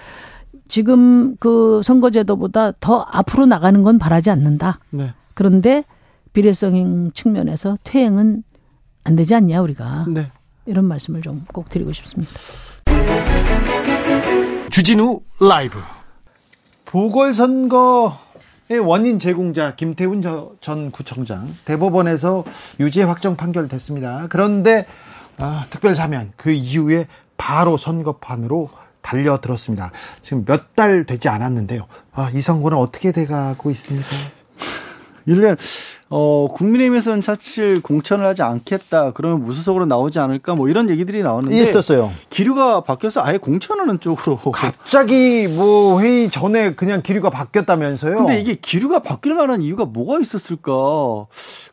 지금 0.68 1.36
그 1.38 1.82
선거제도보다 1.84 2.72
더 2.80 3.02
앞으로 3.12 3.46
나가는 3.46 3.84
건 3.84 4.00
바라지 4.00 4.32
않는다. 4.32 4.80
네. 4.90 5.14
그런데 5.36 5.84
비례성 6.34 7.12
측면에서 7.14 7.78
퇴행은 7.84 8.44
안 9.04 9.16
되지 9.16 9.36
않냐 9.36 9.62
우리가. 9.62 10.06
네. 10.10 10.32
이런 10.66 10.86
말씀을 10.86 11.22
좀 11.22 11.46
꼭 11.54 11.70
드리고 11.70 11.94
싶습니다. 11.94 12.32
주진우 14.72 15.20
라이브. 15.40 15.78
보궐선거 16.86 18.18
원인 18.70 19.20
제공자 19.20 19.76
김태훈 19.76 20.22
전 20.60 20.92
구청장 20.92 21.56
대법원에서 21.66 22.44
유죄 22.80 23.04
확정 23.04 23.36
판결됐습니다. 23.36 24.28
그런데 24.30 24.86
아, 25.38 25.66
특별 25.70 25.96
사면 25.96 26.32
그 26.36 26.52
이후에 26.52 27.08
바로 27.38 27.78
선거판으로 27.78 28.70
달려들었습니다. 29.02 29.92
지금 30.22 30.46
몇 30.46 30.74
달 30.76 31.06
되지 31.06 31.30
않았는데요. 31.30 31.86
아, 32.12 32.32
이 32.34 32.42
선거는 32.42 32.78
어떻게 32.78 33.12
돼가고 33.12 33.70
있습니까? 33.72 34.08
일년 35.26 35.56
어, 36.10 36.48
국민의힘에서는 36.54 37.22
사실 37.22 37.82
공천을 37.82 38.26
하지 38.26 38.44
않겠다. 38.44 39.12
그러면 39.14 39.44
무소속으로 39.44 39.88
나오지 39.88 40.20
않을까? 40.20 40.54
뭐 40.54 40.70
이런 40.70 40.90
얘기들이 40.90 41.24
나오는데 41.24 41.58
있었어요. 41.58 42.12
기류가 42.30 42.82
바뀌어서 42.82 43.24
아예 43.24 43.38
공천하는 43.38 44.00
쪽으로 44.00 44.38
갑자기 44.52 45.48
뭐 45.48 46.00
회의 46.02 46.30
전에 46.30 46.76
그냥 46.76 47.02
기류가 47.02 47.32
바뀌었다면서요? 47.32 48.18
근데 48.18 48.40
이게 48.40 48.54
기류가 48.54 49.00
바뀔 49.00 49.34
만한 49.34 49.62
이유가 49.62 49.86
뭐가 49.86 50.20
있었을까? 50.20 50.72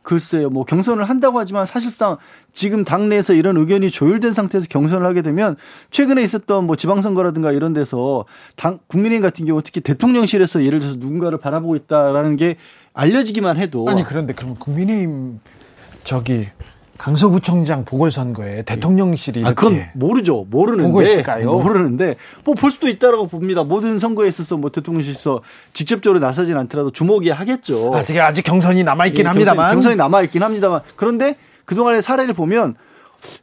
글쎄요. 0.02 0.48
뭐 0.48 0.64
경선을 0.64 1.04
한다고 1.04 1.38
하지만 1.38 1.66
사실상 1.66 2.16
지금 2.52 2.84
당내에서 2.84 3.34
이런 3.34 3.56
의견이 3.58 3.90
조율된 3.90 4.32
상태에서 4.32 4.66
경선을 4.68 5.06
하게 5.06 5.20
되면 5.22 5.56
최근에 5.90 6.22
있었던 6.22 6.66
뭐 6.66 6.76
지방선거라든가 6.76 7.52
이런 7.52 7.74
데서 7.74 8.24
당 8.56 8.78
국민의힘 8.86 9.22
같은 9.22 9.44
경우 9.44 9.62
특히 9.62 9.82
대통령실에서 9.82 10.64
예를 10.64 10.78
들어서 10.78 10.98
누군가를 10.98 11.38
바라보고 11.38 11.76
있다라는 11.76 12.36
게 12.36 12.56
알려지기만 12.94 13.56
해도 13.58 13.88
아니 13.88 14.04
그런데 14.04 14.34
그럼 14.34 14.56
국민의힘 14.56 15.40
저기 16.04 16.48
강서구청장 16.98 17.84
보궐선거에 17.84 18.62
대통령실이 18.62 19.42
아, 19.44 19.54
그건 19.54 19.86
모르죠. 19.94 20.46
모르는데 20.50 21.22
모르는데 21.44 22.16
뭐 22.44 22.54
볼 22.54 22.70
수도 22.70 22.86
있다라고 22.88 23.26
봅니다. 23.26 23.64
모든 23.64 23.98
선거에 23.98 24.28
있어서 24.28 24.56
뭐 24.56 24.70
대통령실에서 24.70 25.40
직접적으로 25.72 26.20
나서진 26.20 26.56
않더라도 26.58 26.90
주목이 26.92 27.30
하겠죠. 27.30 27.92
아직 27.94 28.18
아직 28.20 28.42
경선이 28.42 28.84
남아 28.84 29.06
있긴 29.06 29.24
예, 29.24 29.28
합니다만 29.28 29.72
경선이 29.72 29.96
남아 29.96 30.22
있긴 30.22 30.42
합니다만 30.44 30.82
그런데 30.94 31.36
그동안의 31.64 32.02
사례를 32.02 32.34
보면 32.34 32.74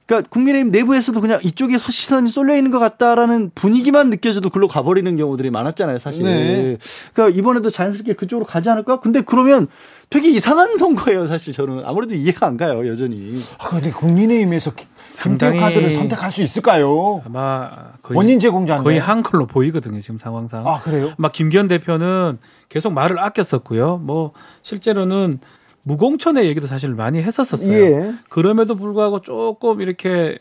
그러니까 0.05 0.29
국민의힘 0.29 0.71
내부에서도 0.71 1.19
그냥 1.21 1.39
이쪽에 1.43 1.77
시선이 1.77 2.29
쏠려 2.29 2.55
있는 2.55 2.71
것 2.71 2.79
같다라는 2.79 3.51
분위기만 3.55 4.09
느껴져도 4.09 4.49
글로 4.49 4.67
가버리는 4.67 5.15
경우들이 5.15 5.49
많았잖아요, 5.51 5.99
사실. 5.99 6.23
네. 6.25 6.77
그러니까 7.13 7.37
이번에도 7.37 7.69
자연스럽게 7.69 8.13
그쪽으로 8.13 8.45
가지 8.45 8.69
않을까? 8.69 8.99
근데 8.99 9.21
그러면 9.21 9.67
되게 10.09 10.29
이상한 10.29 10.77
선거예요, 10.77 11.27
사실 11.27 11.53
저는. 11.53 11.83
아무래도 11.85 12.15
이해가 12.15 12.47
안 12.47 12.57
가요, 12.57 12.87
여전히. 12.87 13.43
아, 13.57 13.69
근데 13.69 13.91
국민의힘에서 13.91 14.71
상대 15.13 15.55
카드를 15.57 15.91
선택할 15.91 16.31
수 16.31 16.41
있을까요? 16.41 17.21
아마 17.25 17.69
거의, 18.01 18.17
원인 18.17 18.39
제공자인데 18.39 18.83
거의 18.83 18.99
한 18.99 19.21
걸로 19.21 19.45
보이거든요, 19.45 19.99
지금 19.99 20.17
상황상. 20.17 20.67
아, 20.67 20.81
그래요? 20.81 21.13
막 21.17 21.31
김기현 21.31 21.67
대표는 21.67 22.39
계속 22.69 22.93
말을 22.93 23.19
아꼈었고요. 23.19 23.97
뭐 23.97 24.31
실제로는 24.63 25.39
무공천의 25.83 26.45
얘기도 26.47 26.67
사실 26.67 26.93
많이 26.93 27.21
했었었어요. 27.21 27.73
예. 27.73 28.13
그럼에도 28.29 28.75
불구하고 28.75 29.21
조금 29.21 29.81
이렇게 29.81 30.37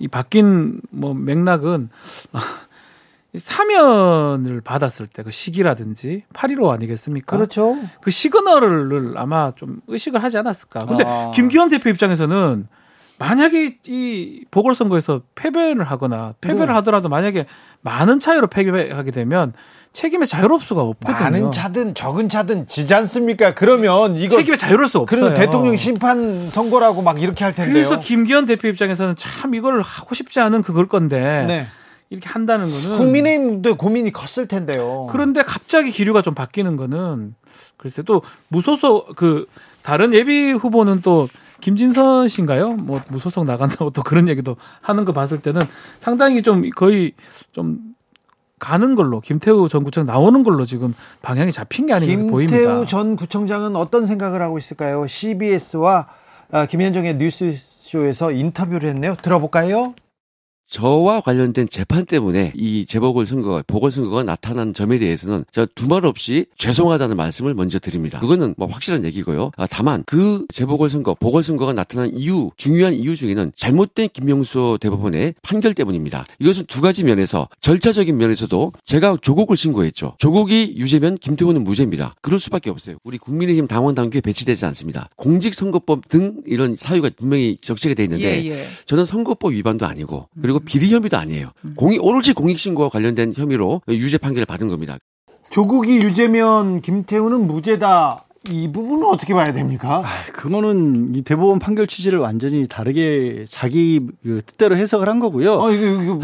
이 0.00 0.08
바뀐 0.08 0.80
뭐 0.90 1.14
맥락은 1.14 1.88
사면을 3.34 4.60
받았을 4.62 5.06
때 5.08 5.22
그 5.22 5.30
시기라든지 5.30 6.24
8.15 6.32 6.70
아니겠습니까? 6.70 7.36
그렇죠. 7.36 7.76
그 8.00 8.10
시그널을 8.10 9.14
아마 9.18 9.52
좀 9.56 9.80
의식을 9.88 10.22
하지 10.22 10.38
않았을까. 10.38 10.86
근데 10.86 11.04
아. 11.06 11.32
김기현 11.34 11.68
대표 11.68 11.90
입장에서는 11.90 12.68
만약에 13.18 13.78
이 13.86 14.44
보궐선거에서 14.50 15.22
패배를 15.34 15.84
하거나 15.84 16.34
패배를 16.40 16.66
네. 16.66 16.72
하더라도 16.74 17.08
만약에 17.08 17.46
많은 17.80 18.20
차이로 18.20 18.48
패배하게 18.48 19.10
되면 19.10 19.52
책임의 19.92 20.26
자유로울 20.26 20.60
수가 20.60 20.82
없거든요. 20.82 21.18
많은 21.18 21.52
차든 21.52 21.94
적은 21.94 22.28
차든 22.28 22.66
지지 22.66 22.92
않습니까? 22.92 23.54
그러면 23.54 24.16
이거 24.16 24.36
책임의 24.36 24.58
자유로울 24.58 24.88
수 24.88 24.98
없어요. 24.98 25.20
그럼 25.20 25.34
대통령 25.34 25.76
심판 25.76 26.50
선거라고 26.50 27.00
막 27.00 27.22
이렇게 27.22 27.44
할 27.44 27.54
텐데요. 27.54 27.72
그래서 27.72 27.98
김기현 27.98 28.44
대표 28.44 28.68
입장에서는 28.68 29.16
참 29.16 29.54
이걸 29.54 29.80
하고 29.80 30.14
싶지 30.14 30.40
않은 30.40 30.62
그걸 30.62 30.86
건데 30.86 31.44
네. 31.48 31.66
이렇게 32.10 32.28
한다는 32.28 32.70
거는 32.70 32.96
국민의힘도 32.96 33.76
고민이 33.76 34.12
컸을 34.12 34.46
텐데요. 34.46 35.08
그런데 35.10 35.42
갑자기 35.42 35.90
기류가 35.90 36.20
좀 36.20 36.34
바뀌는 36.34 36.76
거는 36.76 37.34
글쎄 37.78 38.02
또 38.02 38.22
무소속 38.48 39.16
그 39.16 39.46
다른 39.82 40.12
예비 40.12 40.52
후보는 40.52 41.00
또 41.02 41.28
김진선 41.66 42.28
씨인가요? 42.28 42.74
뭐 42.74 43.00
무소속 43.08 43.44
나간다고 43.44 43.90
또 43.90 44.04
그런 44.04 44.28
얘기도 44.28 44.56
하는 44.82 45.04
거 45.04 45.12
봤을 45.12 45.40
때는 45.42 45.62
상당히 45.98 46.40
좀 46.40 46.70
거의 46.70 47.14
좀 47.50 47.80
가는 48.60 48.94
걸로 48.94 49.18
김태우 49.20 49.68
전 49.68 49.82
구청 49.82 50.06
나오는 50.06 50.44
걸로 50.44 50.64
지금 50.64 50.94
방향이 51.22 51.50
잡힌 51.50 51.86
게 51.86 51.92
아닌가 51.92 52.30
보입니다. 52.30 52.56
김태우 52.56 52.86
전 52.86 53.16
구청장은 53.16 53.74
어떤 53.74 54.06
생각을 54.06 54.42
하고 54.42 54.58
있을까요? 54.58 55.08
CBS와 55.08 56.06
아, 56.52 56.66
김현정의 56.66 57.16
뉴스쇼에서 57.16 58.30
인터뷰를 58.30 58.88
했네요. 58.90 59.16
들어볼까요? 59.20 59.96
저와 60.66 61.20
관련된 61.20 61.68
재판 61.68 62.04
때문에 62.04 62.52
이 62.56 62.84
재보궐선거, 62.86 63.62
보궐선거가 63.66 64.24
나타난 64.24 64.74
점에 64.74 64.98
대해서는 64.98 65.44
저 65.52 65.66
두말 65.74 66.04
없이 66.04 66.46
죄송하다는 66.58 67.16
말씀을 67.16 67.54
먼저 67.54 67.78
드립니다. 67.78 68.18
그거는 68.18 68.54
뭐 68.56 68.66
확실한 68.68 69.04
얘기고요. 69.04 69.52
아, 69.56 69.66
다만 69.66 70.02
그 70.06 70.44
재보궐선거, 70.52 71.14
보궐선거가 71.14 71.72
나타난 71.72 72.10
이유, 72.12 72.50
중요한 72.56 72.94
이유 72.94 73.14
중에는 73.16 73.52
잘못된 73.54 74.08
김명수 74.12 74.78
대법원의 74.80 75.34
판결 75.42 75.74
때문입니다. 75.74 76.26
이것은 76.40 76.64
두 76.66 76.80
가지 76.80 77.04
면에서 77.04 77.48
절차적인 77.60 78.16
면에서도 78.16 78.72
제가 78.84 79.18
조국을 79.22 79.56
신고했죠. 79.56 80.14
조국이 80.18 80.74
유죄면 80.76 81.18
김태훈은 81.18 81.62
무죄입니다. 81.62 82.14
그럴 82.20 82.40
수밖에 82.40 82.70
없어요. 82.70 82.96
우리 83.04 83.18
국민의힘 83.18 83.68
당원 83.68 83.94
당규에 83.94 84.20
배치되지 84.20 84.66
않습니다. 84.66 85.08
공직선거법 85.16 86.08
등 86.08 86.42
이런 86.44 86.74
사유가 86.76 87.10
분명히 87.16 87.56
적시가 87.56 87.94
돼 87.94 88.04
있는데 88.04 88.44
예, 88.44 88.50
예. 88.50 88.66
저는 88.84 89.04
선거법 89.04 89.52
위반도 89.52 89.86
아니고 89.86 90.28
그리고 90.42 90.55
그리고 90.56 90.64
비리 90.64 90.92
혐의도 90.92 91.16
아니에요. 91.16 91.50
공익 91.76 92.02
오로지 92.02 92.32
공익 92.32 92.58
신고와 92.58 92.88
관련된 92.88 93.34
혐의로 93.36 93.82
유죄 93.88 94.18
판결을 94.18 94.46
받은 94.46 94.68
겁니다. 94.68 94.96
조국이 95.50 95.98
유죄면 95.98 96.80
김태우는 96.80 97.46
무죄다. 97.46 98.24
이 98.48 98.70
부분은 98.70 99.04
어떻게 99.06 99.34
봐야 99.34 99.44
됩니까? 99.44 100.02
아, 100.04 100.32
그거는 100.32 101.14
이 101.16 101.22
대법원 101.22 101.58
판결 101.58 101.88
취지를 101.88 102.20
완전히 102.20 102.68
다르게 102.68 103.44
자기 103.48 104.00
그 104.22 104.40
뜻대로 104.46 104.76
해석을 104.76 105.08
한 105.08 105.18
거고요. 105.18 105.64
아, 105.64 105.70
이거, 105.72 106.02
이거 106.02 106.20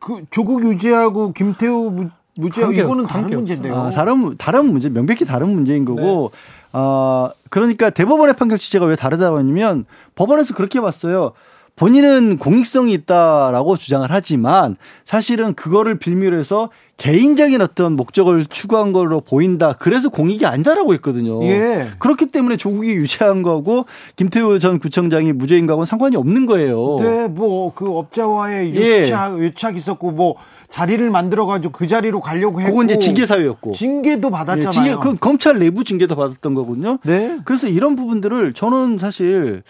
그 0.00 0.24
조국 0.30 0.64
유죄하고 0.64 1.32
김태우 1.32 1.90
무, 1.90 2.08
무죄 2.36 2.62
관계, 2.62 2.80
이거는 2.82 3.06
다른 3.06 3.28
문제인데요. 3.28 3.74
아, 3.74 3.90
다른 3.90 4.36
다른 4.38 4.72
문제, 4.72 4.88
명백히 4.88 5.26
다른 5.26 5.50
문제인 5.54 5.84
거고. 5.84 6.30
네. 6.32 6.38
어, 6.72 7.30
그러니까 7.50 7.90
대법원의 7.90 8.36
판결 8.36 8.58
취지가 8.58 8.86
왜 8.86 8.96
다르다고 8.96 9.36
하냐면 9.36 9.84
법원에서 10.14 10.54
그렇게 10.54 10.80
봤어요. 10.80 11.32
본인은 11.76 12.38
공익성이 12.38 12.92
있다라고 12.92 13.76
주장을 13.76 14.06
하지만 14.08 14.76
사실은 15.04 15.54
그거를 15.54 15.98
빌미로 15.98 16.38
해서 16.38 16.68
개인적인 16.96 17.60
어떤 17.60 17.96
목적을 17.96 18.46
추구한 18.46 18.92
걸로 18.92 19.20
보인다. 19.20 19.72
그래서 19.72 20.08
공익이 20.08 20.46
아니다라고 20.46 20.94
했거든요. 20.94 21.44
예. 21.44 21.90
그렇기 21.98 22.26
때문에 22.26 22.56
조국이 22.56 22.92
유죄한 22.92 23.42
거하고 23.42 23.86
김태우 24.14 24.60
전 24.60 24.78
구청장이 24.78 25.32
무죄인 25.32 25.66
거하고는 25.66 25.86
상관이 25.86 26.14
없는 26.16 26.46
거예요. 26.46 26.98
네, 27.00 27.26
뭐 27.28 27.72
그 27.74 27.86
업자와의 27.86 28.74
유착, 28.74 29.38
예. 29.38 29.44
유착 29.44 29.76
있었고 29.76 30.12
뭐 30.12 30.36
자리를 30.74 31.08
만들어 31.08 31.46
가지고 31.46 31.72
그 31.72 31.86
자리로 31.86 32.20
가려고 32.20 32.60
했고 32.60 32.72
그건 32.72 32.86
이제 32.86 32.98
징계 32.98 33.26
사유였고 33.26 33.74
징계도 33.74 34.28
받았잖아요. 34.28 34.66
예, 34.66 34.70
징계 34.72 34.94
그 34.96 35.14
검찰 35.14 35.60
내부 35.60 35.84
징계도 35.84 36.16
받았던 36.16 36.54
거거든요. 36.54 36.98
네. 37.04 37.38
그래서 37.44 37.68
이런 37.68 37.94
부분들을 37.94 38.54
저는 38.54 38.98
사실 38.98 39.62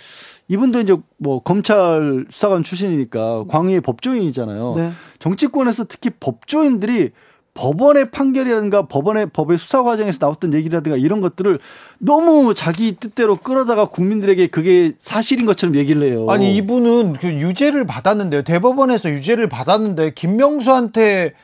이분도 0.48 0.80
이제 0.80 0.96
뭐 1.18 1.42
검찰 1.42 2.24
수사관 2.30 2.64
출신이니까 2.64 3.44
광의의 3.48 3.82
법조인이잖아요. 3.82 4.74
네. 4.78 4.92
정치권에서 5.18 5.84
특히 5.90 6.08
법조인들이 6.08 7.10
법원의 7.54 8.10
판결이라든가 8.10 8.86
법원의 8.86 9.28
법의 9.32 9.58
수사 9.58 9.82
과정에서 9.82 10.18
나왔던 10.20 10.54
얘기라든가 10.54 10.96
이런 10.96 11.20
것들을 11.20 11.60
너무 11.98 12.52
자기 12.54 12.96
뜻대로 12.96 13.36
끌어다가 13.36 13.86
국민들에게 13.86 14.48
그게 14.48 14.92
사실인 14.98 15.46
것처럼 15.46 15.76
얘기를 15.76 16.02
해요. 16.02 16.26
아니 16.28 16.56
이분은 16.56 17.14
그 17.14 17.28
유죄를 17.28 17.86
받았는데요. 17.86 18.42
대법원에서 18.42 19.10
유죄를 19.10 19.48
받았는데 19.48 20.14
김명수한테 20.14 21.34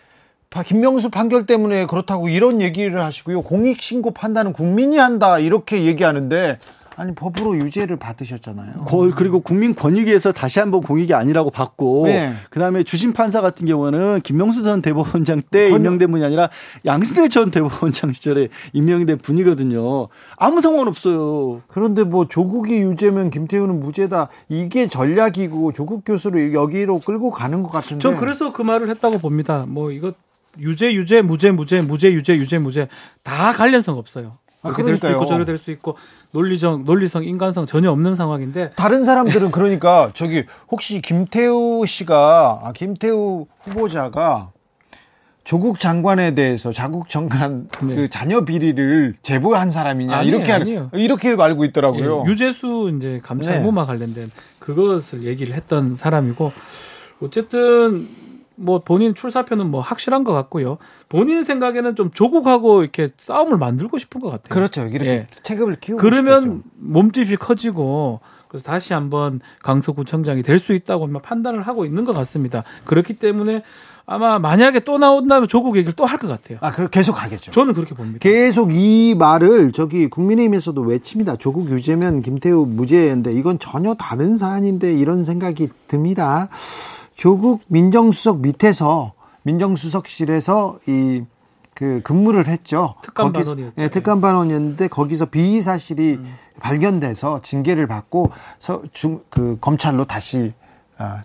김명수 0.66 1.10
판결 1.10 1.46
때문에 1.46 1.86
그렇다고 1.86 2.28
이런 2.28 2.60
얘기를 2.60 3.02
하시고요. 3.04 3.42
공익신고 3.42 4.10
판단은 4.10 4.52
국민이 4.52 4.98
한다 4.98 5.38
이렇게 5.38 5.84
얘기하는데 5.84 6.58
아니 7.00 7.14
법으로 7.14 7.56
유죄를 7.56 7.96
받으셨잖아요. 7.96 8.84
거, 8.84 9.10
그리고 9.16 9.40
국민권익위에서 9.40 10.32
다시 10.32 10.60
한번 10.60 10.82
공익이 10.82 11.14
아니라고 11.14 11.50
받고 11.50 12.02
네. 12.04 12.34
그다음에 12.50 12.82
주심 12.84 13.14
판사 13.14 13.40
같은 13.40 13.66
경우는 13.66 14.20
김명수 14.20 14.62
전 14.62 14.82
대법원장 14.82 15.40
때 15.50 15.68
전... 15.68 15.78
임명된 15.78 16.10
분이 16.10 16.22
아니라 16.22 16.50
양승태 16.84 17.28
전 17.28 17.50
대법원장 17.50 18.12
시절에 18.12 18.48
임명된 18.74 19.16
분이거든요. 19.16 20.08
아무 20.36 20.60
상관없어요. 20.60 21.62
그런데 21.68 22.04
뭐 22.04 22.28
조국이 22.28 22.80
유죄면 22.80 23.30
김태우는 23.30 23.80
무죄다. 23.80 24.28
이게 24.50 24.86
전략이고 24.86 25.72
조국 25.72 26.04
교수를 26.04 26.52
여기로 26.52 26.98
끌고 26.98 27.30
가는 27.30 27.62
것 27.62 27.70
같은데. 27.70 28.02
전 28.02 28.18
그래서 28.18 28.52
그 28.52 28.60
말을 28.60 28.90
했다고 28.90 29.16
봅니다. 29.16 29.64
뭐 29.66 29.90
이거 29.90 30.12
유죄 30.58 30.92
유죄 30.92 31.22
무죄 31.22 31.50
무죄 31.50 31.80
무죄 31.80 32.12
유죄 32.12 32.36
유죄 32.36 32.58
무죄 32.58 32.88
다 33.22 33.54
관련성 33.54 33.96
없어요. 33.96 34.36
그렇게 34.62 34.82
될 34.82 34.96
수 34.98 35.08
있고 35.08 35.24
저렇게 35.24 35.46
될 35.46 35.56
수 35.56 35.70
있고 35.70 35.96
논리적 36.32 36.84
논리성 36.84 37.24
인간성 37.24 37.66
전혀 37.66 37.90
없는 37.90 38.14
상황인데 38.14 38.70
다른 38.76 39.04
사람들은 39.04 39.50
그러니까 39.50 40.10
저기 40.14 40.44
혹시 40.70 41.00
김태우 41.00 41.84
씨가 41.86 42.60
아, 42.62 42.72
김태우 42.72 43.46
후보자가 43.60 44.52
조국 45.42 45.80
장관에 45.80 46.34
대해서 46.34 46.70
자국 46.70 47.08
장관 47.08 47.68
네. 47.82 47.94
그 47.96 48.10
자녀 48.10 48.44
비리를 48.44 49.14
제보한 49.22 49.70
사람이냐 49.70 50.14
아니에요, 50.18 50.36
이렇게 50.36 50.52
아니에요. 50.52 50.90
이렇게 50.94 51.34
알고 51.36 51.64
있더라고요. 51.64 52.24
예, 52.26 52.30
유재수 52.30 52.92
이제 52.96 53.20
감찰 53.22 53.54
네. 53.54 53.60
무마 53.60 53.84
관련된 53.84 54.30
그것을 54.60 55.24
얘기를 55.24 55.54
했던 55.54 55.96
사람이고 55.96 56.52
어쨌든 57.22 58.06
뭐 58.60 58.78
본인 58.80 59.14
출사표는 59.14 59.70
뭐 59.70 59.80
확실한 59.80 60.22
것 60.24 60.32
같고요. 60.32 60.78
본인 61.08 61.44
생각에는 61.44 61.96
좀 61.96 62.10
조국하고 62.12 62.82
이렇게 62.82 63.08
싸움을 63.16 63.56
만들고 63.56 63.98
싶은 63.98 64.20
것 64.20 64.28
같아요. 64.30 64.48
그렇죠. 64.50 64.86
이렇게 64.86 65.06
예. 65.06 65.26
체급을 65.42 65.76
키우고 65.80 66.00
그러면 66.00 66.42
싶겠죠. 66.42 66.62
몸집이 66.76 67.36
커지고 67.36 68.20
그래서 68.48 68.64
다시 68.64 68.92
한번 68.92 69.40
강서구청장이 69.62 70.42
될 70.42 70.58
수 70.58 70.74
있다고 70.74 71.08
판단을 71.22 71.62
하고 71.62 71.84
있는 71.86 72.04
것 72.04 72.12
같습니다. 72.12 72.64
그렇기 72.84 73.14
때문에 73.14 73.62
아마 74.04 74.38
만약에 74.40 74.80
또 74.80 74.98
나온다면 74.98 75.46
조국 75.48 75.76
얘기를 75.76 75.94
또 75.94 76.04
할 76.04 76.18
것 76.18 76.26
같아요. 76.28 76.58
아, 76.60 76.72
그 76.72 76.90
계속 76.90 77.22
하겠죠. 77.22 77.52
저는 77.52 77.74
그렇게 77.74 77.94
봅니다. 77.94 78.18
계속 78.20 78.72
이 78.74 79.14
말을 79.16 79.70
저기 79.72 80.08
국민의힘에서도 80.08 80.80
외칩니다. 80.82 81.36
조국 81.36 81.70
유죄면 81.70 82.20
김태우 82.22 82.66
무죄인데 82.66 83.32
이건 83.32 83.58
전혀 83.60 83.94
다른 83.94 84.36
사안인데 84.36 84.94
이런 84.94 85.22
생각이 85.22 85.68
듭니다. 85.86 86.48
조국 87.20 87.60
민정수석 87.68 88.40
밑에서 88.40 89.12
민정수석실에서 89.42 90.78
이 90.88 91.24
그 91.80 92.02
근무를 92.02 92.46
했죠. 92.46 92.94
특감 93.00 93.32
반원이었죠. 93.32 93.72
네, 93.76 93.88
특감 93.88 94.20
반원이었는데 94.20 94.88
거기서 94.88 95.24
비위 95.24 95.62
사실이 95.62 96.16
음. 96.16 96.34
발견돼서 96.60 97.40
징계를 97.42 97.86
받고 97.86 98.32
서, 98.58 98.82
중, 98.92 99.22
그 99.30 99.56
검찰로 99.62 100.04
다시 100.04 100.52
어, 100.98 101.22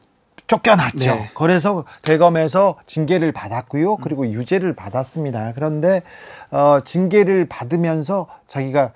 쫓겨났죠. 0.47 0.97
네. 0.97 1.29
그래서 1.35 1.83
대검에서 2.03 2.77
징계를 2.87 3.33
받았고요. 3.33 3.97
그리고 3.97 4.23
음. 4.23 4.31
유죄를 4.31 4.77
받았습니다. 4.77 5.51
그런데 5.55 6.03
어, 6.51 6.79
징계를 6.85 7.49
받으면서 7.49 8.27
자기가 8.47 8.83
예, 8.83 8.91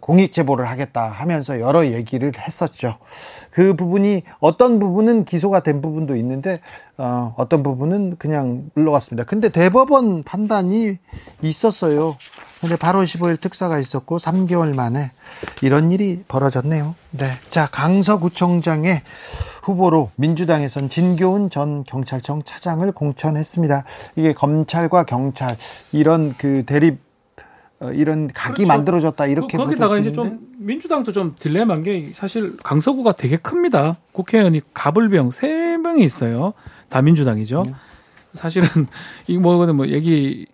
공익 0.00 0.32
제보를 0.32 0.68
하겠다 0.68 1.08
하면서 1.08 1.60
여러 1.60 1.86
얘기를 1.86 2.32
했었죠. 2.36 2.96
그 3.50 3.74
부분이 3.74 4.22
어떤 4.40 4.78
부분은 4.78 5.24
기소가 5.24 5.60
된 5.60 5.80
부분도 5.80 6.16
있는데 6.16 6.60
어, 6.96 7.32
어떤 7.36 7.62
부분은 7.62 8.16
그냥 8.18 8.70
물러갔습니다. 8.74 9.24
근데 9.24 9.50
대법원 9.50 10.24
판단이 10.24 10.96
있었어요. 11.42 12.16
근데 12.60 12.74
바로 12.74 13.02
15일 13.02 13.40
특사가 13.40 13.78
있었고 13.78 14.18
3개월 14.18 14.74
만에 14.74 15.12
이런 15.62 15.92
일이 15.92 16.24
벌어졌네요. 16.26 16.96
네. 17.12 17.30
자, 17.50 17.68
강서구청장의 17.70 19.02
후보로 19.62 20.10
민주당에선 20.16 20.88
진교훈 20.88 21.50
전 21.50 21.84
경찰청 21.84 22.42
차장을 22.42 22.90
공천했습니다. 22.90 23.84
이게 24.16 24.32
검찰과 24.32 25.04
경찰 25.04 25.56
이런 25.92 26.34
그 26.36 26.64
대립 26.66 26.98
어, 26.98 27.07
이런 27.94 28.28
각이 28.28 28.64
그렇죠. 28.64 28.68
만들어졌다 28.68 29.26
이렇게 29.26 29.56
그, 29.56 29.62
거기다가 29.62 29.98
이제 29.98 30.10
좀 30.10 30.40
민주당도 30.58 31.12
좀 31.12 31.36
딜레마인 31.38 31.82
게 31.84 32.10
사실 32.12 32.56
강서구가 32.56 33.12
되게 33.12 33.36
큽니다. 33.36 33.96
국회의원이 34.12 34.62
가불병 34.74 35.30
세 35.30 35.76
명이 35.76 36.04
있어요. 36.04 36.54
다 36.88 37.02
민주당이죠. 37.02 37.64
네. 37.66 37.74
사실은 38.34 38.68
이 39.28 39.38
뭐는 39.38 39.76
뭐 39.76 39.86
얘기 39.88 40.46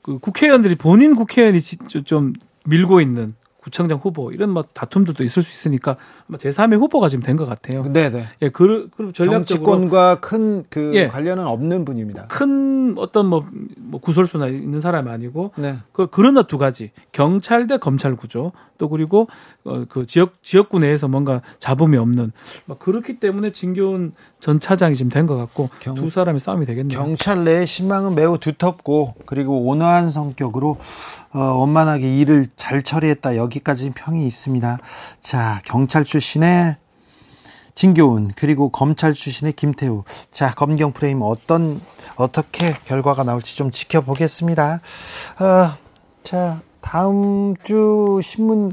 그 0.00 0.18
국회의원들이 0.18 0.76
본인 0.76 1.14
국회의원이 1.14 1.60
좀 1.60 2.32
밀고 2.64 3.00
있는 3.00 3.34
구청장 3.62 3.98
후보 3.98 4.32
이런 4.32 4.50
뭐 4.50 4.62
다툼들도 4.62 5.22
있을 5.24 5.42
수 5.42 5.50
있으니까 5.52 5.96
아마 6.28 6.36
제3의 6.38 6.78
후보가 6.78 7.08
지금 7.08 7.22
된 7.22 7.36
것 7.36 7.46
같아요. 7.46 7.84
네네. 7.90 8.26
예, 8.42 8.48
그, 8.50 8.90
그 8.96 9.12
전략적으로 9.14 9.44
정치권과 9.70 10.20
큰그 10.20 10.92
예, 10.94 11.08
관련은 11.08 11.46
없는 11.46 11.84
분입니다. 11.84 12.26
큰 12.26 12.94
어떤 12.98 13.26
뭐, 13.26 13.46
뭐 13.78 14.00
구설수나 14.00 14.48
있는 14.48 14.80
사람 14.80 15.08
아니고 15.08 15.52
네. 15.56 15.78
그 15.92 16.08
그런 16.08 16.32
두 16.46 16.58
가지 16.58 16.90
경찰 17.12 17.66
대 17.66 17.76
검찰 17.78 18.16
구조 18.16 18.52
또 18.78 18.88
그리고 18.88 19.28
어, 19.64 19.84
그 19.88 20.06
지역 20.06 20.42
지역구 20.42 20.78
내에서 20.80 21.06
뭔가 21.06 21.40
잡음이 21.60 21.96
없는 21.96 22.32
막 22.66 22.78
그렇기 22.80 23.20
때문에 23.20 23.50
진교훈 23.52 24.12
전 24.40 24.58
차장이 24.58 24.96
지금 24.96 25.10
된 25.10 25.22
것 25.26 25.36
같고 25.36 25.70
경, 25.78 25.94
두 25.94 26.10
사람의 26.10 26.40
싸움이 26.40 26.66
되겠네요. 26.66 26.98
경찰 26.98 27.44
내의 27.44 27.64
신망은 27.66 28.16
매우 28.16 28.38
두텁고 28.38 29.14
그리고 29.24 29.62
온화한 29.68 30.10
성격으로 30.10 30.78
어, 31.32 31.38
원만하게 31.38 32.16
일을 32.18 32.48
잘 32.56 32.82
처리했다 32.82 33.36
여기 33.36 33.51
까지 33.60 33.90
평이 33.90 34.26
있습니다. 34.26 34.78
자 35.20 35.60
경찰 35.64 36.04
출신의 36.04 36.76
진교훈 37.74 38.32
그리고 38.36 38.70
검찰 38.70 39.14
출신의 39.14 39.54
김태우 39.54 40.04
자 40.30 40.52
검경 40.54 40.92
프레임 40.92 41.20
어떤 41.22 41.80
어떻게 42.16 42.74
결과가 42.84 43.24
나올지 43.24 43.56
좀 43.56 43.70
지켜보겠습니다. 43.70 44.80
어, 45.40 45.78
자 46.22 46.60
다음 46.80 47.54
주 47.62 48.20
신문 48.22 48.72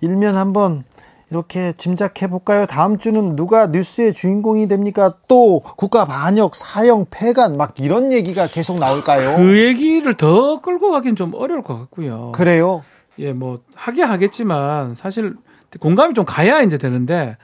일면 0.00 0.36
한번 0.36 0.84
이렇게 1.30 1.74
짐작해 1.76 2.26
볼까요? 2.26 2.66
다음 2.66 2.98
주는 2.98 3.36
누가 3.36 3.68
뉴스의 3.68 4.14
주인공이 4.14 4.66
됩니까? 4.66 5.12
또 5.28 5.60
국가 5.76 6.04
반역, 6.04 6.56
사형, 6.56 7.06
폐간 7.10 7.56
막 7.56 7.74
이런 7.78 8.12
얘기가 8.12 8.48
계속 8.48 8.80
나올까요? 8.80 9.36
그 9.36 9.64
얘기를 9.64 10.16
더 10.16 10.60
끌고 10.60 10.90
가긴 10.90 11.14
좀 11.14 11.32
어려울 11.34 11.62
것 11.62 11.78
같고요. 11.78 12.32
그래요? 12.32 12.82
예, 13.20 13.32
뭐 13.32 13.58
하게 13.74 14.02
하겠지만 14.02 14.94
사실 14.94 15.34
공감이 15.78 16.14
좀 16.14 16.24
가야 16.24 16.62
이제 16.62 16.76
되는데 16.78 17.36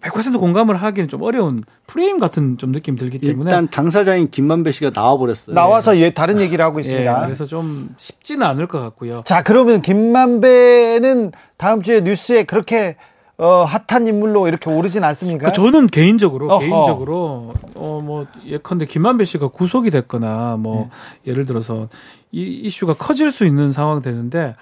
100% 0.00 0.38
공감을 0.38 0.76
하기는 0.76 1.08
좀 1.08 1.22
어려운 1.22 1.64
프레임 1.86 2.18
같은 2.18 2.58
좀 2.58 2.72
느낌 2.72 2.96
들기 2.96 3.18
때문에 3.18 3.48
일단 3.50 3.68
당사자인 3.68 4.30
김만배 4.30 4.72
씨가 4.72 4.90
나와버렸어요. 4.94 5.54
나와서 5.54 5.96
예, 5.98 6.10
다른 6.10 6.40
얘기를 6.40 6.62
하고 6.64 6.78
있습니다. 6.80 7.20
예, 7.20 7.24
그래서 7.24 7.46
좀 7.46 7.94
쉽지는 7.96 8.46
않을 8.46 8.66
것 8.66 8.80
같고요. 8.80 9.22
자, 9.24 9.42
그러면 9.42 9.80
김만배는 9.80 11.32
다음 11.56 11.82
주에 11.82 12.00
뉴스에 12.02 12.44
그렇게 12.44 12.96
어, 13.38 13.64
핫한 13.64 14.08
인물로 14.08 14.48
이렇게 14.48 14.68
오르진 14.68 15.04
않습니까? 15.04 15.46
그 15.46 15.52
저는 15.52 15.86
개인적으로 15.86 16.48
어허. 16.48 16.58
개인적으로 16.58 17.54
어 17.74 18.00
뭐 18.02 18.26
예컨대 18.44 18.86
김만배 18.86 19.24
씨가 19.24 19.48
구속이 19.48 19.90
됐거나 19.90 20.56
뭐 20.58 20.90
네. 21.24 21.30
예를 21.30 21.46
들어서 21.46 21.88
이 22.32 22.42
이슈가 22.64 22.94
커질 22.94 23.30
수 23.30 23.44
있는 23.46 23.72
상황 23.72 24.02
되는데 24.02 24.54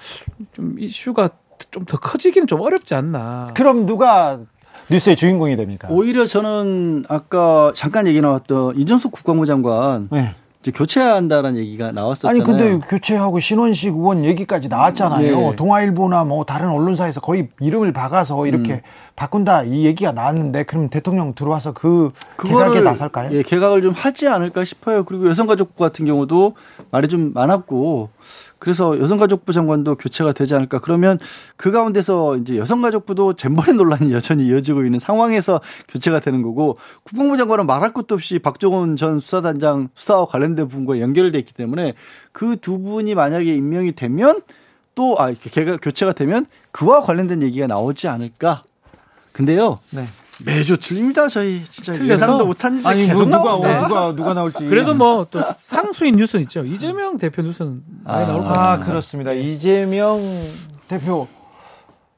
좀 0.52 0.76
이슈가 0.78 1.28
좀 1.70 1.84
더 1.86 1.98
커지기는 1.98 2.46
좀 2.46 2.60
어렵지 2.60 2.94
않나. 2.94 3.52
그럼 3.54 3.86
누가 3.86 4.38
뉴스의 4.90 5.16
주인공이 5.16 5.56
됩니까? 5.56 5.88
오히려 5.90 6.26
저는 6.26 7.04
아까 7.08 7.72
잠깐 7.74 8.06
얘기 8.06 8.20
나왔던 8.20 8.76
이준석 8.78 9.10
국방부 9.12 9.46
장관 9.46 10.08
네. 10.12 10.34
이제 10.66 10.72
교체해야 10.72 11.14
한다는 11.14 11.56
얘기가 11.56 11.92
나왔었잖아요. 11.92 12.30
아니 12.30 12.42
근데 12.42 12.84
교체하고 12.88 13.38
신원식 13.38 13.94
의원 13.94 14.24
얘기까지 14.24 14.68
나왔잖아요. 14.68 15.50
네. 15.50 15.56
동아일보나 15.56 16.24
뭐 16.24 16.44
다른 16.44 16.70
언론사에서 16.70 17.20
거의 17.20 17.48
이름을 17.60 17.92
박아서 17.92 18.48
이렇게 18.48 18.72
음. 18.72 18.80
바꾼다 19.14 19.62
이 19.62 19.84
얘기가 19.84 20.10
나왔는데 20.10 20.64
그럼 20.64 20.88
대통령 20.88 21.34
들어와서 21.34 21.72
그 21.72 22.10
개각에 22.42 22.80
나설까요? 22.80 23.30
예, 23.32 23.42
개각을 23.42 23.80
좀 23.80 23.92
하지 23.92 24.26
않을까 24.26 24.64
싶어요. 24.64 25.04
그리고 25.04 25.28
여성가족부 25.28 25.76
같은 25.76 26.04
경우도 26.04 26.56
말이 26.90 27.06
좀 27.06 27.32
많았고 27.32 28.10
그래서 28.58 28.98
여성가족부 28.98 29.52
장관도 29.52 29.94
교체가 29.96 30.32
되지 30.32 30.54
않을까. 30.54 30.80
그러면 30.80 31.18
그 31.56 31.70
가운데서 31.70 32.36
이제 32.38 32.56
여성가족부도 32.56 33.34
잼버리 33.34 33.74
논란이 33.74 34.12
여전히 34.12 34.46
이어지고 34.48 34.84
있는 34.84 34.98
상황에서 34.98 35.60
교체가 35.88 36.20
되는 36.20 36.42
거고 36.42 36.76
국방부 37.04 37.36
장관은 37.36 37.66
말할 37.66 37.92
것도 37.92 38.16
없이 38.16 38.38
박종원 38.38 38.96
전 38.96 39.20
수사단장 39.20 39.88
수사와 39.94 40.26
관련된 40.26 40.68
부분과 40.68 41.00
연결돼 41.00 41.38
있기 41.38 41.54
때문에 41.54 41.94
그 42.32 42.56
두 42.66 42.80
분이 42.80 43.14
만약에 43.14 43.54
임명이 43.54 43.92
되면 43.92 44.40
또 44.96 45.14
아, 45.20 45.32
개가 45.32 45.76
교체가 45.76 46.12
되면 46.12 46.46
그와 46.72 47.02
관련된 47.02 47.42
얘기가 47.42 47.68
나오지 47.68 48.08
않을까. 48.08 48.62
근데요. 49.32 49.78
네. 49.90 50.06
매주 50.44 50.76
틀립니다. 50.78 51.28
저희 51.28 51.64
진짜 51.64 51.94
예상도 52.04 52.46
못한 52.46 52.76
일이 52.76 52.86
아니, 52.86 53.06
계속 53.06 53.28
뭐, 53.28 53.38
누가 53.38 53.78
누가 53.88 54.14
누가 54.14 54.34
나올지. 54.34 54.68
그래도 54.68 54.94
뭐 54.94 55.26
또 55.30 55.40
상수인 55.60 56.16
뉴스는 56.16 56.42
있죠. 56.44 56.64
이재명 56.64 57.16
대표 57.16 57.42
뉴스는 57.42 57.82
많이 58.04 58.24
아, 58.24 58.26
나올 58.26 58.42
것 58.42 58.48
같습니다. 58.48 58.72
아, 58.72 58.78
그렇습니다. 58.80 59.32
이재명 59.32 60.20
대표 60.88 61.26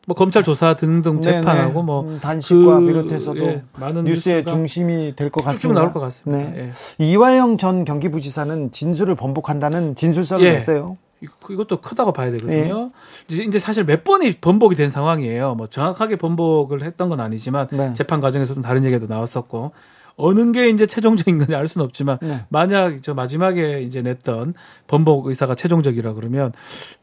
뭐 0.06 0.16
검찰 0.16 0.42
조사 0.42 0.74
등등 0.74 1.20
재판하고 1.20 1.82
뭐 1.82 2.00
음, 2.02 2.18
단식과 2.20 2.80
그, 2.80 2.86
비롯해서도 2.86 3.40
예, 3.46 3.62
많은 3.76 4.04
뉴스의 4.04 4.46
중심이 4.46 5.14
될 5.14 5.30
것 5.30 5.44
같습니다. 5.44 5.68
쭉 5.68 5.72
나올 5.74 5.92
것 5.92 6.00
같습니다. 6.00 6.50
네. 6.50 6.70
예. 7.00 7.04
이화영 7.04 7.58
전 7.58 7.84
경기부지사는 7.84 8.72
진술을 8.72 9.14
번복한다는 9.16 9.94
진술서를 9.96 10.44
예. 10.46 10.52
냈어요. 10.52 10.96
이것도 11.20 11.80
크다고 11.80 12.12
봐야 12.12 12.30
되거든요. 12.32 12.90
네. 13.28 13.44
이제 13.44 13.58
사실 13.58 13.84
몇 13.84 14.04
번이 14.04 14.36
번복이 14.40 14.76
된 14.76 14.90
상황이에요. 14.90 15.54
뭐 15.54 15.66
정확하게 15.66 16.16
번복을 16.16 16.82
했던 16.82 17.08
건 17.08 17.20
아니지만 17.20 17.68
네. 17.68 17.94
재판 17.94 18.20
과정에서 18.20 18.54
좀 18.54 18.62
다른 18.62 18.84
얘기도 18.84 19.06
나왔었고 19.06 19.72
어느 20.16 20.52
게 20.52 20.68
이제 20.68 20.86
최종적인 20.86 21.38
건지 21.38 21.54
알 21.54 21.68
수는 21.68 21.84
없지만 21.84 22.18
네. 22.20 22.44
만약 22.48 23.02
저 23.02 23.14
마지막에 23.14 23.82
이제 23.82 24.02
냈던 24.02 24.54
번복 24.88 25.26
의사가 25.26 25.54
최종적이라 25.54 26.12
그러면 26.14 26.52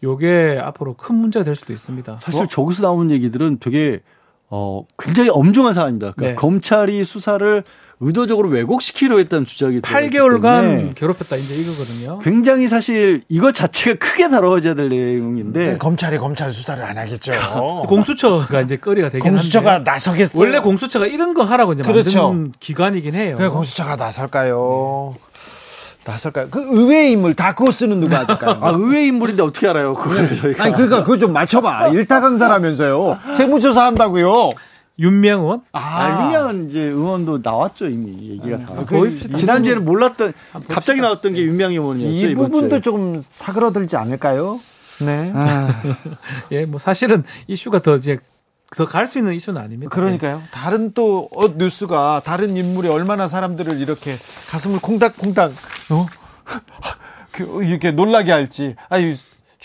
요게 0.03 0.59
앞으로 0.61 0.95
큰 0.95 1.15
문제가 1.15 1.45
될 1.45 1.55
수도 1.55 1.73
있습니다. 1.73 2.19
사실 2.21 2.43
어? 2.43 2.47
저기서 2.47 2.83
나오는 2.83 3.09
얘기들은 3.11 3.59
되게 3.59 4.01
어 4.49 4.85
굉장히 4.99 5.29
엄중한 5.29 5.73
사안입니다. 5.73 6.11
그러니까 6.11 6.27
네. 6.27 6.35
검찰이 6.35 7.03
수사를 7.03 7.63
의도적으로 7.99 8.49
왜곡시키려 8.49 9.17
했다는 9.19 9.45
주장이 9.45 9.79
8개월간 9.81 10.95
괴롭혔다 10.95 11.37
이제 11.37 11.55
이거거든요. 11.55 12.19
굉장히 12.19 12.67
사실 12.67 13.21
이것 13.29 13.53
자체가 13.53 13.97
크게 13.99 14.29
다뤄져야 14.29 14.73
될 14.73 14.89
내용인데 14.89 15.67
네, 15.71 15.77
검찰이 15.77 16.17
검찰 16.17 16.51
수사를 16.51 16.83
안 16.83 16.97
하겠죠. 16.97 17.31
공수처가 17.87 18.61
이제 18.61 18.77
거리가 18.77 19.09
되긴 19.09 19.29
공수처가 19.29 19.73
한데 19.75 19.91
나서겠어요. 19.91 20.39
원래 20.39 20.59
공수처가 20.59 21.07
이런 21.07 21.33
거 21.33 21.43
하라고 21.43 21.73
이제 21.73 21.83
그렇죠. 21.83 22.29
만든 22.29 22.53
기관이긴 22.59 23.15
해요. 23.15 23.35
그 23.37 23.49
공수처가 23.49 23.95
나설까요? 23.95 25.15
네. 25.15 25.19
나설까요? 26.05 26.49
그 26.51 26.61
의외의 26.61 27.11
인물 27.13 27.33
다 27.33 27.53
그거 27.53 27.71
쓰는 27.71 27.99
누가 27.99 28.19
할까요? 28.19 28.59
아 28.61 28.69
의외의 28.71 29.07
인물인데 29.07 29.41
어떻게 29.41 29.67
알아요? 29.67 29.93
그걸 29.93 30.29
네. 30.29 30.35
저희가. 30.35 30.63
아니 30.63 30.73
그러니까 30.73 31.01
그거 31.03 31.17
좀 31.17 31.33
맞춰봐. 31.33 31.87
일타강사라면서요. 31.89 33.19
세무조사 33.37 33.85
한다고요. 33.85 34.51
윤명원? 34.97 35.61
아, 35.73 35.79
아 35.79 36.25
윤명원 36.25 36.69
이제 36.69 36.81
의원도 36.81 37.39
나왔죠 37.43 37.87
이미 37.87 38.29
얘기가 38.31 38.57
아, 38.57 38.65
다. 38.65 38.85
거의 38.85 39.19
지난주에는 39.19 39.83
몰랐던 39.83 40.33
갑자기 40.69 41.01
나왔던 41.01 41.33
게 41.33 41.41
윤명원 41.41 41.71
의원이었죠. 41.73 42.27
이 42.29 42.35
부분도 42.35 42.79
조금 42.81 43.23
사그러들지 43.29 43.97
않을까요? 43.97 44.59
네. 45.01 45.31
아. 45.35 45.81
예, 46.51 46.65
뭐 46.65 46.79
사실은 46.79 47.23
이슈가 47.47 47.79
더 47.79 47.95
이제 47.97 48.19
더 48.75 48.85
갈 48.87 49.07
수 49.07 49.19
있는 49.19 49.33
이슈는 49.33 49.61
아닙니다. 49.61 49.89
그러니까요. 49.93 50.41
다른 50.51 50.91
또 50.93 51.29
어, 51.35 51.47
뉴스가 51.55 52.21
다른 52.25 52.55
인물이 52.57 52.87
얼마나 52.89 53.27
사람들을 53.27 53.79
이렇게 53.79 54.15
가슴을 54.49 54.79
콩닥콩닥 54.79 55.51
어? 55.91 56.05
그, 57.31 57.63
이렇게 57.63 57.91
놀라게 57.91 58.31
할지. 58.31 58.75
아유 58.89 59.15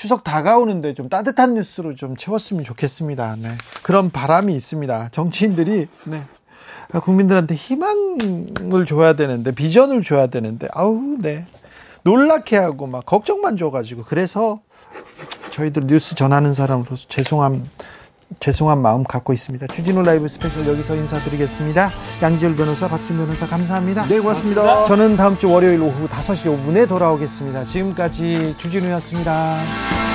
추석 0.00 0.24
다가오는데 0.24 0.94
좀 0.94 1.10
따뜻한 1.10 1.52
뉴스로 1.52 1.94
좀 1.94 2.16
채웠으면 2.16 2.64
좋겠습니다. 2.64 3.36
네. 3.38 3.50
그런 3.82 4.08
바람이 4.08 4.56
있습니다. 4.56 5.10
정치인들이 5.10 5.88
네. 6.04 6.22
국민들한테 7.02 7.54
희망을 7.54 8.86
줘야 8.86 9.12
되는데 9.12 9.52
비전을 9.52 10.00
줘야 10.02 10.28
되는데 10.28 10.68
아우 10.72 11.18
네 11.18 11.46
놀랍게 12.04 12.56
하고 12.56 12.86
막 12.86 13.04
걱정만 13.04 13.58
줘가지고 13.58 14.04
그래서 14.04 14.60
저희들 15.50 15.86
뉴스 15.86 16.14
전하는 16.14 16.54
사람으로서 16.54 17.06
죄송함 17.08 17.68
죄송한 18.40 18.78
마음 18.80 19.04
갖고 19.04 19.32
있습니다. 19.32 19.66
주진우 19.66 20.02
라이브 20.02 20.26
스페셜 20.26 20.66
여기서 20.66 20.96
인사드리겠습니다. 20.96 21.90
양지열 22.22 22.56
변호사, 22.56 22.88
박지훈 22.88 23.18
변호사 23.18 23.46
감사합니다. 23.46 24.06
네, 24.06 24.18
고맙습니다. 24.18 24.84
저는 24.86 25.16
다음 25.16 25.36
주 25.36 25.50
월요일 25.50 25.82
오후 25.82 26.08
5시 26.08 26.64
5분에 26.64 26.88
돌아오겠습니다. 26.88 27.64
지금까지 27.64 28.56
주진우였습니다. 28.58 30.09